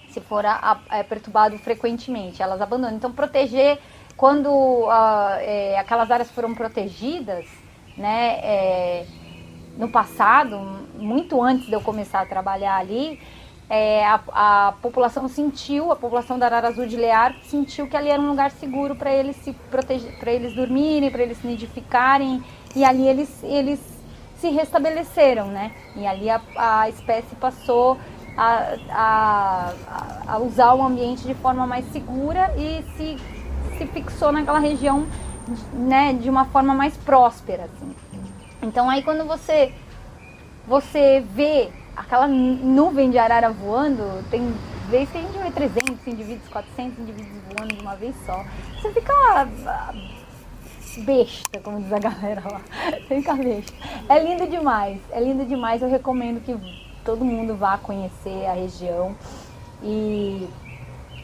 Se 0.10 0.20
for 0.20 0.46
a, 0.46 0.82
a, 0.90 0.98
é 0.98 1.04
perturbado 1.04 1.58
frequentemente, 1.60 2.42
elas 2.42 2.60
abandonam. 2.60 2.98
Então 2.98 3.14
proteger 3.14 3.80
quando 4.18 4.50
uh, 4.50 4.90
é, 5.40 5.78
aquelas 5.80 6.10
áreas 6.12 6.30
foram 6.32 6.54
protegidas, 6.54 7.46
né? 7.96 8.40
É, 8.42 9.06
no 9.78 9.88
passado, 9.88 10.58
muito 10.96 11.42
antes 11.42 11.68
de 11.68 11.74
eu 11.74 11.82
começar 11.82 12.22
a 12.22 12.26
trabalhar 12.26 12.78
ali, 12.78 13.20
é, 13.70 14.04
a, 14.06 14.20
a, 14.30 14.72
população 14.82 15.28
sentiu, 15.28 15.92
a 15.92 15.96
população 15.96 16.40
da 16.40 16.48
Arara 16.48 16.70
Azul 16.70 16.88
de 16.88 16.96
Lear 16.96 17.36
sentiu 17.44 17.88
que 17.88 17.96
ali 17.96 18.10
era 18.10 18.20
um 18.20 18.30
lugar 18.30 18.50
seguro 18.50 18.96
para 18.96 19.12
eles 19.12 19.36
se 19.36 19.54
proteger, 19.70 20.18
para 20.18 20.32
eles 20.32 20.56
dormirem, 20.56 21.12
para 21.12 21.22
eles 21.22 21.38
se 21.38 21.46
nidificarem, 21.46 22.44
e 22.76 22.84
ali 22.84 23.08
eles, 23.08 23.44
eles 23.44 23.80
se 24.38 24.50
restabeleceram, 24.50 25.48
né? 25.48 25.72
E 25.96 26.08
ali 26.08 26.30
a, 26.30 26.42
a 26.56 26.90
espécie 26.90 27.36
passou 27.36 27.98
a, 28.38 28.76
a, 28.90 29.74
a, 30.28 30.38
usar 30.38 30.74
o 30.76 30.84
ambiente 30.84 31.24
de 31.24 31.34
forma 31.34 31.66
mais 31.68 31.86
segura 31.92 32.54
e 32.56 32.84
se, 32.96 33.18
se 33.78 33.86
fixou 33.88 34.32
naquela 34.32 34.60
região, 34.60 35.06
né, 35.74 36.14
de 36.14 36.30
uma 36.30 36.46
forma 36.46 36.74
mais 36.74 36.96
próspera, 36.98 37.66
assim. 37.66 37.96
Então 38.62 38.90
aí 38.90 39.04
quando 39.04 39.26
você 39.26 39.74
você 40.68 41.24
vê 41.34 41.70
aquela 41.96 42.28
nuvem 42.28 43.10
de 43.10 43.18
arara 43.18 43.50
voando, 43.50 44.24
tem 44.30 44.54
vezes 44.90 45.10
que 45.10 45.18
a 45.18 45.22
gente 45.22 45.38
vê 45.38 45.52
300 45.52 46.08
indivíduos, 46.08 46.48
400 46.50 47.00
indivíduos 47.00 47.42
voando 47.50 47.76
de 47.76 47.82
uma 47.82 47.96
vez 47.96 48.16
só. 48.26 48.44
Você 48.76 48.92
fica 48.92 49.14
ah, 49.14 49.94
besta, 51.04 51.60
como 51.62 51.82
diz 51.82 51.92
a 51.92 52.00
galera 52.00 52.44
lá. 52.50 52.62
Você 52.92 53.16
fica 53.22 53.34
besta. 53.34 53.74
É 54.10 54.24
lindo 54.24 54.48
demais, 54.48 55.00
é 55.12 55.20
lindo 55.20 55.46
demais. 55.46 55.82
Eu 55.82 55.90
recomendo 55.90 56.42
que 56.44 56.56
todo 57.04 57.24
mundo 57.24 57.56
vá 57.56 57.78
conhecer 57.78 58.46
a 58.46 58.54
região. 58.54 59.16
E, 59.84 60.48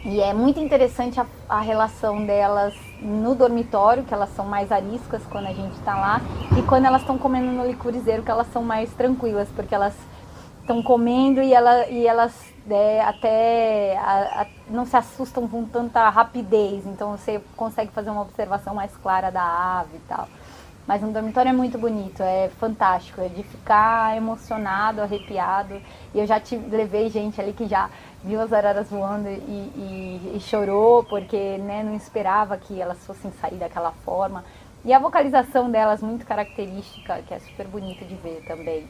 e 0.05 0.19
é 0.19 0.33
muito 0.33 0.59
interessante 0.59 1.19
a, 1.19 1.25
a 1.47 1.61
relação 1.61 2.25
delas 2.25 2.73
no 3.01 3.35
dormitório, 3.35 4.03
que 4.03 4.13
elas 4.13 4.29
são 4.35 4.45
mais 4.45 4.71
ariscas 4.71 5.21
quando 5.29 5.47
a 5.47 5.53
gente 5.53 5.73
está 5.73 5.95
lá, 5.95 6.21
e 6.57 6.61
quando 6.63 6.85
elas 6.85 7.01
estão 7.01 7.17
comendo 7.17 7.51
no 7.51 7.65
licurizeiro, 7.65 8.21
que 8.21 8.31
elas 8.31 8.47
são 8.51 8.63
mais 8.63 8.91
tranquilas, 8.93 9.47
porque 9.55 9.73
elas 9.73 9.95
estão 10.61 10.81
comendo 10.83 11.41
e, 11.41 11.53
ela, 11.53 11.87
e 11.87 12.05
elas 12.05 12.33
é, 12.69 13.01
até 13.01 13.97
a, 13.97 14.41
a, 14.41 14.47
não 14.69 14.85
se 14.85 14.95
assustam 14.95 15.47
com 15.47 15.65
tanta 15.65 16.09
rapidez, 16.09 16.85
então 16.85 17.17
você 17.17 17.41
consegue 17.55 17.91
fazer 17.91 18.09
uma 18.09 18.21
observação 18.21 18.73
mais 18.73 18.95
clara 18.97 19.29
da 19.29 19.43
ave 19.79 19.97
e 19.97 20.01
tal. 20.07 20.27
Mas 20.85 21.01
no 21.01 21.13
dormitório 21.13 21.49
é 21.49 21.53
muito 21.53 21.77
bonito, 21.77 22.21
é 22.21 22.49
fantástico, 22.59 23.21
é 23.21 23.29
de 23.29 23.41
ficar 23.43 24.17
emocionado, 24.17 25.01
arrepiado. 25.01 25.81
E 26.13 26.19
eu 26.19 26.27
já 26.27 26.41
tive, 26.41 26.75
levei 26.75 27.09
gente 27.09 27.39
ali 27.39 27.53
que 27.53 27.65
já 27.65 27.89
viu 28.23 28.39
as 28.39 28.53
araras 28.53 28.89
voando 28.89 29.27
e, 29.27 29.33
e, 29.33 30.33
e 30.35 30.39
chorou 30.39 31.03
porque 31.03 31.57
né, 31.57 31.83
não 31.83 31.95
esperava 31.95 32.57
que 32.57 32.81
elas 32.81 33.05
fossem 33.05 33.31
sair 33.33 33.57
daquela 33.57 33.91
forma. 33.91 34.43
E 34.85 34.93
a 34.93 34.99
vocalização 34.99 35.71
delas 35.71 36.01
muito 36.01 36.25
característica, 36.25 37.21
que 37.23 37.33
é 37.33 37.39
super 37.39 37.67
bonita 37.67 38.03
de 38.05 38.15
ver 38.15 38.43
também. 38.45 38.87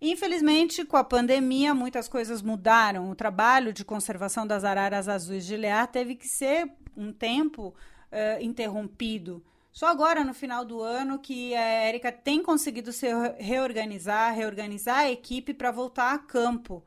Infelizmente, 0.00 0.84
com 0.84 0.96
a 0.96 1.04
pandemia, 1.04 1.74
muitas 1.74 2.08
coisas 2.08 2.40
mudaram. 2.40 3.10
O 3.10 3.14
trabalho 3.14 3.72
de 3.72 3.84
conservação 3.84 4.46
das 4.46 4.64
araras 4.64 5.08
azuis 5.08 5.44
de 5.44 5.56
Lear 5.56 5.86
teve 5.88 6.14
que 6.14 6.26
ser 6.26 6.72
um 6.96 7.12
tempo 7.12 7.74
uh, 8.10 8.42
interrompido. 8.42 9.44
Só 9.72 9.86
agora, 9.86 10.24
no 10.24 10.32
final 10.32 10.64
do 10.64 10.80
ano, 10.80 11.18
que 11.18 11.54
a 11.54 11.60
Érica 11.60 12.10
tem 12.10 12.42
conseguido 12.42 12.92
se 12.92 13.06
reorganizar, 13.38 14.34
reorganizar 14.34 15.00
a 15.00 15.10
equipe 15.10 15.52
para 15.52 15.70
voltar 15.70 16.14
a 16.14 16.18
campo. 16.18 16.82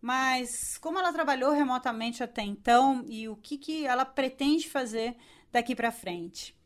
Mas 0.00 0.78
como 0.78 0.98
ela 0.98 1.12
trabalhou 1.12 1.52
remotamente 1.52 2.22
até 2.22 2.42
então 2.42 3.04
e 3.06 3.28
o 3.28 3.36
que, 3.36 3.58
que 3.58 3.86
ela 3.86 4.04
pretende 4.04 4.68
fazer 4.68 5.16
daqui 5.52 5.74
para 5.74 5.90
frente? 5.90 6.56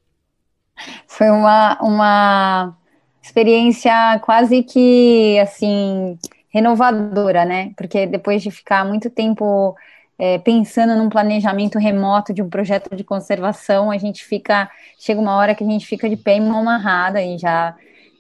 Foi 1.06 1.30
uma, 1.30 1.78
uma 1.80 2.76
experiência 3.22 3.92
quase 4.24 4.62
que 4.62 5.38
assim 5.40 6.18
renovadora, 6.50 7.44
né? 7.44 7.72
Porque 7.76 8.06
depois 8.06 8.42
de 8.42 8.50
ficar 8.50 8.84
muito 8.84 9.08
tempo 9.08 9.74
é, 10.18 10.38
pensando 10.38 10.96
num 10.96 11.08
planejamento 11.08 11.78
remoto 11.78 12.32
de 12.34 12.42
um 12.42 12.50
projeto 12.50 12.94
de 12.94 13.04
conservação, 13.04 13.90
a 13.90 13.98
gente 13.98 14.24
fica 14.24 14.70
chega 14.98 15.20
uma 15.20 15.36
hora 15.36 15.54
que 15.54 15.64
a 15.64 15.66
gente 15.66 15.86
fica 15.86 16.08
de 16.08 16.16
pé 16.16 16.34
em 16.34 16.40
mão 16.40 16.60
amarrada 16.60 17.22
e 17.22 17.38
já 17.38 17.74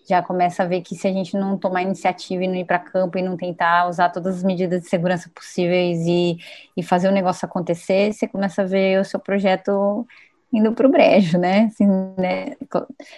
já 0.08 0.22
começa 0.22 0.62
a 0.62 0.66
ver 0.66 0.82
que 0.82 0.94
se 0.94 1.06
a 1.06 1.12
gente 1.12 1.36
não 1.36 1.56
tomar 1.56 1.82
iniciativa 1.82 2.44
e 2.44 2.48
não 2.48 2.56
ir 2.56 2.64
para 2.64 2.78
campo 2.78 3.18
e 3.18 3.22
não 3.22 3.36
tentar 3.36 3.88
usar 3.88 4.10
todas 4.10 4.38
as 4.38 4.42
medidas 4.42 4.82
de 4.82 4.88
segurança 4.88 5.30
possíveis 5.34 6.00
e, 6.06 6.38
e 6.76 6.82
fazer 6.82 7.08
o 7.08 7.12
negócio 7.12 7.46
acontecer, 7.46 8.12
você 8.12 8.26
começa 8.26 8.62
a 8.62 8.64
ver 8.64 9.00
o 9.00 9.04
seu 9.04 9.20
projeto 9.20 10.06
indo 10.52 10.72
para 10.72 10.86
o 10.86 10.90
brejo, 10.90 11.38
né? 11.38 11.70
Assim, 11.72 11.86
né? 12.18 12.56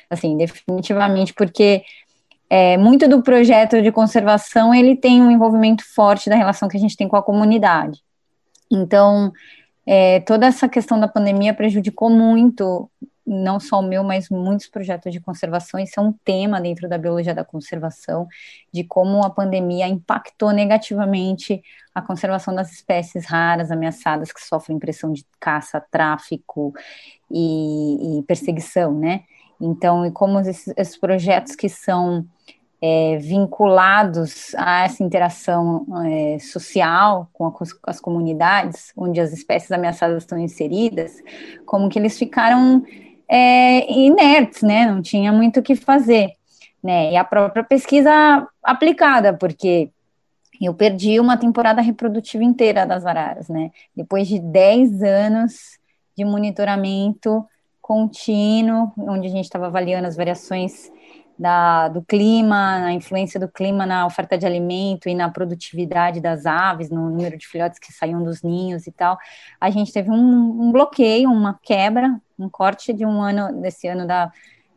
assim, 0.08 0.36
definitivamente, 0.36 1.34
porque 1.34 1.82
é, 2.48 2.76
muito 2.76 3.08
do 3.08 3.22
projeto 3.22 3.82
de 3.82 3.90
conservação 3.90 4.74
ele 4.74 4.94
tem 4.94 5.20
um 5.20 5.30
envolvimento 5.30 5.82
forte 5.94 6.30
da 6.30 6.36
relação 6.36 6.68
que 6.68 6.76
a 6.76 6.80
gente 6.80 6.96
tem 6.96 7.08
com 7.08 7.16
a 7.16 7.22
comunidade. 7.22 8.00
Então, 8.70 9.32
é, 9.86 10.20
toda 10.20 10.46
essa 10.46 10.68
questão 10.68 10.98
da 10.98 11.08
pandemia 11.08 11.52
prejudicou 11.52 12.08
muito, 12.08 12.88
não 13.26 13.58
só 13.58 13.80
o 13.80 13.82
meu, 13.82 14.04
mas 14.04 14.28
muitos 14.28 14.66
projetos 14.66 15.12
de 15.12 15.20
conservação. 15.20 15.80
Isso 15.80 15.98
é 15.98 16.02
um 16.02 16.12
tema 16.12 16.60
dentro 16.60 16.88
da 16.88 16.98
biologia 16.98 17.34
da 17.34 17.44
conservação, 17.44 18.26
de 18.72 18.84
como 18.84 19.24
a 19.24 19.30
pandemia 19.30 19.88
impactou 19.88 20.52
negativamente 20.52 21.62
a 21.94 22.02
conservação 22.02 22.54
das 22.54 22.72
espécies 22.72 23.24
raras, 23.24 23.70
ameaçadas, 23.70 24.32
que 24.32 24.40
sofrem 24.40 24.78
pressão 24.78 25.12
de 25.12 25.24
caça, 25.40 25.80
tráfico 25.90 26.74
e, 27.30 28.18
e 28.18 28.22
perseguição, 28.24 28.92
né? 28.98 29.22
Então, 29.60 30.04
e 30.04 30.10
como 30.10 30.40
esses, 30.40 30.74
esses 30.76 30.96
projetos 30.96 31.54
que 31.54 31.68
são 31.68 32.26
é, 32.82 33.16
vinculados 33.16 34.54
a 34.56 34.84
essa 34.84 35.02
interação 35.02 35.86
é, 36.04 36.38
social 36.38 37.30
com 37.32 37.46
a, 37.46 37.52
as 37.86 37.98
comunidades, 37.98 38.92
onde 38.94 39.20
as 39.20 39.32
espécies 39.32 39.72
ameaçadas 39.72 40.22
estão 40.22 40.38
inseridas, 40.38 41.22
como 41.64 41.88
que 41.88 41.98
eles 41.98 42.18
ficaram 42.18 42.84
é, 43.28 43.90
inertes, 43.92 44.62
né? 44.62 44.86
Não 44.86 45.02
tinha 45.02 45.32
muito 45.32 45.60
o 45.60 45.62
que 45.62 45.74
fazer, 45.74 46.32
né? 46.82 47.12
E 47.12 47.16
a 47.16 47.24
própria 47.24 47.64
pesquisa 47.64 48.46
aplicada, 48.62 49.32
porque 49.34 49.90
eu 50.60 50.74
perdi 50.74 51.18
uma 51.18 51.36
temporada 51.36 51.80
reprodutiva 51.80 52.44
inteira 52.44 52.86
das 52.86 53.04
araras, 53.04 53.48
né? 53.48 53.70
Depois 53.96 54.28
de 54.28 54.38
10 54.38 55.02
anos 55.02 55.78
de 56.16 56.24
monitoramento 56.24 57.44
contínuo, 57.80 58.92
onde 58.96 59.26
a 59.26 59.30
gente 59.30 59.44
estava 59.44 59.66
avaliando 59.66 60.06
as 60.06 60.16
variações 60.16 60.90
da, 61.38 61.88
do 61.88 62.02
clima, 62.02 62.84
a 62.86 62.92
influência 62.92 63.38
do 63.40 63.48
clima 63.48 63.84
na 63.84 64.06
oferta 64.06 64.38
de 64.38 64.46
alimento 64.46 65.08
e 65.08 65.14
na 65.14 65.28
produtividade 65.28 66.20
das 66.20 66.46
aves, 66.46 66.90
no 66.90 67.10
número 67.10 67.36
de 67.36 67.46
filhotes 67.46 67.78
que 67.78 67.92
saíam 67.92 68.22
dos 68.22 68.42
ninhos 68.42 68.86
e 68.86 68.92
tal, 68.92 69.18
a 69.60 69.70
gente 69.70 69.92
teve 69.92 70.10
um, 70.10 70.14
um 70.14 70.72
bloqueio, 70.72 71.30
uma 71.30 71.58
quebra, 71.62 72.20
um 72.38 72.48
corte 72.48 72.92
de 72.92 73.04
um 73.04 73.20
ano, 73.20 73.60
desse 73.60 73.86
ano 73.88 74.06
da 74.06 74.30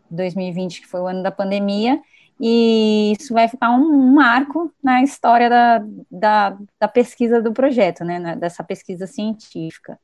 2020, 0.10 0.82
que 0.82 0.88
foi 0.88 1.02
o 1.02 1.08
ano 1.08 1.22
da 1.22 1.32
pandemia, 1.32 2.02
e 2.40 3.14
isso 3.20 3.34
vai 3.34 3.48
ficar 3.48 3.72
um, 3.72 4.14
marco 4.14 4.72
na 4.84 5.02
história 5.02 5.50
da, 5.50 5.84
da, 6.10 6.58
da, 6.80 6.88
pesquisa 6.88 7.42
do 7.42 7.52
projeto, 7.52 8.04
né, 8.04 8.36
dessa 8.36 8.64
pesquisa 8.64 9.08
científica. 9.08 10.00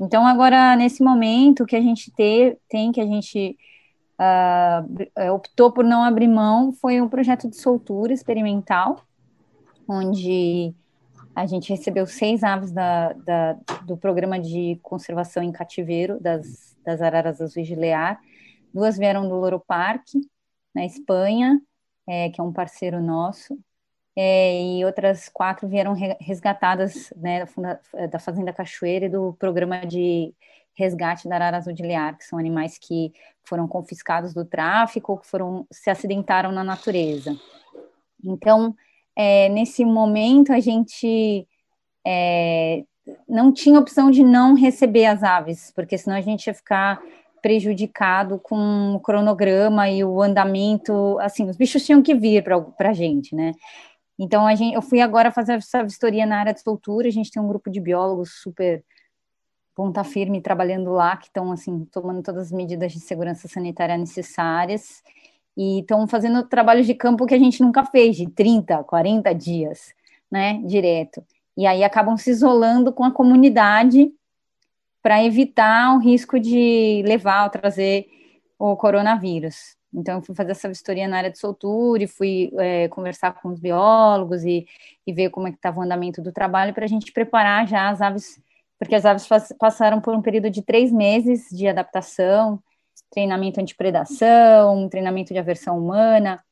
Então, 0.00 0.26
agora, 0.26 0.74
nesse 0.76 1.02
momento 1.02 1.64
que 1.64 1.76
a 1.76 1.80
gente 1.80 2.12
tem, 2.12 2.92
que 2.92 3.00
a 3.00 3.06
gente 3.06 3.56
uh, 4.20 5.32
optou 5.32 5.72
por 5.72 5.84
não 5.84 6.02
abrir 6.02 6.28
mão, 6.28 6.72
foi 6.72 7.00
um 7.00 7.08
projeto 7.08 7.48
de 7.48 7.56
soltura 7.56 8.12
experimental, 8.12 9.02
onde 9.88 10.74
a 11.34 11.46
gente 11.46 11.68
recebeu 11.68 12.06
seis 12.06 12.42
aves 12.42 12.72
da, 12.72 13.12
da, 13.12 13.52
do 13.84 13.96
programa 13.96 14.40
de 14.40 14.78
conservação 14.82 15.42
em 15.42 15.52
cativeiro 15.52 16.18
das, 16.20 16.76
das 16.84 17.02
araras 17.02 17.40
azuis 17.40 17.66
de 17.66 17.74
Lear, 17.74 18.18
duas 18.72 18.96
vieram 18.96 19.28
do 19.28 19.34
Loro 19.34 19.60
Parque, 19.60 20.20
na 20.74 20.84
Espanha, 20.84 21.60
é, 22.06 22.30
que 22.30 22.40
é 22.40 22.44
um 22.44 22.52
parceiro 22.52 23.00
nosso, 23.02 23.58
é, 24.16 24.62
e 24.62 24.84
outras 24.84 25.28
quatro 25.28 25.68
vieram 25.68 25.94
resgatadas 26.18 27.12
né, 27.16 27.44
da 28.10 28.18
Fazenda 28.18 28.52
Cachoeira 28.52 29.04
e 29.06 29.10
do 29.10 29.34
programa 29.34 29.86
de 29.86 30.34
resgate 30.76 31.28
da 31.28 31.34
arara 31.34 31.56
azul 31.56 31.72
de 31.72 31.82
Lear, 31.82 32.16
que 32.16 32.24
são 32.24 32.38
animais 32.38 32.78
que 32.78 33.12
foram 33.44 33.66
confiscados 33.66 34.34
do 34.34 34.44
tráfico 34.44 35.18
que 35.18 35.26
foram, 35.26 35.66
se 35.70 35.88
acidentaram 35.88 36.52
na 36.52 36.62
natureza. 36.62 37.36
Então, 38.22 38.74
é, 39.14 39.48
nesse 39.48 39.84
momento, 39.84 40.52
a 40.52 40.60
gente 40.60 41.46
é, 42.06 42.84
não 43.28 43.52
tinha 43.52 43.78
opção 43.78 44.10
de 44.10 44.22
não 44.22 44.54
receber 44.54 45.06
as 45.06 45.22
aves, 45.22 45.72
porque 45.74 45.96
senão 45.96 46.16
a 46.16 46.20
gente 46.20 46.46
ia 46.46 46.54
ficar 46.54 47.00
prejudicado 47.40 48.40
com 48.42 48.94
o 48.94 49.00
cronograma 49.00 49.88
e 49.88 50.02
o 50.02 50.20
andamento, 50.20 51.18
assim, 51.20 51.48
os 51.48 51.56
bichos 51.56 51.84
tinham 51.84 52.02
que 52.02 52.14
vir 52.14 52.42
para 52.42 52.90
a 52.90 52.92
gente, 52.92 53.34
né? 53.34 53.52
Então, 54.18 54.46
a 54.46 54.54
gente, 54.54 54.74
eu 54.74 54.82
fui 54.82 55.00
agora 55.00 55.30
fazer 55.30 55.54
essa 55.54 55.82
vistoria 55.82 56.26
na 56.26 56.40
área 56.40 56.54
de 56.54 56.62
soltura, 56.62 57.06
a 57.06 57.10
gente 57.10 57.30
tem 57.30 57.40
um 57.40 57.48
grupo 57.48 57.70
de 57.70 57.80
biólogos 57.80 58.40
super 58.42 58.82
ponta 59.76 60.02
firme 60.02 60.40
trabalhando 60.40 60.90
lá, 60.90 61.18
que 61.18 61.26
estão, 61.26 61.52
assim, 61.52 61.84
tomando 61.92 62.22
todas 62.22 62.46
as 62.46 62.52
medidas 62.52 62.92
de 62.92 62.98
segurança 62.98 63.46
sanitária 63.46 63.96
necessárias 63.98 65.02
e 65.54 65.80
estão 65.80 66.08
fazendo 66.08 66.42
trabalhos 66.48 66.86
de 66.86 66.94
campo 66.94 67.26
que 67.26 67.34
a 67.34 67.38
gente 67.38 67.62
nunca 67.62 67.84
fez, 67.84 68.16
de 68.16 68.26
30, 68.26 68.82
40 68.84 69.34
dias, 69.34 69.94
né, 70.30 70.62
direto. 70.64 71.22
E 71.54 71.66
aí 71.66 71.84
acabam 71.84 72.16
se 72.16 72.30
isolando 72.30 72.90
com 72.90 73.04
a 73.04 73.12
comunidade 73.12 74.10
para 75.02 75.22
evitar 75.22 75.94
o 75.94 75.98
risco 75.98 76.40
de 76.40 77.02
levar 77.06 77.44
ou 77.44 77.50
trazer 77.50 78.06
o 78.58 78.74
coronavírus. 78.76 79.76
Então, 79.92 80.16
eu 80.16 80.22
fui 80.22 80.34
fazer 80.34 80.52
essa 80.52 80.68
vistoria 80.68 81.06
na 81.06 81.18
área 81.18 81.30
de 81.30 81.38
soltura 81.38 82.02
e 82.02 82.06
fui 82.06 82.50
é, 82.58 82.88
conversar 82.88 83.32
com 83.34 83.50
os 83.50 83.60
biólogos 83.60 84.42
e, 84.42 84.66
e 85.06 85.12
ver 85.12 85.30
como 85.30 85.48
é 85.48 85.50
que 85.50 85.58
estava 85.58 85.78
o 85.80 85.82
andamento 85.82 86.22
do 86.22 86.32
trabalho 86.32 86.72
para 86.72 86.84
a 86.84 86.88
gente 86.88 87.12
preparar 87.12 87.68
já 87.68 87.90
as 87.90 88.00
aves, 88.00 88.40
porque 88.78 88.94
as 88.94 89.04
aves 89.04 89.28
passaram 89.58 90.00
por 90.00 90.14
um 90.14 90.22
período 90.22 90.50
de 90.50 90.62
três 90.62 90.92
meses 90.92 91.48
de 91.50 91.66
adaptação, 91.66 92.62
treinamento 93.10 93.60
antipredação, 93.60 94.88
treinamento 94.88 95.32
de 95.32 95.38
aversão 95.38 95.78
humana, 95.78 96.42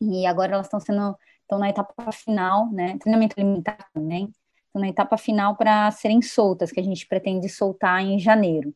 e 0.00 0.26
agora 0.26 0.54
elas 0.54 0.66
estão 0.66 0.80
sendo, 0.80 1.16
estão 1.42 1.58
na 1.58 1.68
etapa 1.68 2.12
final, 2.12 2.70
né, 2.70 2.96
treinamento 2.98 3.34
alimentar 3.38 3.78
também, 3.92 4.32
na 4.74 4.88
etapa 4.88 5.16
final 5.16 5.56
para 5.56 5.90
serem 5.90 6.22
soltas, 6.22 6.70
que 6.70 6.78
a 6.78 6.84
gente 6.84 7.06
pretende 7.06 7.48
soltar 7.48 8.00
em 8.00 8.18
janeiro. 8.18 8.72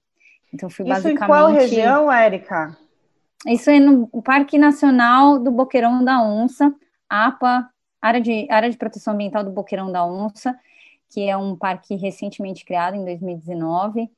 Então, 0.53 0.69
fui 0.69 0.85
Isso 0.85 0.95
basicamente. 0.95 1.17
Isso 1.17 1.25
em 1.25 1.29
qual 1.29 1.53
região, 1.53 2.13
Érica? 2.13 2.77
Isso 3.47 3.71
é 3.71 3.79
no 3.79 4.09
Parque 4.23 4.59
Nacional 4.59 5.39
do 5.39 5.51
Boqueirão 5.51 6.05
da 6.05 6.23
Onça, 6.23 6.75
APA, 7.09 7.69
área 8.01 8.21
de, 8.21 8.47
área 8.51 8.71
de 8.71 8.77
Proteção 8.77 9.15
Ambiental 9.15 9.45
do 9.45 9.51
Boqueirão 9.51 9.91
da 9.91 10.05
Onça, 10.05 10.59
que 11.13 11.29
é 11.29 11.37
um 11.37 11.55
parque 11.55 11.95
recentemente 11.95 12.65
criado 12.65 12.97
em 12.97 13.05
2019, 13.05 14.11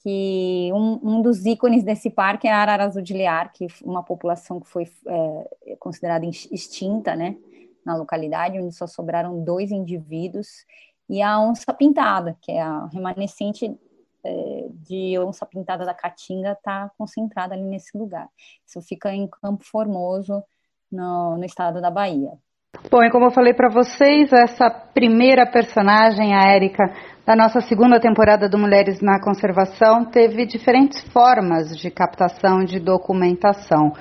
que 0.00 0.70
um, 0.74 1.00
um 1.02 1.22
dos 1.22 1.46
ícones 1.46 1.82
desse 1.82 2.10
parque 2.10 2.46
é 2.46 2.52
a 2.52 2.58
arara 2.58 2.84
azul 2.84 3.00
de 3.00 3.14
Lear, 3.14 3.50
que 3.50 3.66
uma 3.82 4.02
população 4.02 4.60
que 4.60 4.68
foi 4.68 4.86
é, 5.06 5.76
considerada 5.76 6.26
extinta, 6.26 7.16
né, 7.16 7.36
na 7.84 7.96
localidade, 7.96 8.60
onde 8.60 8.74
só 8.74 8.86
sobraram 8.86 9.42
dois 9.42 9.70
indivíduos, 9.70 10.66
e 11.08 11.22
a 11.22 11.40
onça 11.40 11.72
pintada, 11.72 12.36
que 12.42 12.52
é 12.52 12.60
a 12.60 12.86
remanescente 12.86 13.74
é, 14.22 14.66
de 14.70 15.18
onça 15.18 15.46
pintada 15.46 15.86
da 15.86 15.94
Caatinga, 15.94 16.52
está 16.52 16.90
concentrada 16.98 17.54
ali 17.54 17.64
nesse 17.64 17.96
lugar. 17.96 18.28
Isso 18.66 18.82
fica 18.82 19.14
em 19.14 19.26
Campo 19.26 19.64
Formoso, 19.64 20.44
no, 20.92 21.38
no 21.38 21.44
estado 21.44 21.80
da 21.80 21.90
Bahia. 21.90 22.32
Bom, 22.90 23.02
e 23.02 23.10
como 23.10 23.26
eu 23.26 23.30
falei 23.30 23.54
para 23.54 23.68
vocês, 23.68 24.32
essa 24.32 24.70
primeira 24.70 25.46
personagem, 25.46 26.34
a 26.34 26.52
Érica, 26.52 26.84
da 27.26 27.34
nossa 27.34 27.60
segunda 27.60 27.98
temporada 27.98 28.48
do 28.48 28.58
Mulheres 28.58 29.00
na 29.00 29.20
Conservação, 29.20 30.04
teve 30.04 30.44
diferentes 30.44 31.02
formas 31.12 31.76
de 31.76 31.90
captação 31.90 32.64
de 32.64 32.78
documentação 32.78 33.92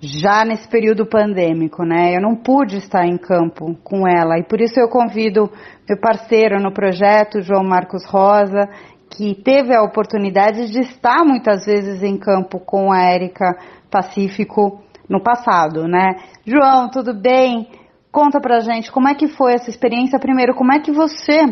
já 0.00 0.44
nesse 0.44 0.68
período 0.68 1.06
pandêmico, 1.06 1.84
né? 1.84 2.14
Eu 2.16 2.22
não 2.22 2.36
pude 2.36 2.76
estar 2.76 3.04
em 3.04 3.18
campo 3.18 3.76
com 3.82 4.06
ela 4.06 4.38
e 4.38 4.44
por 4.44 4.60
isso 4.60 4.78
eu 4.78 4.88
convido 4.88 5.50
meu 5.88 5.98
parceiro 5.98 6.60
no 6.62 6.72
projeto, 6.72 7.42
João 7.42 7.64
Marcos 7.64 8.04
Rosa, 8.06 8.68
que 9.10 9.34
teve 9.34 9.74
a 9.74 9.82
oportunidade 9.82 10.70
de 10.70 10.80
estar 10.80 11.24
muitas 11.24 11.66
vezes 11.66 12.02
em 12.02 12.16
campo 12.16 12.60
com 12.60 12.92
a 12.92 13.02
Érica 13.02 13.58
Pacífico 13.90 14.80
no 15.08 15.22
passado, 15.22 15.88
né? 15.88 16.16
João, 16.44 16.90
tudo 16.90 17.14
bem? 17.14 17.68
Conta 18.12 18.40
pra 18.40 18.60
gente 18.60 18.90
como 18.92 19.08
é 19.08 19.14
que 19.14 19.28
foi 19.28 19.54
essa 19.54 19.70
experiência. 19.70 20.18
Primeiro, 20.18 20.54
como 20.54 20.72
é 20.72 20.80
que 20.80 20.92
você 20.92 21.42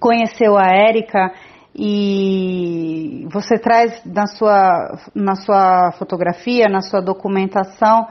conheceu 0.00 0.56
a 0.56 0.66
Érica 0.66 1.32
e 1.74 3.26
você 3.32 3.58
traz 3.58 4.04
na 4.04 4.26
sua, 4.26 4.98
na 5.14 5.34
sua 5.34 5.92
fotografia, 5.92 6.68
na 6.68 6.80
sua 6.80 7.00
documentação, 7.00 8.06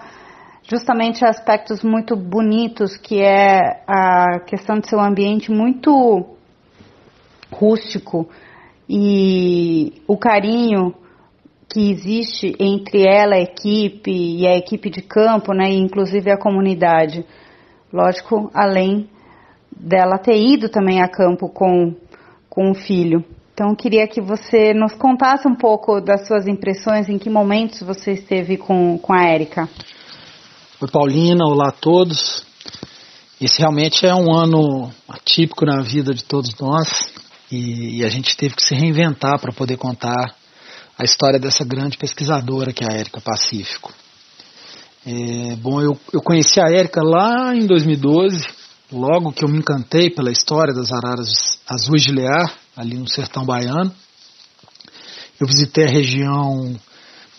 justamente 0.64 1.26
aspectos 1.26 1.84
muito 1.84 2.16
bonitos, 2.16 2.96
que 2.96 3.22
é 3.22 3.84
a 3.88 4.40
questão 4.46 4.80
de 4.80 4.88
ser 4.88 4.96
um 4.96 5.04
ambiente 5.04 5.52
muito 5.52 6.26
rústico 7.52 8.30
e 8.90 10.02
o 10.08 10.18
carinho 10.18 10.96
que 11.72 11.90
existe 11.90 12.54
entre 12.60 13.08
ela, 13.08 13.36
a 13.36 13.42
equipe 13.42 14.12
e 14.12 14.46
a 14.46 14.58
equipe 14.58 14.90
de 14.90 15.02
campo, 15.02 15.54
né, 15.54 15.72
e 15.72 15.78
inclusive 15.78 16.30
a 16.30 16.38
comunidade. 16.38 17.26
Lógico, 17.94 18.52
além 18.54 19.10
dela 19.72 20.18
ter 20.18 20.38
ido 20.38 20.68
também 20.68 21.02
a 21.02 21.08
campo 21.08 21.48
com, 21.48 21.96
com 22.50 22.72
o 22.72 22.76
filho. 22.76 23.24
Então, 23.54 23.74
queria 23.74 24.06
que 24.06 24.20
você 24.20 24.74
nos 24.74 24.94
contasse 24.94 25.48
um 25.48 25.56
pouco 25.56 26.02
das 26.02 26.28
suas 26.28 26.46
impressões, 26.46 27.08
em 27.08 27.18
que 27.18 27.30
momentos 27.30 27.82
você 27.82 28.14
esteve 28.14 28.58
com, 28.58 28.98
com 28.98 29.14
a 29.14 29.24
Érica. 29.24 29.70
Oi, 30.82 30.90
Paulina, 30.92 31.46
olá 31.46 31.70
a 31.70 31.72
todos. 31.72 32.46
Esse 33.40 33.60
realmente 33.60 34.06
é 34.06 34.14
um 34.14 34.34
ano 34.34 34.92
atípico 35.08 35.66
na 35.66 35.82
vida 35.82 36.14
de 36.14 36.24
todos 36.26 36.54
nós 36.60 37.14
e, 37.52 38.00
e 38.00 38.06
a 38.06 38.10
gente 38.10 38.36
teve 38.36 38.56
que 38.56 38.64
se 38.64 38.76
reinventar 38.76 39.40
para 39.40 39.54
poder 39.54 39.78
contar 39.78 40.36
a 40.98 41.04
história 41.04 41.40
dessa 41.40 41.64
grande 41.64 41.98
pesquisadora 41.98 42.74
que 42.74 42.84
é 42.84 42.88
a 42.92 42.98
Érica 42.98 43.22
Pacífico. 43.22 43.94
É, 45.06 45.56
bom, 45.56 45.82
eu, 45.82 46.00
eu 46.14 46.22
conheci 46.22 46.60
a 46.60 46.70
Érica 46.70 47.02
lá 47.04 47.56
em 47.56 47.66
2012, 47.66 48.46
logo 48.92 49.32
que 49.32 49.44
eu 49.44 49.50
me 49.50 49.58
encantei 49.58 50.10
pela 50.10 50.32
história 50.32 50.74
das 50.74 50.92
araras 50.92 51.60
azuis 51.68 52.04
de 52.04 52.12
Lear, 52.12 52.56
ali 52.76 52.98
no 52.98 53.08
sertão 53.08 53.46
baiano. 53.46 53.92
Eu 55.40 55.48
visitei 55.48 55.86
a 55.86 55.92
região 55.92 56.80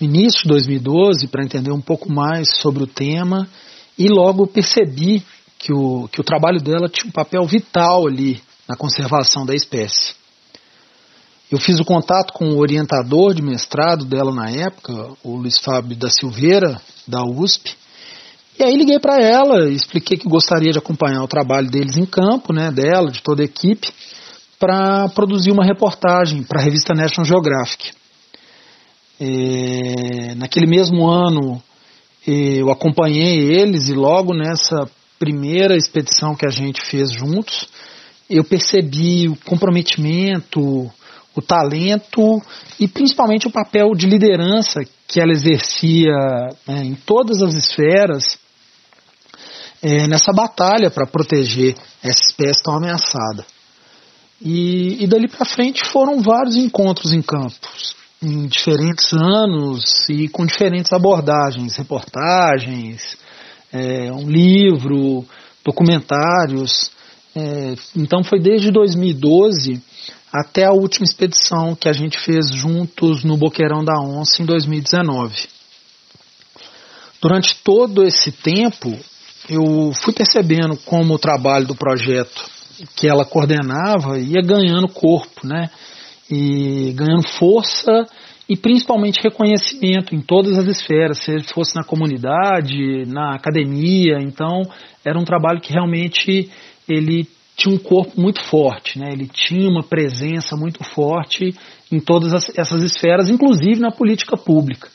início 0.01 0.43
de 0.43 0.49
2012 0.49 1.29
para 1.29 1.45
entender 1.45 1.71
um 1.71 1.81
pouco 1.81 2.13
mais 2.13 2.57
sobre 2.57 2.83
o 2.83 2.87
tema 2.87 3.49
e 3.97 4.09
logo 4.09 4.47
percebi 4.47 5.23
que 5.59 5.73
o, 5.73 6.09
que 6.09 6.21
o 6.21 6.25
trabalho 6.25 6.61
dela 6.61 6.89
tinha 6.89 7.07
um 7.09 7.13
papel 7.13 7.47
vital 7.47 8.09
ali 8.09 8.43
na 8.69 8.77
conservação 8.77 9.47
da 9.47 9.55
espécie. 9.55 10.15
Eu 11.53 11.59
fiz 11.59 11.79
o 11.79 11.85
contato 11.85 12.33
com 12.33 12.47
o 12.47 12.59
orientador 12.59 13.35
de 13.35 13.43
mestrado 13.43 14.07
dela 14.07 14.33
na 14.33 14.49
época, 14.49 15.11
o 15.23 15.37
Luiz 15.37 15.59
Fábio 15.59 15.95
da 15.95 16.09
Silveira, 16.09 16.81
da 17.07 17.23
USP, 17.23 17.77
e 18.59 18.65
aí 18.65 18.75
liguei 18.75 18.99
para 18.99 19.23
ela, 19.23 19.69
expliquei 19.69 20.17
que 20.17 20.27
gostaria 20.27 20.73
de 20.73 20.79
acompanhar 20.79 21.23
o 21.23 21.29
trabalho 21.29 21.71
deles 21.71 21.99
em 21.99 22.07
campo, 22.07 22.55
né, 22.55 22.73
dela, 22.73 23.11
de 23.11 23.21
toda 23.23 23.43
a 23.43 23.45
equipe, 23.45 23.87
para 24.59 25.11
produzir 25.11 25.51
uma 25.51 25.63
reportagem 25.63 26.43
para 26.43 26.59
a 26.59 26.65
revista 26.65 26.95
National 26.95 27.27
Geographic. 27.27 27.91
É, 29.21 30.35
naquele 30.37 30.67
mesmo 30.67 31.07
ano, 31.07 31.63
eu 32.27 32.71
acompanhei 32.71 33.53
eles 33.53 33.91
e 33.91 33.93
logo 33.93 34.33
nessa 34.33 34.91
primeira 35.19 35.77
expedição 35.77 36.35
que 36.35 36.47
a 36.47 36.51
gente 36.51 36.81
fez 36.81 37.13
juntos, 37.13 37.69
eu 38.31 38.43
percebi 38.43 39.29
o 39.29 39.37
comprometimento, 39.45 40.91
o 41.35 41.43
talento 41.43 42.41
e 42.79 42.87
principalmente 42.87 43.47
o 43.47 43.53
papel 43.53 43.95
de 43.95 44.07
liderança 44.07 44.81
que 45.07 45.21
ela 45.21 45.33
exercia 45.33 46.13
né, 46.67 46.85
em 46.85 46.95
todas 46.95 47.43
as 47.43 47.55
esferas 47.55 48.39
é, 49.83 50.07
nessa 50.07 50.33
batalha 50.33 50.91
para 50.91 51.07
proteger 51.07 51.75
essa 52.03 52.23
espécie 52.23 52.63
tão 52.63 52.77
ameaçada. 52.77 53.45
E, 54.41 55.03
e 55.03 55.07
dali 55.07 55.29
para 55.29 55.45
frente 55.45 55.85
foram 55.85 56.21
vários 56.21 56.57
encontros 56.57 57.13
em 57.13 57.23
campos, 57.23 57.95
em 58.23 58.47
diferentes 58.47 59.13
anos 59.13 60.09
e 60.09 60.29
com 60.29 60.45
diferentes 60.45 60.93
abordagens, 60.93 61.77
reportagens, 61.77 63.17
é, 63.73 64.13
um 64.13 64.29
livro, 64.29 65.25
documentários. 65.65 66.91
É, 67.35 67.75
então 67.97 68.23
foi 68.23 68.41
desde 68.41 68.71
2012 68.71 69.81
até 70.33 70.65
a 70.65 70.73
última 70.73 71.05
expedição 71.05 71.75
que 71.75 71.89
a 71.89 71.93
gente 71.93 72.19
fez 72.19 72.51
juntos 72.51 73.23
no 73.23 73.37
Boqueirão 73.37 73.85
da 73.85 74.01
Onça 74.01 74.43
em 74.43 74.47
2019. 74.47 75.47
Durante 77.21 77.55
todo 77.63 78.03
esse 78.03 78.33
tempo, 78.33 78.99
eu 79.49 79.93
fui 80.03 80.13
percebendo 80.13 80.77
como 80.79 81.15
o 81.15 81.19
trabalho 81.19 81.67
do 81.67 81.75
projeto 81.75 82.51
que 82.97 83.07
ela 83.07 83.25
coordenava 83.25 84.19
ia 84.19 84.41
ganhando 84.43 84.89
corpo, 84.89 85.47
né? 85.47 85.71
E 86.31 86.93
ganhando 86.93 87.29
força 87.39 88.07
e 88.49 88.57
principalmente 88.57 89.23
reconhecimento 89.23 90.15
em 90.15 90.21
todas 90.21 90.59
as 90.59 90.67
esferas, 90.67 91.19
se 91.19 91.43
fosse 91.55 91.77
na 91.77 91.85
comunidade, 91.85 93.05
na 93.07 93.35
academia. 93.35 94.19
Então, 94.21 94.63
era 95.05 95.19
um 95.19 95.25
trabalho 95.25 95.61
que 95.61 95.73
realmente 95.73 96.51
ele 96.89 97.29
tinha 97.57 97.75
um 97.75 97.79
corpo 97.79 98.21
muito 98.21 98.43
forte, 98.45 98.99
né? 98.99 99.13
ele 99.13 99.29
tinha 99.29 99.69
uma 99.69 99.83
presença 99.83 100.57
muito 100.57 100.83
forte 100.83 101.55
em 101.91 102.01
todas 102.01 102.33
as, 102.33 102.59
essas 102.59 102.83
esferas, 102.83 103.29
inclusive 103.29 103.79
na 103.79 103.91
política 103.91 104.37
pública. 104.37 104.89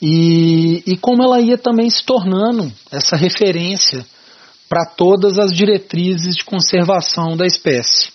E, 0.00 0.82
e 0.84 0.96
como 0.96 1.22
ela 1.22 1.40
ia 1.40 1.56
também 1.56 1.88
se 1.88 2.04
tornando 2.04 2.72
essa 2.90 3.16
referência 3.16 4.04
para 4.68 4.84
todas 4.86 5.38
as 5.38 5.52
diretrizes 5.52 6.34
de 6.34 6.44
conservação 6.44 7.36
da 7.36 7.46
espécie. 7.46 8.10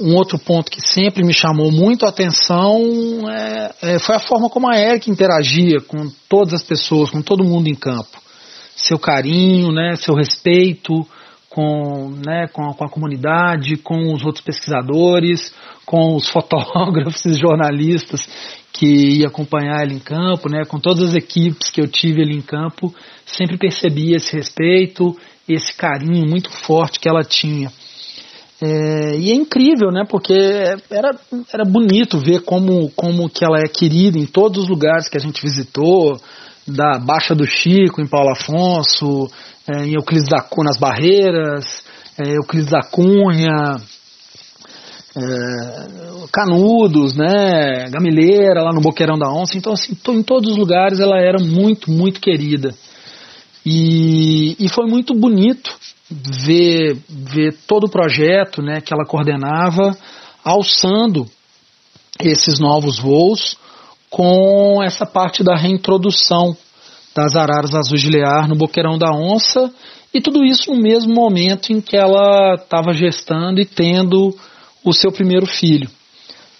Um 0.00 0.14
outro 0.14 0.38
ponto 0.38 0.70
que 0.70 0.80
sempre 0.80 1.24
me 1.24 1.32
chamou 1.32 1.72
muito 1.72 2.06
a 2.06 2.10
atenção 2.10 2.80
é, 3.28 3.74
é, 3.82 3.98
foi 3.98 4.16
a 4.16 4.20
forma 4.20 4.48
como 4.48 4.70
a 4.70 4.78
Eric 4.78 5.10
interagia 5.10 5.80
com 5.80 6.08
todas 6.28 6.54
as 6.54 6.62
pessoas, 6.62 7.10
com 7.10 7.20
todo 7.20 7.44
mundo 7.44 7.68
em 7.68 7.74
campo. 7.74 8.20
Seu 8.76 8.98
carinho, 8.98 9.72
né, 9.72 9.96
seu 9.96 10.14
respeito 10.14 10.92
com, 11.54 12.10
né, 12.24 12.48
com, 12.48 12.70
a, 12.70 12.74
com 12.74 12.84
a 12.84 12.88
comunidade, 12.88 13.76
com 13.76 14.12
os 14.12 14.24
outros 14.24 14.44
pesquisadores, 14.44 15.54
com 15.84 16.16
os 16.16 16.28
fotógrafos 16.32 17.24
e 17.26 17.34
jornalistas 17.34 18.26
que 18.72 19.18
ia 19.18 19.26
acompanhar 19.26 19.82
ele 19.82 19.94
em 19.94 19.98
campo, 19.98 20.48
né, 20.48 20.64
com 20.64 20.78
todas 20.78 21.10
as 21.10 21.14
equipes 21.14 21.70
que 21.70 21.80
eu 21.80 21.86
tive 21.86 22.22
ali 22.22 22.36
em 22.36 22.42
campo, 22.42 22.94
sempre 23.26 23.58
percebia 23.58 24.16
esse 24.16 24.34
respeito, 24.34 25.14
esse 25.46 25.74
carinho 25.74 26.26
muito 26.26 26.50
forte 26.50 26.98
que 26.98 27.08
ela 27.08 27.22
tinha 27.22 27.70
é, 28.62 29.16
e 29.18 29.32
é 29.32 29.34
incrível, 29.34 29.90
né? 29.90 30.04
Porque 30.08 30.32
era, 30.32 31.18
era 31.52 31.64
bonito 31.64 32.16
ver 32.18 32.42
como, 32.42 32.90
como 32.90 33.28
que 33.28 33.44
ela 33.44 33.58
é 33.58 33.66
querida 33.66 34.16
em 34.16 34.24
todos 34.24 34.62
os 34.62 34.68
lugares 34.68 35.08
que 35.08 35.16
a 35.16 35.20
gente 35.20 35.42
visitou, 35.42 36.16
da 36.64 36.96
Baixa 36.96 37.34
do 37.34 37.44
Chico, 37.44 38.00
em 38.00 38.06
Paulo 38.06 38.30
Afonso, 38.30 39.28
é, 39.68 39.84
em 39.84 39.94
Euclides 39.94 40.28
da 40.28 40.40
Cunha, 40.40 40.66
nas 40.66 40.78
Barreiras, 40.78 41.84
é, 42.18 42.36
Euclides 42.36 42.70
da 42.70 42.82
Cunha, 42.82 43.76
é, 45.16 46.02
Canudos, 46.32 47.14
né? 47.16 47.90
Gamileira, 47.90 48.62
lá 48.62 48.72
no 48.72 48.80
Boqueirão 48.80 49.18
da 49.18 49.30
Onça. 49.30 49.56
Então, 49.56 49.72
assim, 49.72 49.96
em 50.08 50.22
todos 50.22 50.52
os 50.52 50.56
lugares 50.56 51.00
ela 51.00 51.18
era 51.18 51.38
muito, 51.38 51.90
muito 51.90 52.20
querida. 52.20 52.74
E, 53.64 54.56
e 54.58 54.68
foi 54.68 54.86
muito 54.86 55.14
bonito 55.14 55.72
ver, 56.10 56.96
ver 57.08 57.56
todo 57.66 57.84
o 57.84 57.90
projeto 57.90 58.60
né, 58.60 58.80
que 58.80 58.92
ela 58.92 59.06
coordenava 59.06 59.96
alçando 60.44 61.26
esses 62.20 62.58
novos 62.58 62.98
voos 62.98 63.56
com 64.10 64.82
essa 64.82 65.06
parte 65.06 65.42
da 65.42 65.56
reintrodução 65.56 66.56
das 67.14 67.36
araras 67.36 67.74
azuis 67.74 68.00
de 68.00 68.10
lear 68.10 68.48
no 68.48 68.56
boqueirão 68.56 68.98
da 68.98 69.10
onça 69.10 69.72
e 70.12 70.20
tudo 70.20 70.44
isso 70.44 70.72
no 70.72 70.80
mesmo 70.80 71.14
momento 71.14 71.72
em 71.72 71.80
que 71.80 71.96
ela 71.96 72.54
estava 72.54 72.92
gestando 72.92 73.60
e 73.60 73.64
tendo 73.64 74.34
o 74.84 74.92
seu 74.92 75.10
primeiro 75.10 75.46
filho. 75.46 75.88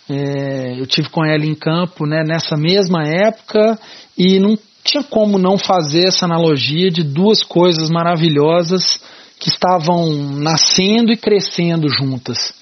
É, 0.08 0.80
eu 0.80 0.86
tive 0.86 1.08
com 1.08 1.24
ela 1.24 1.44
em 1.44 1.54
campo 1.54 2.06
né, 2.06 2.22
nessa 2.26 2.56
mesma 2.56 3.06
época 3.06 3.78
e 4.16 4.38
não 4.38 4.58
tinha 4.84 5.02
como 5.02 5.38
não 5.38 5.56
fazer 5.56 6.08
essa 6.08 6.24
analogia 6.24 6.90
de 6.90 7.02
duas 7.02 7.42
coisas 7.42 7.88
maravilhosas 7.88 9.00
que 9.38 9.48
estavam 9.48 10.12
nascendo 10.38 11.12
e 11.12 11.16
crescendo 11.16 11.88
juntas. 11.88 12.52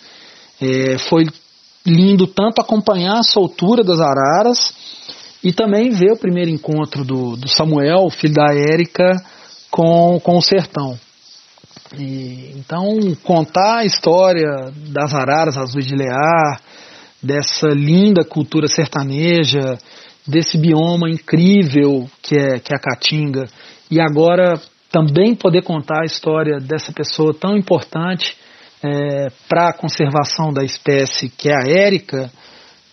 É, 0.61 0.99
foi 0.99 1.25
lindo 1.87 2.27
tanto 2.27 2.61
acompanhar 2.61 3.19
a 3.19 3.23
soltura 3.23 3.83
das 3.83 4.01
araras 4.01 4.75
e 5.43 5.53
também 5.53 5.91
ver 5.91 6.13
o 6.13 6.19
primeiro 6.19 6.51
encontro 6.51 7.05
do, 7.05 7.37
do 7.37 7.49
Samuel, 7.49 8.11
filho 8.11 8.35
da 8.35 8.53
Érica, 8.55 9.11
com, 9.71 10.21
com 10.21 10.37
o 10.37 10.43
sertão. 10.43 10.99
E, 11.99 12.53
então, 12.57 12.99
contar 13.23 13.79
a 13.79 13.85
história 13.85 14.71
das 14.89 15.15
araras 15.15 15.57
azuis 15.57 15.87
de 15.87 15.97
Lear, 15.97 16.61
dessa 17.23 17.69
linda 17.69 18.25
cultura 18.25 18.69
sertaneja, 18.69 19.79
desse 20.27 20.57
bioma 20.59 21.11
incrível 21.11 22.09
que 22.23 22.39
é, 22.39 22.59
que 22.59 22.73
é 22.73 22.77
a 22.77 22.81
Caatinga, 22.81 23.47
e 23.91 24.01
agora 24.01 24.61
também 24.91 25.35
poder 25.35 25.63
contar 25.63 26.03
a 26.03 26.07
história 26.07 26.59
dessa 26.59 26.93
pessoa 26.93 27.35
tão 27.35 27.57
importante 27.57 28.37
é, 28.83 29.29
para 29.49 29.69
a 29.69 29.73
conservação 29.73 30.53
da 30.53 30.65
espécie, 30.65 31.29
que 31.29 31.49
é 31.49 31.55
a 31.55 31.69
Érica, 31.69 32.31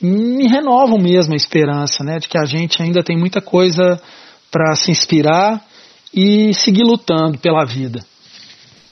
me 0.01 0.47
renovam 0.47 0.97
mesmo 0.97 1.33
a 1.33 1.37
esperança 1.37 2.03
né, 2.03 2.19
de 2.19 2.27
que 2.27 2.37
a 2.37 2.45
gente 2.45 2.81
ainda 2.81 3.03
tem 3.03 3.17
muita 3.17 3.41
coisa 3.41 4.01
para 4.51 4.75
se 4.75 4.91
inspirar 4.91 5.65
e 6.13 6.53
seguir 6.53 6.83
lutando 6.83 7.37
pela 7.37 7.65
vida. 7.65 8.05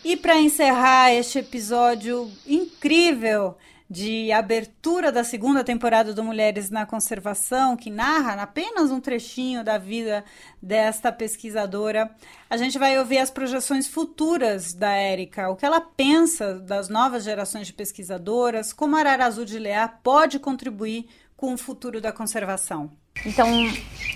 E 0.03 0.15
para 0.15 0.39
encerrar 0.39 1.11
este 1.13 1.39
episódio 1.39 2.29
incrível 2.47 3.55
de 3.89 4.31
abertura 4.31 5.11
da 5.11 5.23
segunda 5.23 5.63
temporada 5.63 6.13
do 6.13 6.23
Mulheres 6.23 6.69
na 6.71 6.85
Conservação, 6.85 7.77
que 7.77 7.91
narra 7.91 8.41
apenas 8.41 8.89
um 8.89 8.99
trechinho 8.99 9.63
da 9.63 9.77
vida 9.77 10.23
desta 10.61 11.11
pesquisadora. 11.11 12.09
A 12.49 12.57
gente 12.57 12.79
vai 12.79 12.97
ouvir 12.97 13.19
as 13.19 13.29
projeções 13.29 13.87
futuras 13.87 14.73
da 14.73 14.91
Érica, 14.91 15.49
o 15.49 15.55
que 15.55 15.65
ela 15.65 15.79
pensa 15.79 16.55
das 16.55 16.89
novas 16.89 17.23
gerações 17.23 17.67
de 17.67 17.73
pesquisadoras, 17.73 18.73
como 18.73 18.95
a 18.95 18.99
Arara 18.99 19.25
Azul 19.25 19.45
de 19.45 19.59
Lear 19.59 19.99
pode 20.01 20.39
contribuir 20.39 21.07
com 21.37 21.53
o 21.53 21.57
futuro 21.57 22.01
da 22.01 22.11
conservação. 22.11 22.91
Então, 23.23 23.47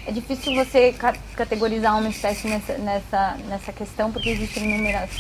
é 0.06 0.12
difícil 0.12 0.54
você 0.56 0.94
categorizar 1.36 1.98
uma 1.98 2.10
espécie 2.10 2.48
nessa, 2.48 2.78
nessa, 2.80 3.38
nessa 3.48 3.72
questão, 3.72 4.12
porque 4.12 4.30
existem 4.30 4.64
inúmeras 4.64 5.12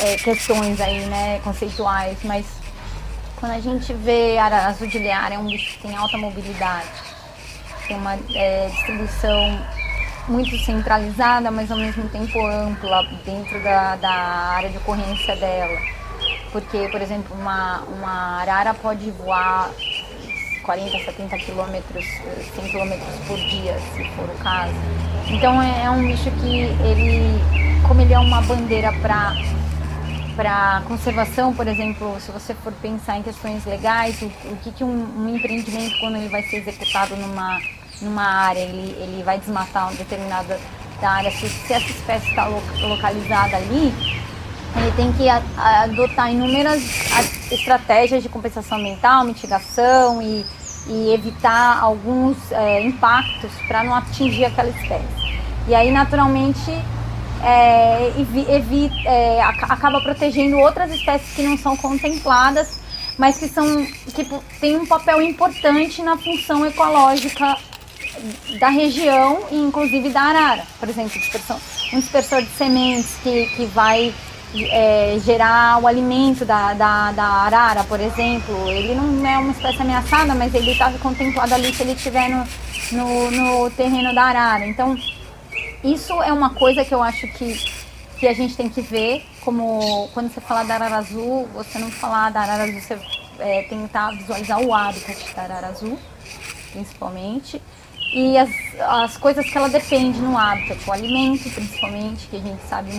é, 0.00 0.16
questões 0.16 0.80
aí, 0.80 1.06
né, 1.06 1.40
conceituais, 1.40 2.18
mas 2.22 2.63
quando 3.36 3.52
a 3.52 3.60
gente 3.60 3.92
vê 3.92 4.38
a 4.38 4.68
azul 4.68 4.86
de 4.86 4.98
lear, 4.98 5.32
é 5.32 5.38
um 5.38 5.46
bicho 5.46 5.74
que 5.74 5.86
tem 5.86 5.96
alta 5.96 6.16
mobilidade, 6.16 6.88
tem 7.86 7.96
uma 7.96 8.14
é, 8.34 8.68
distribuição 8.68 9.60
muito 10.28 10.56
centralizada, 10.58 11.50
mas 11.50 11.70
ao 11.70 11.76
mesmo 11.76 12.08
tempo 12.08 12.44
ampla 12.46 13.02
dentro 13.24 13.62
da, 13.62 13.96
da 13.96 14.10
área 14.10 14.70
de 14.70 14.78
ocorrência 14.78 15.36
dela. 15.36 15.78
Porque, 16.50 16.88
por 16.88 17.02
exemplo, 17.02 17.36
uma, 17.38 17.80
uma 17.80 18.40
arara 18.40 18.72
pode 18.72 19.10
voar 19.10 19.70
40, 20.62 20.98
70 21.04 21.36
quilômetros, 21.38 22.04
100 22.54 22.68
quilômetros 22.70 23.14
por 23.26 23.36
dia, 23.36 23.78
se 23.94 24.04
for 24.10 24.28
o 24.28 24.38
caso. 24.42 24.74
Então 25.26 25.60
é, 25.60 25.84
é 25.84 25.90
um 25.90 26.06
bicho 26.06 26.30
que 26.30 26.60
ele, 26.86 27.40
como 27.86 28.00
ele 28.00 28.14
é 28.14 28.18
uma 28.18 28.40
bandeira 28.42 28.92
para 29.02 29.34
para 30.34 30.82
conservação, 30.86 31.54
por 31.54 31.66
exemplo, 31.66 32.16
se 32.20 32.30
você 32.30 32.54
for 32.54 32.72
pensar 32.74 33.18
em 33.18 33.22
questões 33.22 33.64
legais, 33.64 34.20
o, 34.22 34.26
o 34.26 34.56
que, 34.62 34.72
que 34.72 34.84
um, 34.84 34.88
um, 34.88 35.34
empreendimento, 35.34 35.98
quando 36.00 36.16
ele 36.16 36.28
vai 36.28 36.42
ser 36.42 36.56
executado 36.56 37.16
numa, 37.16 37.58
numa 38.02 38.24
área, 38.24 38.60
ele, 38.60 38.96
ele 39.00 39.22
vai 39.22 39.38
desmatar 39.38 39.88
uma 39.88 39.96
determinada 39.96 40.58
da 41.00 41.10
área, 41.10 41.30
se, 41.30 41.48
se 41.48 41.72
essa 41.72 41.90
espécie 41.90 42.28
está 42.28 42.46
lo, 42.46 42.62
localizada 42.88 43.56
ali, 43.56 43.92
ele 44.76 44.92
tem 44.96 45.12
que 45.12 45.28
adotar 45.28 46.32
inúmeras 46.32 46.82
estratégias 47.50 48.22
de 48.22 48.28
compensação 48.28 48.78
ambiental, 48.78 49.24
mitigação 49.24 50.20
e, 50.20 50.44
e 50.88 51.12
evitar 51.12 51.78
alguns 51.80 52.36
é, 52.50 52.82
impactos 52.82 53.52
para 53.68 53.84
não 53.84 53.94
atingir 53.94 54.46
aquela 54.46 54.70
espécie. 54.70 55.24
E 55.68 55.74
aí, 55.74 55.92
naturalmente, 55.92 56.72
é, 57.44 58.12
é, 59.06 59.42
acaba 59.42 60.00
protegendo 60.00 60.58
outras 60.58 60.90
espécies 60.92 61.34
que 61.34 61.42
não 61.42 61.56
são 61.58 61.76
contempladas, 61.76 62.80
mas 63.18 63.38
que 63.38 63.48
são 63.48 63.86
que 64.14 64.24
têm 64.60 64.76
um 64.76 64.86
papel 64.86 65.22
importante 65.22 66.02
na 66.02 66.16
função 66.16 66.66
ecológica 66.66 67.56
da 68.58 68.68
região 68.68 69.44
e 69.50 69.56
inclusive 69.56 70.08
da 70.10 70.22
arara. 70.22 70.62
Por 70.78 70.88
exemplo, 70.88 71.20
um 71.92 72.00
dispersor 72.00 72.42
de 72.42 72.50
sementes 72.50 73.16
que, 73.22 73.46
que 73.56 73.66
vai 73.66 74.12
é, 74.70 75.16
gerar 75.24 75.82
o 75.82 75.86
alimento 75.86 76.44
da, 76.44 76.72
da, 76.74 77.12
da, 77.12 77.24
arara, 77.24 77.84
por 77.84 78.00
exemplo. 78.00 78.68
Ele 78.68 78.94
não 78.94 79.26
é 79.26 79.38
uma 79.38 79.50
espécie 79.50 79.82
ameaçada, 79.82 80.34
mas 80.34 80.54
ele 80.54 80.72
está 80.72 80.92
contemplado 81.02 81.54
ali 81.54 81.74
se 81.74 81.82
ele 81.82 81.92
estiver 81.92 82.28
no, 82.28 82.46
no, 82.92 83.30
no, 83.30 83.70
terreno 83.70 84.14
da 84.14 84.24
arara. 84.24 84.66
Então, 84.66 84.96
isso 85.84 86.12
é 86.22 86.32
uma 86.32 86.50
coisa 86.50 86.84
que 86.84 86.94
eu 86.94 87.02
acho 87.02 87.28
que, 87.34 87.62
que 88.18 88.26
a 88.26 88.32
gente 88.32 88.56
tem 88.56 88.68
que 88.68 88.80
ver, 88.80 89.24
como 89.42 90.08
quando 90.14 90.32
você 90.32 90.40
fala 90.40 90.64
da 90.64 90.74
arara 90.74 90.96
azul, 90.96 91.46
você 91.52 91.78
não 91.78 91.90
falar 91.90 92.30
da 92.30 92.40
arara 92.40 92.64
azul, 92.64 92.80
você 92.80 92.98
é, 93.38 93.62
tentar 93.64 94.10
visualizar 94.12 94.60
o 94.60 94.74
hábitat 94.74 95.34
da 95.34 95.42
arara 95.42 95.66
azul, 95.68 95.98
principalmente. 96.72 97.60
E 98.14 98.38
as, 98.38 98.50
as 98.80 99.16
coisas 99.18 99.44
que 99.44 99.58
ela 99.58 99.68
depende 99.68 100.18
no 100.20 100.38
hábitat, 100.38 100.78
o 100.88 100.92
alimento 100.92 101.50
principalmente, 101.50 102.28
que 102.28 102.36
a 102.36 102.40
gente 102.40 102.62
sabe 102.66 102.90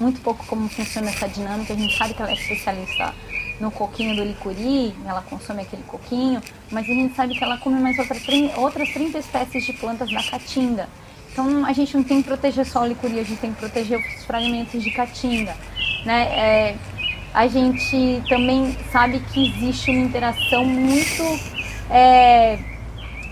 muito 0.00 0.20
pouco 0.22 0.44
como 0.46 0.68
funciona 0.68 1.10
essa 1.10 1.28
dinâmica. 1.28 1.74
A 1.74 1.76
gente 1.76 1.96
sabe 1.96 2.14
que 2.14 2.22
ela 2.22 2.30
é 2.30 2.34
especialista 2.34 3.14
no 3.60 3.70
coquinho 3.70 4.16
do 4.16 4.24
licuri, 4.24 4.94
ela 5.06 5.20
consome 5.22 5.62
aquele 5.62 5.82
coquinho, 5.82 6.40
mas 6.70 6.88
a 6.88 6.92
gente 6.92 7.14
sabe 7.14 7.36
que 7.36 7.44
ela 7.44 7.58
come 7.58 7.78
mais 7.78 7.98
outras, 7.98 8.22
outras 8.56 8.88
30 8.90 9.18
espécies 9.18 9.64
de 9.64 9.72
plantas 9.74 10.10
da 10.10 10.22
caatinga. 10.22 10.88
Então 11.32 11.64
a 11.64 11.72
gente 11.72 11.96
não 11.96 12.04
tem 12.04 12.20
que 12.20 12.28
proteger 12.28 12.66
só 12.66 12.82
o 12.82 12.86
licuri, 12.86 13.18
a 13.18 13.24
gente 13.24 13.40
tem 13.40 13.52
que 13.52 13.58
proteger 13.58 13.98
os 13.98 14.24
fragmentos 14.24 14.82
de 14.82 14.90
caatinga. 14.90 15.56
Né? 16.04 16.22
É, 16.24 16.76
a 17.32 17.46
gente 17.46 18.22
também 18.28 18.76
sabe 18.92 19.18
que 19.32 19.48
existe 19.48 19.90
uma 19.90 20.04
interação 20.04 20.64
muito 20.64 21.22
é, 21.90 22.58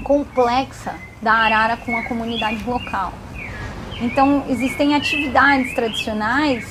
complexa 0.02 0.94
da 1.20 1.32
arara 1.32 1.76
com 1.76 1.94
a 1.94 2.02
comunidade 2.04 2.64
local. 2.64 3.12
Então, 4.00 4.46
existem 4.48 4.94
atividades 4.94 5.74
tradicionais 5.74 6.66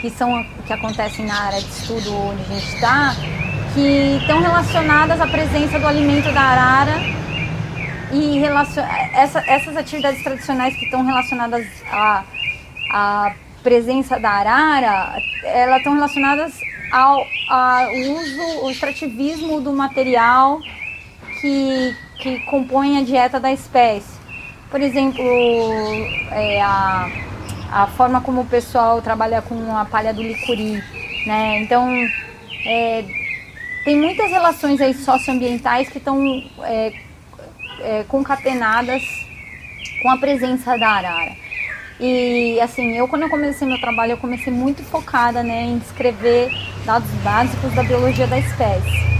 que 0.00 0.08
são 0.10 0.44
que 0.64 0.72
acontecem 0.72 1.26
na 1.26 1.34
área 1.46 1.60
de 1.60 1.68
estudo 1.68 2.14
onde 2.14 2.42
a 2.42 2.54
gente 2.54 2.74
está, 2.74 3.16
que 3.74 4.18
estão 4.20 4.40
relacionadas 4.40 5.20
à 5.20 5.26
presença 5.26 5.80
do 5.80 5.86
alimento 5.88 6.32
da 6.32 6.40
arara 6.40 7.23
e 8.14 8.44
essa, 9.14 9.42
essas 9.46 9.76
atividades 9.76 10.22
tradicionais 10.22 10.74
que 10.76 10.84
estão 10.84 11.04
relacionadas 11.04 11.66
à, 11.90 12.24
à 12.90 13.34
presença 13.62 14.18
da 14.18 14.30
arara, 14.30 15.16
elas 15.44 15.78
estão 15.78 15.94
relacionadas 15.94 16.54
ao, 16.92 17.26
ao 17.48 17.92
uso, 17.92 18.64
o 18.64 18.70
extrativismo 18.70 19.60
do 19.60 19.72
material 19.72 20.60
que, 21.40 21.96
que 22.18 22.40
compõe 22.46 22.98
a 22.98 23.02
dieta 23.02 23.40
da 23.40 23.52
espécie 23.52 24.14
por 24.74 24.80
exemplo, 24.80 25.22
é, 26.32 26.60
a, 26.60 27.08
a 27.70 27.86
forma 27.86 28.20
como 28.20 28.40
o 28.40 28.44
pessoal 28.44 29.00
trabalha 29.00 29.40
com 29.40 29.76
a 29.76 29.84
palha 29.84 30.12
do 30.12 30.20
licuri, 30.20 30.82
né? 31.24 31.60
Então, 31.60 31.88
é, 32.66 33.04
tem 33.84 33.96
muitas 33.96 34.28
relações 34.28 34.80
aí 34.80 34.92
socioambientais 34.92 35.88
que 35.88 35.98
estão 35.98 36.20
é, 36.64 36.92
é, 37.84 38.04
concatenadas 38.08 39.02
com 40.02 40.10
a 40.10 40.16
presença 40.16 40.76
da 40.76 40.88
arara. 40.88 41.32
E 42.00 42.58
assim, 42.60 42.96
eu 42.96 43.06
quando 43.06 43.22
eu 43.22 43.30
comecei 43.30 43.66
meu 43.66 43.80
trabalho, 43.80 44.12
eu 44.12 44.16
comecei 44.16 44.52
muito 44.52 44.82
focada 44.82 45.42
né, 45.42 45.62
em 45.62 45.78
descrever 45.78 46.50
dados 46.84 47.08
básicos 47.22 47.72
da 47.74 47.82
biologia 47.82 48.26
da 48.26 48.38
espécie. 48.38 49.14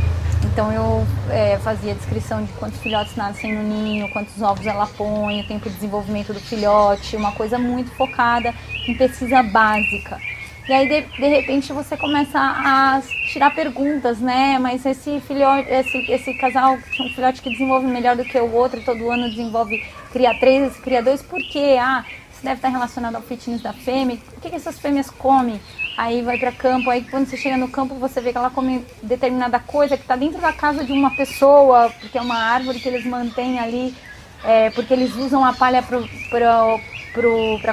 Então 0.45 0.73
eu 0.73 1.07
é, 1.31 1.59
fazia 1.59 1.95
descrição 1.95 2.45
de 2.45 2.53
quantos 2.53 2.79
filhotes 2.81 3.17
nascem 3.17 3.55
no 3.55 3.63
ninho, 3.63 4.09
quantos 4.11 4.41
ovos 4.43 4.67
ela 4.67 4.87
põe, 4.87 5.41
o 5.41 5.47
tempo 5.47 5.69
de 5.69 5.75
desenvolvimento 5.75 6.33
do 6.33 6.41
filhote, 6.41 7.17
uma 7.17 7.33
coisa 7.33 7.59
muito 7.59 7.91
focada 7.93 8.53
em 8.87 8.95
pesquisa 8.97 9.43
básica. 9.43 10.21
E 10.69 10.73
aí 10.73 10.89
de, 10.89 11.03
de 11.03 11.29
repente 11.29 11.73
você 11.73 11.97
começa 11.97 12.39
a 12.39 13.03
tirar 13.31 13.55
perguntas, 13.55 14.19
né? 14.19 14.59
Mas 14.59 14.85
esse 14.87 15.21
filhote, 15.21 15.69
esse, 15.71 15.99
esse 16.11 16.35
casal 16.35 16.75
um 16.75 17.09
filhote 17.15 17.43
que 17.43 17.51
desenvolve 17.51 17.87
melhor 17.87 18.17
do 18.17 18.25
que 18.25 18.39
o 18.39 18.53
outro, 18.53 18.83
todo 18.83 19.11
ano 19.11 19.29
desenvolve, 19.29 19.85
cria 20.13 20.35
três, 20.39 20.77
cria 20.79 21.03
dois, 21.03 21.23
por 21.23 21.41
quê? 21.41 21.77
Ah, 21.79 22.05
isso 22.33 22.43
deve 22.43 22.57
estar 22.57 22.69
relacionado 22.69 23.17
ao 23.17 23.23
fitness 23.23 23.63
da 23.63 23.73
fêmea. 23.73 24.19
O 24.37 24.41
que, 24.41 24.49
que 24.49 24.57
essas 24.57 24.79
fêmeas 24.79 25.11
comem? 25.11 25.61
aí 25.97 26.23
vai 26.23 26.39
para 26.39 26.53
campo, 26.53 26.91
aí 26.91 27.03
quando 27.03 27.27
você 27.27 27.37
chega 27.37 27.57
no 27.57 27.69
campo 27.69 27.95
você 27.95 28.21
vê 28.21 28.33
que 28.33 28.39
ela 28.39 28.51
come 28.51 28.85
determinada 29.03 29.59
coisa 29.59 29.97
que 29.97 30.03
está 30.03 30.17
dentro 30.17 30.41
da 30.41 30.53
casa 30.53 30.85
de 30.85 30.93
uma 30.93 31.15
pessoa, 31.15 31.91
porque 32.01 32.19
é 32.19 32.21
uma 32.21 32.37
árvore 32.37 32.81
que 32.81 32.89
eles 32.89 33.07
mantêm 33.07 33.59
ali, 33.59 33.95
é, 34.43 34.71
porque 34.71 34.93
eles 34.93 35.15
usam 35.15 35.45
a 35.45 35.53
palha 35.53 35.83
para 35.83 35.99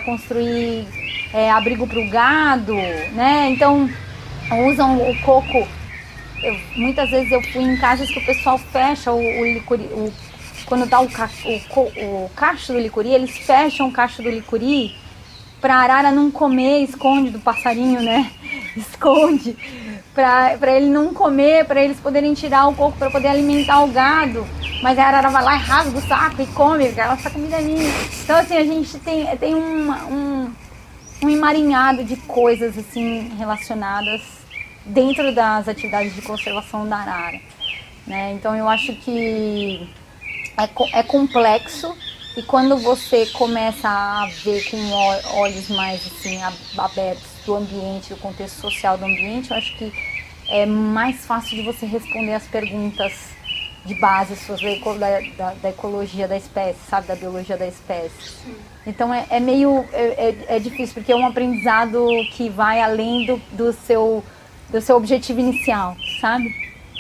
construir 0.02 0.88
é, 1.34 1.50
abrigo 1.50 1.88
para 1.88 2.00
o 2.00 2.10
gado, 2.10 2.76
né? 3.14 3.50
Então 3.50 3.90
usam 4.70 5.10
o 5.10 5.22
coco. 5.22 5.68
Eu, 6.44 6.58
muitas 6.76 7.10
vezes 7.10 7.32
eu 7.32 7.42
fui 7.42 7.62
em 7.62 7.78
casas 7.78 8.10
que 8.10 8.20
o 8.20 8.26
pessoal 8.26 8.58
fecha 8.58 9.12
o, 9.12 9.20
o, 9.20 9.46
licuri, 9.46 9.84
o 9.84 10.12
quando 10.66 10.86
dá 10.88 11.02
o, 11.02 11.06
o, 11.06 12.26
o 12.26 12.32
cacho 12.36 12.74
do 12.74 12.80
licuri, 12.80 13.10
eles 13.10 13.38
fecham 13.38 13.90
o 13.90 13.92
cacho 13.92 14.24
do 14.24 14.30
licuri 14.30 14.96
para 15.62 15.76
arara 15.76 16.12
não 16.12 16.32
comer, 16.32 16.84
esconde 16.84 17.30
do 17.30 17.40
passarinho, 17.40 18.02
né? 18.02 18.32
Esconde 18.76 19.56
para 20.14 20.76
ele 20.76 20.88
não 20.88 21.14
comer, 21.14 21.66
para 21.66 21.82
eles 21.82 22.00
poderem 22.00 22.34
tirar 22.34 22.68
o 22.68 22.76
coco 22.76 22.98
para 22.98 23.10
poder 23.10 23.30
alimentar 23.30 23.82
o 23.84 23.88
gado. 23.88 24.46
Mas 24.82 24.98
a 24.98 25.06
arara 25.06 25.30
vai 25.30 25.44
lá 25.44 25.56
e 25.56 25.60
rasga 25.60 25.98
o 25.98 26.02
saco 26.02 26.42
e 26.42 26.48
come, 26.48 26.86
porque 26.86 27.00
ela 27.00 27.14
essa 27.14 27.30
comida 27.30 27.60
minha. 27.60 27.90
Então 28.24 28.38
assim, 28.38 28.58
a 28.58 28.64
gente 28.64 28.98
tem, 29.00 29.26
tem 29.38 29.54
uma, 29.54 30.06
um, 30.06 30.52
um 31.24 31.30
emaranhado 31.30 32.04
de 32.04 32.16
coisas 32.18 32.78
assim 32.78 33.32
relacionadas 33.38 34.22
dentro 34.86 35.34
das 35.34 35.68
atividades 35.68 36.16
de 36.16 36.22
conservação 36.22 36.88
da 36.88 36.98
arara. 36.98 37.40
Né? 38.06 38.34
Então 38.34 38.56
eu 38.56 38.68
acho 38.68 38.94
que 38.96 39.88
é, 40.58 41.00
é 41.00 41.04
complexo, 41.04 41.96
e 42.36 42.42
quando 42.42 42.78
você 42.78 43.26
começa 43.28 43.90
a 43.90 44.30
ver 44.44 44.64
com 44.70 44.78
olhos 45.38 45.68
mais 45.70 46.02
assim 46.08 46.40
abertos 46.78 47.30
do 47.46 47.56
ambiente, 47.56 48.14
do 48.14 48.18
contexto 48.18 48.62
social 48.62 48.98
do 48.98 49.06
ambiente, 49.06 49.52
eu 49.52 49.58
acho 49.58 49.76
que 49.78 49.92
é 50.48 50.66
mais 50.66 51.26
fácil 51.26 51.58
de 51.58 51.64
você 51.64 51.86
responder 51.86 52.34
as 52.34 52.48
perguntas 52.48 53.14
de 53.86 53.96
base 53.96 54.36
suas 54.36 54.62
da, 54.62 55.20
da, 55.38 55.54
da 55.56 55.70
ecologia 55.70 56.28
da 56.28 56.38
espécie, 56.38 56.80
sabe, 56.88 57.08
da 57.08 57.16
biologia 57.16 57.58
da 57.58 57.68
espécie. 57.68 58.36
Então 58.86 59.14
é, 59.14 59.26
é 59.30 59.40
meio 59.40 59.86
é, 59.92 60.30
é, 60.30 60.56
é, 60.56 60.60
difícil 60.60 60.94
porque 60.94 61.12
é 61.12 61.16
um 61.16 61.26
aprendizado 61.26 62.08
que 62.32 62.48
vai 62.48 62.80
além 62.80 63.26
do, 63.26 63.42
do 63.52 63.74
seu 63.74 64.24
do 64.70 64.80
seu 64.80 64.96
objetivo 64.96 65.42
inicial, 65.42 65.98
sabe? 66.22 66.48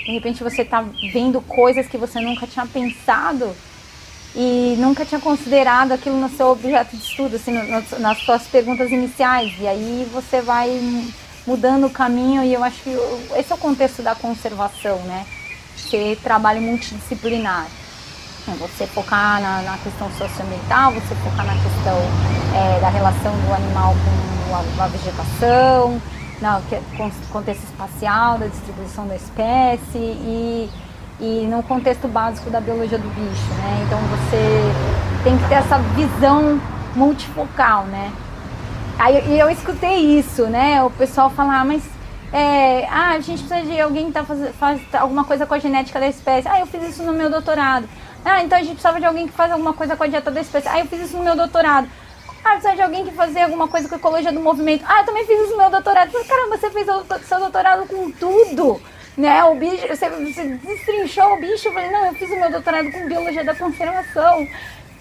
De 0.05 0.11
repente 0.11 0.43
você 0.43 0.63
está 0.63 0.84
vendo 1.13 1.39
coisas 1.41 1.88
que 1.88 1.97
você 1.97 2.19
nunca 2.19 2.45
tinha 2.45 2.65
pensado 2.65 3.55
e 4.36 4.75
nunca 4.77 5.05
tinha 5.05 5.19
considerado 5.19 5.91
aquilo 5.91 6.17
no 6.17 6.29
seu 6.29 6.47
objeto 6.47 6.95
de 6.95 7.03
estudo, 7.03 7.36
assim, 7.36 7.51
no, 7.51 7.63
no, 7.63 7.99
nas 7.99 8.17
suas 8.19 8.43
perguntas 8.47 8.89
iniciais. 8.91 9.53
E 9.59 9.67
aí 9.67 10.09
você 10.11 10.41
vai 10.41 10.69
mudando 11.45 11.88
o 11.88 11.89
caminho 11.89 12.43
e 12.43 12.53
eu 12.53 12.63
acho 12.63 12.82
que 12.82 12.89
esse 13.36 13.51
é 13.51 13.55
o 13.55 13.57
contexto 13.57 14.01
da 14.01 14.15
conservação, 14.15 14.97
né? 14.99 15.25
Ser 15.75 16.17
trabalho 16.17 16.61
multidisciplinar. 16.61 17.67
Você 18.59 18.88
focar 18.88 19.39
na, 19.41 19.61
na 19.61 19.77
questão 19.77 20.09
socioambiental, 20.17 20.93
você 20.93 21.13
focar 21.15 21.45
na 21.45 21.53
questão 21.53 21.97
é, 22.55 22.79
da 22.79 22.89
relação 22.89 23.32
do 23.34 23.53
animal 23.53 23.93
com 23.93 24.82
a, 24.82 24.86
a 24.86 24.88
vegetação, 24.88 26.01
no 26.41 27.29
contexto 27.29 27.63
espacial, 27.63 28.39
da 28.39 28.47
distribuição 28.47 29.07
da 29.07 29.15
espécie 29.15 29.97
e 29.97 30.69
e 31.22 31.45
no 31.45 31.61
contexto 31.61 32.07
básico 32.07 32.49
da 32.49 32.59
biologia 32.59 32.97
do 32.97 33.07
bicho, 33.09 33.53
né? 33.59 33.84
Então 33.86 33.99
você 33.99 35.24
tem 35.24 35.38
que 35.38 35.47
ter 35.47 35.55
essa 35.55 35.78
visão 35.95 36.59
multifocal, 36.95 37.86
né? 37.86 38.11
Aí 38.97 39.39
eu 39.39 39.49
escutei 39.49 40.19
isso, 40.19 40.47
né? 40.47 40.84
O 40.84 40.89
pessoal 40.89 41.30
falar, 41.30 41.61
ah, 41.61 41.65
mas 41.65 41.84
é, 42.34 42.88
ah, 42.88 43.11
a 43.11 43.19
gente 43.19 43.43
precisa 43.43 43.72
de 43.72 43.80
alguém 43.80 44.07
que 44.07 44.13
tá 44.13 44.24
faz, 44.24 44.55
faz 44.55 44.82
alguma 44.93 45.24
coisa 45.24 45.45
com 45.45 45.53
a 45.53 45.59
genética 45.59 45.99
da 45.99 46.07
espécie. 46.07 46.47
Ah, 46.47 46.59
eu 46.59 46.65
fiz 46.65 46.82
isso 46.89 47.03
no 47.03 47.13
meu 47.13 47.30
doutorado. 47.30 47.88
Ah, 48.26 48.43
então 48.43 48.57
a 48.57 48.61
gente 48.61 48.74
precisava 48.74 48.99
de 48.99 49.05
alguém 49.05 49.28
que 49.28 49.34
faz 49.34 49.51
alguma 49.51 49.74
coisa 49.74 49.95
com 49.95 50.03
a 50.03 50.07
dieta 50.07 50.32
da 50.32 50.41
espécie. 50.41 50.67
Ah, 50.67 50.80
eu 50.80 50.88
fiz 50.88 51.01
isso 51.01 51.17
no 51.17 51.24
meu 51.24 51.36
doutorado. 51.36 51.88
Ah, 52.43 52.53
precisa 52.53 52.76
de 52.76 52.82
alguém 52.82 53.05
que 53.05 53.11
fazer 53.11 53.41
alguma 53.41 53.67
coisa 53.67 53.88
com 53.88 53.93
a 53.93 53.97
ecologia 53.99 54.32
do 54.32 54.39
movimento. 54.39 54.84
Ah, 54.88 55.01
eu 55.01 55.05
também 55.05 55.26
fiz 55.26 55.39
isso 55.39 55.51
no 55.51 55.57
meu 55.57 55.69
doutorado. 55.69 56.11
Caramba, 56.11 56.57
você 56.57 56.72
fez 56.72 56.88
seu 57.28 57.39
doutorado 57.39 57.88
com 57.88 58.09
tudo 58.11 58.82
né? 59.18 59.43
O 59.43 59.55
bicho, 59.55 59.88
você, 59.88 60.09
você 60.09 60.59
destrinchou 60.64 61.34
o 61.34 61.39
bicho. 61.39 61.68
Eu 61.68 61.74
falei, 61.74 61.91
não, 61.91 62.05
eu 62.07 62.14
fiz 62.14 62.30
o 62.30 62.36
meu 62.36 62.51
doutorado 62.51 62.91
com 62.91 63.07
biologia 63.07 63.43
da 63.43 63.55
conservação. 63.55 64.47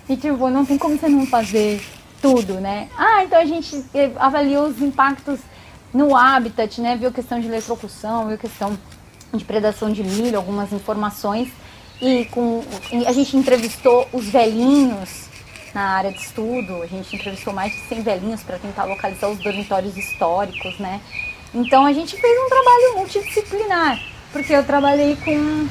E 0.09 0.17
tipo, 0.17 0.49
não 0.49 0.65
tem 0.65 0.77
como 0.77 0.99
você 0.99 1.09
não 1.09 1.27
fazer 1.27 1.81
tudo, 2.21 2.55
né? 2.55 2.89
Ah, 2.97 3.25
então 3.25 3.39
a 3.39 3.45
gente 3.45 3.85
avaliou 4.17 4.67
os 4.67 4.81
impactos 4.81 5.41
no 5.93 6.17
habitat, 6.17 6.81
né? 6.81 6.97
Viu 6.97 7.13
questão 7.13 7.41
de 7.41 7.47
eletrocução, 7.47 8.29
viu 8.29 8.39
questão 8.39 8.79
de 9.33 9.45
predação 9.45 9.93
de 9.93 10.03
milho, 10.03 10.37
algumas 10.37 10.73
informações. 10.73 11.49
E 12.01 12.25
com, 12.27 12.65
a 13.07 13.13
gente 13.13 13.37
entrevistou 13.37 14.09
os 14.13 14.27
velhinhos 14.27 15.29
na 15.75 15.83
área 15.83 16.11
de 16.11 16.19
estudo, 16.19 16.83
a 16.83 16.87
gente 16.87 17.15
entrevistou 17.15 17.53
mais 17.53 17.73
de 17.73 17.79
100 17.83 18.03
velhinhos 18.03 18.43
para 18.43 18.59
tentar 18.59 18.85
localizar 18.85 19.29
os 19.29 19.39
dormitórios 19.39 19.97
históricos, 19.97 20.79
né? 20.79 21.01
Então 21.55 21.85
a 21.85 21.93
gente 21.93 22.17
fez 22.17 22.39
um 22.39 22.49
trabalho 22.49 22.95
multidisciplinar, 22.97 24.01
porque 24.33 24.53
eu 24.53 24.65
trabalhei 24.65 25.17
com 25.17 25.69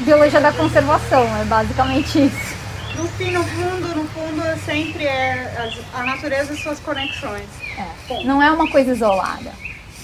biologia 0.00 0.40
da 0.40 0.52
conservação, 0.52 1.22
é 1.36 1.44
basicamente 1.44 2.26
isso. 2.26 2.58
No 2.96 3.06
fim, 3.08 3.30
no 3.30 3.44
fundo, 3.44 3.88
no 3.94 4.04
fundo, 4.08 4.42
sempre 4.64 5.04
é 5.04 5.70
a 5.92 6.02
natureza 6.02 6.54
e 6.54 6.56
suas 6.56 6.80
conexões. 6.80 7.46
É. 7.76 8.24
Não 8.24 8.42
é 8.42 8.50
uma 8.50 8.68
coisa 8.70 8.92
isolada. 8.92 9.52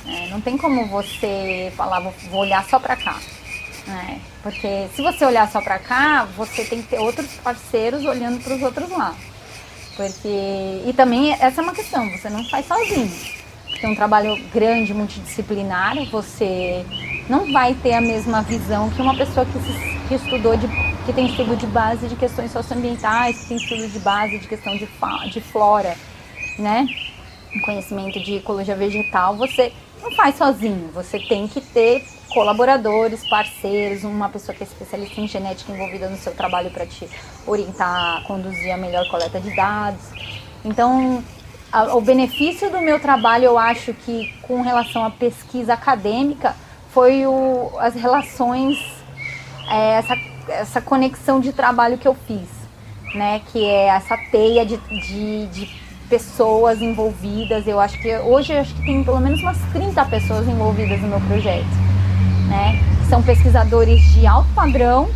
É, 0.06 0.28
não 0.28 0.40
tem 0.40 0.58
como 0.58 0.86
você 0.86 1.72
falar, 1.74 2.00
vou, 2.00 2.40
olhar 2.40 2.62
só 2.66 2.78
para 2.78 2.94
cá. 2.94 3.18
É, 3.88 4.16
porque 4.42 4.88
se 4.94 5.02
você 5.02 5.24
olhar 5.24 5.50
só 5.50 5.60
para 5.60 5.78
cá, 5.78 6.26
você 6.36 6.64
tem 6.64 6.82
que 6.82 6.88
ter 6.88 6.98
outros 6.98 7.26
parceiros 7.42 8.04
olhando 8.04 8.42
para 8.42 8.54
os 8.54 8.62
outros 8.62 8.90
lados. 8.90 9.18
Porque 9.96 10.82
e 10.86 10.92
também 10.94 11.32
essa 11.32 11.60
é 11.60 11.64
uma 11.64 11.72
questão, 11.72 12.08
você 12.10 12.28
não 12.28 12.44
faz 12.48 12.66
sozinho 12.66 13.43
tem 13.80 13.90
um 13.90 13.94
trabalho 13.94 14.36
grande, 14.52 14.94
multidisciplinar, 14.94 15.96
você 16.10 16.84
não 17.28 17.52
vai 17.52 17.74
ter 17.74 17.94
a 17.94 18.00
mesma 18.00 18.42
visão 18.42 18.90
que 18.90 19.00
uma 19.00 19.16
pessoa 19.16 19.46
que, 19.46 19.58
se, 19.58 19.98
que 20.08 20.14
estudou, 20.14 20.56
de, 20.56 20.68
que 21.06 21.12
tem 21.12 21.26
estudo 21.26 21.56
de 21.56 21.66
base 21.66 22.08
de 22.08 22.16
questões 22.16 22.52
socioambientais, 22.52 23.40
que 23.40 23.48
tem 23.48 23.56
estudo 23.56 23.88
de 23.88 23.98
base 23.98 24.38
de 24.38 24.46
questão 24.46 24.76
de, 24.76 24.88
de 25.30 25.40
flora, 25.40 25.96
né? 26.58 26.86
Conhecimento 27.64 28.20
de 28.20 28.36
ecologia 28.36 28.74
vegetal, 28.74 29.36
você 29.36 29.72
não 30.02 30.12
faz 30.12 30.36
sozinho, 30.36 30.90
você 30.92 31.18
tem 31.18 31.48
que 31.48 31.60
ter 31.60 32.04
colaboradores, 32.28 33.26
parceiros, 33.28 34.02
uma 34.02 34.28
pessoa 34.28 34.54
que 34.54 34.64
é 34.64 34.66
especialista 34.66 35.20
em 35.20 35.28
genética 35.28 35.72
envolvida 35.72 36.10
no 36.10 36.16
seu 36.16 36.34
trabalho 36.34 36.70
para 36.70 36.84
te 36.84 37.08
orientar, 37.46 38.24
conduzir 38.24 38.72
a 38.72 38.76
melhor 38.76 39.08
coleta 39.08 39.40
de 39.40 39.54
dados. 39.54 40.02
Então, 40.64 41.22
o 41.94 42.00
benefício 42.00 42.70
do 42.70 42.80
meu 42.80 43.00
trabalho, 43.00 43.44
eu 43.44 43.58
acho 43.58 43.92
que 43.92 44.32
com 44.42 44.62
relação 44.62 45.04
à 45.04 45.10
pesquisa 45.10 45.74
acadêmica, 45.74 46.54
foi 46.92 47.26
o, 47.26 47.72
as 47.80 47.94
relações, 47.94 48.78
é, 49.68 49.94
essa, 49.94 50.16
essa 50.48 50.80
conexão 50.80 51.40
de 51.40 51.52
trabalho 51.52 51.98
que 51.98 52.06
eu 52.06 52.14
fiz, 52.14 52.48
né? 53.14 53.40
Que 53.50 53.64
é 53.64 53.88
essa 53.88 54.16
teia 54.30 54.64
de, 54.64 54.76
de, 54.76 55.46
de 55.48 55.70
pessoas 56.08 56.80
envolvidas. 56.80 57.66
Eu 57.66 57.80
acho 57.80 58.00
que 58.00 58.16
hoje 58.18 58.52
eu 58.52 58.60
acho 58.60 58.72
que 58.74 58.84
tem 58.84 59.02
pelo 59.02 59.18
menos 59.18 59.40
umas 59.40 59.58
30 59.72 60.04
pessoas 60.04 60.46
envolvidas 60.46 61.00
no 61.00 61.08
meu 61.08 61.20
projeto, 61.22 61.66
né? 62.48 62.80
São 63.08 63.20
pesquisadores 63.20 64.00
de 64.12 64.24
alto 64.24 64.48
padrão, 64.54 65.10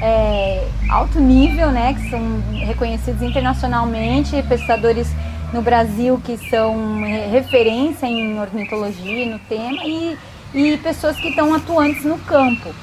é, 0.00 0.66
alto 0.88 1.20
nível, 1.20 1.70
né? 1.70 1.92
Que 1.92 2.08
são 2.08 2.20
reconhecidos 2.66 3.20
internacionalmente, 3.20 4.42
pesquisadores 4.48 5.08
no 5.52 5.62
Brasil 5.62 6.20
que 6.24 6.36
são 6.48 7.02
referência 7.30 8.06
em 8.06 8.38
ornitologia 8.38 9.26
no 9.26 9.38
tema 9.40 9.84
e, 9.84 10.18
e 10.54 10.76
pessoas 10.78 11.16
que 11.16 11.28
estão 11.28 11.54
atuantes 11.54 12.04
no 12.04 12.18
campo. 12.18 12.74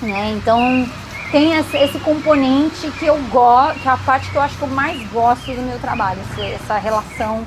Né? 0.00 0.32
Então 0.36 0.86
tem 1.30 1.52
esse 1.56 1.98
componente 2.00 2.90
que 2.92 3.06
eu 3.06 3.18
gosto, 3.30 3.80
que 3.80 3.88
é 3.88 3.90
a 3.90 3.96
parte 3.96 4.30
que 4.30 4.36
eu 4.36 4.42
acho 4.42 4.56
que 4.56 4.62
eu 4.62 4.68
mais 4.68 5.02
gosto 5.10 5.52
do 5.52 5.62
meu 5.62 5.78
trabalho, 5.80 6.20
essa 6.54 6.78
relação 6.78 7.44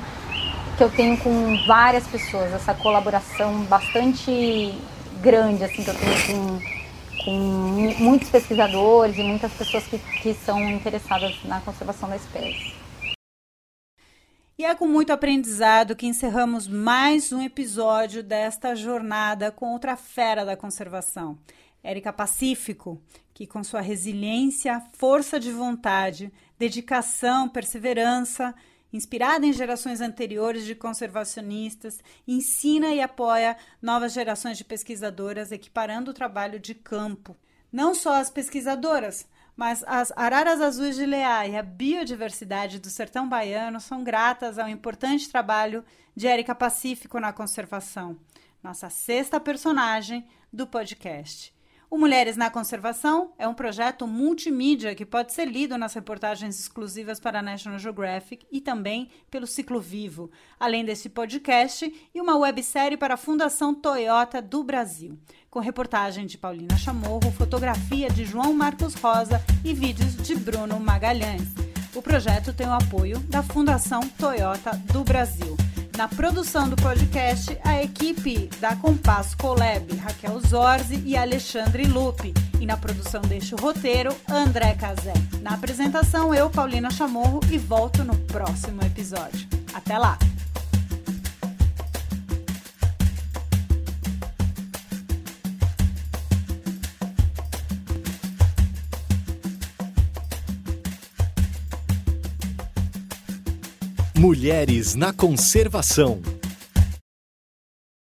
que 0.76 0.84
eu 0.84 0.90
tenho 0.90 1.16
com 1.16 1.56
várias 1.66 2.06
pessoas, 2.06 2.52
essa 2.52 2.74
colaboração 2.74 3.62
bastante 3.62 4.74
grande 5.20 5.64
assim 5.64 5.82
que 5.82 5.90
eu 5.90 5.94
tenho 5.94 6.26
com, 6.26 7.24
com 7.24 8.02
muitos 8.02 8.28
pesquisadores 8.28 9.16
e 9.16 9.22
muitas 9.22 9.52
pessoas 9.52 9.84
que, 9.84 9.98
que 9.98 10.34
são 10.34 10.60
interessadas 10.68 11.34
na 11.44 11.60
conservação 11.60 12.08
da 12.08 12.16
espécie. 12.16 12.77
E 14.60 14.64
é 14.64 14.74
com 14.74 14.88
muito 14.88 15.12
aprendizado 15.12 15.94
que 15.94 16.04
encerramos 16.04 16.66
mais 16.66 17.32
um 17.32 17.40
episódio 17.40 18.24
desta 18.24 18.74
jornada 18.74 19.52
com 19.52 19.72
outra 19.72 19.96
fera 19.96 20.44
da 20.44 20.56
conservação, 20.56 21.38
Érica 21.80 22.12
Pacífico, 22.12 23.00
que 23.32 23.46
com 23.46 23.62
sua 23.62 23.80
resiliência, 23.80 24.82
força 24.94 25.38
de 25.38 25.52
vontade, 25.52 26.32
dedicação, 26.58 27.48
perseverança, 27.48 28.52
inspirada 28.92 29.46
em 29.46 29.52
gerações 29.52 30.00
anteriores 30.00 30.64
de 30.64 30.74
conservacionistas, 30.74 32.00
ensina 32.26 32.92
e 32.92 33.00
apoia 33.00 33.56
novas 33.80 34.12
gerações 34.12 34.58
de 34.58 34.64
pesquisadoras, 34.64 35.52
equiparando 35.52 36.10
o 36.10 36.14
trabalho 36.14 36.58
de 36.58 36.74
campo. 36.74 37.36
Não 37.70 37.94
só 37.94 38.14
as 38.14 38.28
pesquisadoras, 38.28 39.24
mas 39.58 39.82
as 39.88 40.12
araras 40.14 40.60
azuis 40.60 40.94
de 40.94 41.04
Leá 41.04 41.44
e 41.48 41.56
a 41.56 41.64
biodiversidade 41.64 42.78
do 42.78 42.88
sertão 42.88 43.28
baiano 43.28 43.80
são 43.80 44.04
gratas 44.04 44.56
ao 44.56 44.68
importante 44.68 45.28
trabalho 45.28 45.84
de 46.14 46.28
Érica 46.28 46.54
Pacífico 46.54 47.18
na 47.18 47.32
conservação, 47.32 48.16
nossa 48.62 48.88
sexta 48.88 49.40
personagem 49.40 50.24
do 50.52 50.64
podcast. 50.64 51.52
O 51.90 51.98
Mulheres 51.98 52.36
na 52.36 52.50
Conservação 52.50 53.32
é 53.38 53.48
um 53.48 53.54
projeto 53.54 54.06
multimídia 54.06 54.94
que 54.94 55.06
pode 55.06 55.32
ser 55.32 55.46
lido 55.46 55.76
nas 55.76 55.94
reportagens 55.94 56.60
exclusivas 56.60 57.18
para 57.18 57.38
a 57.38 57.42
National 57.42 57.78
Geographic 57.78 58.46
e 58.52 58.60
também 58.60 59.10
pelo 59.30 59.46
Ciclo 59.46 59.80
Vivo, 59.80 60.30
além 60.60 60.84
desse 60.84 61.08
podcast 61.08 62.10
e 62.14 62.20
uma 62.20 62.36
websérie 62.36 62.98
para 62.98 63.14
a 63.14 63.16
Fundação 63.16 63.74
Toyota 63.74 64.42
do 64.42 64.62
Brasil, 64.62 65.18
com 65.50 65.60
reportagem 65.60 66.26
de 66.26 66.36
Paulina 66.36 66.76
Chamorro, 66.76 67.32
fotografia 67.32 68.08
de 68.10 68.24
João 68.24 68.52
Marcos 68.52 68.94
Rosa 68.94 69.42
e 69.64 69.72
vídeos 69.72 70.16
de 70.16 70.34
Bruno 70.34 70.78
Magalhães. 70.78 71.48
O 71.94 72.02
projeto 72.02 72.52
tem 72.52 72.66
o 72.66 72.72
apoio 72.72 73.18
da 73.20 73.42
Fundação 73.42 74.00
Toyota 74.18 74.70
do 74.92 75.02
Brasil. 75.02 75.56
Na 75.96 76.06
produção 76.06 76.68
do 76.68 76.76
podcast, 76.76 77.58
a 77.64 77.82
equipe 77.82 78.48
da 78.60 78.76
Compasso 78.76 79.36
Colab, 79.36 79.96
Raquel 79.96 80.38
Zorzi 80.38 81.02
e 81.04 81.16
Alexandre 81.16 81.86
Lupe. 81.86 82.32
E 82.60 82.66
na 82.66 82.76
produção 82.76 83.20
deste 83.22 83.56
roteiro, 83.56 84.14
André 84.30 84.74
Cazé. 84.74 85.14
Na 85.42 85.54
apresentação, 85.54 86.32
eu, 86.32 86.48
Paulina 86.50 86.88
Chamorro, 86.88 87.40
e 87.50 87.58
volto 87.58 88.04
no 88.04 88.16
próximo 88.16 88.80
episódio. 88.84 89.48
Até 89.74 89.98
lá! 89.98 90.16
Mulheres 104.28 104.94
na 104.94 105.10
Conservação. 105.10 106.20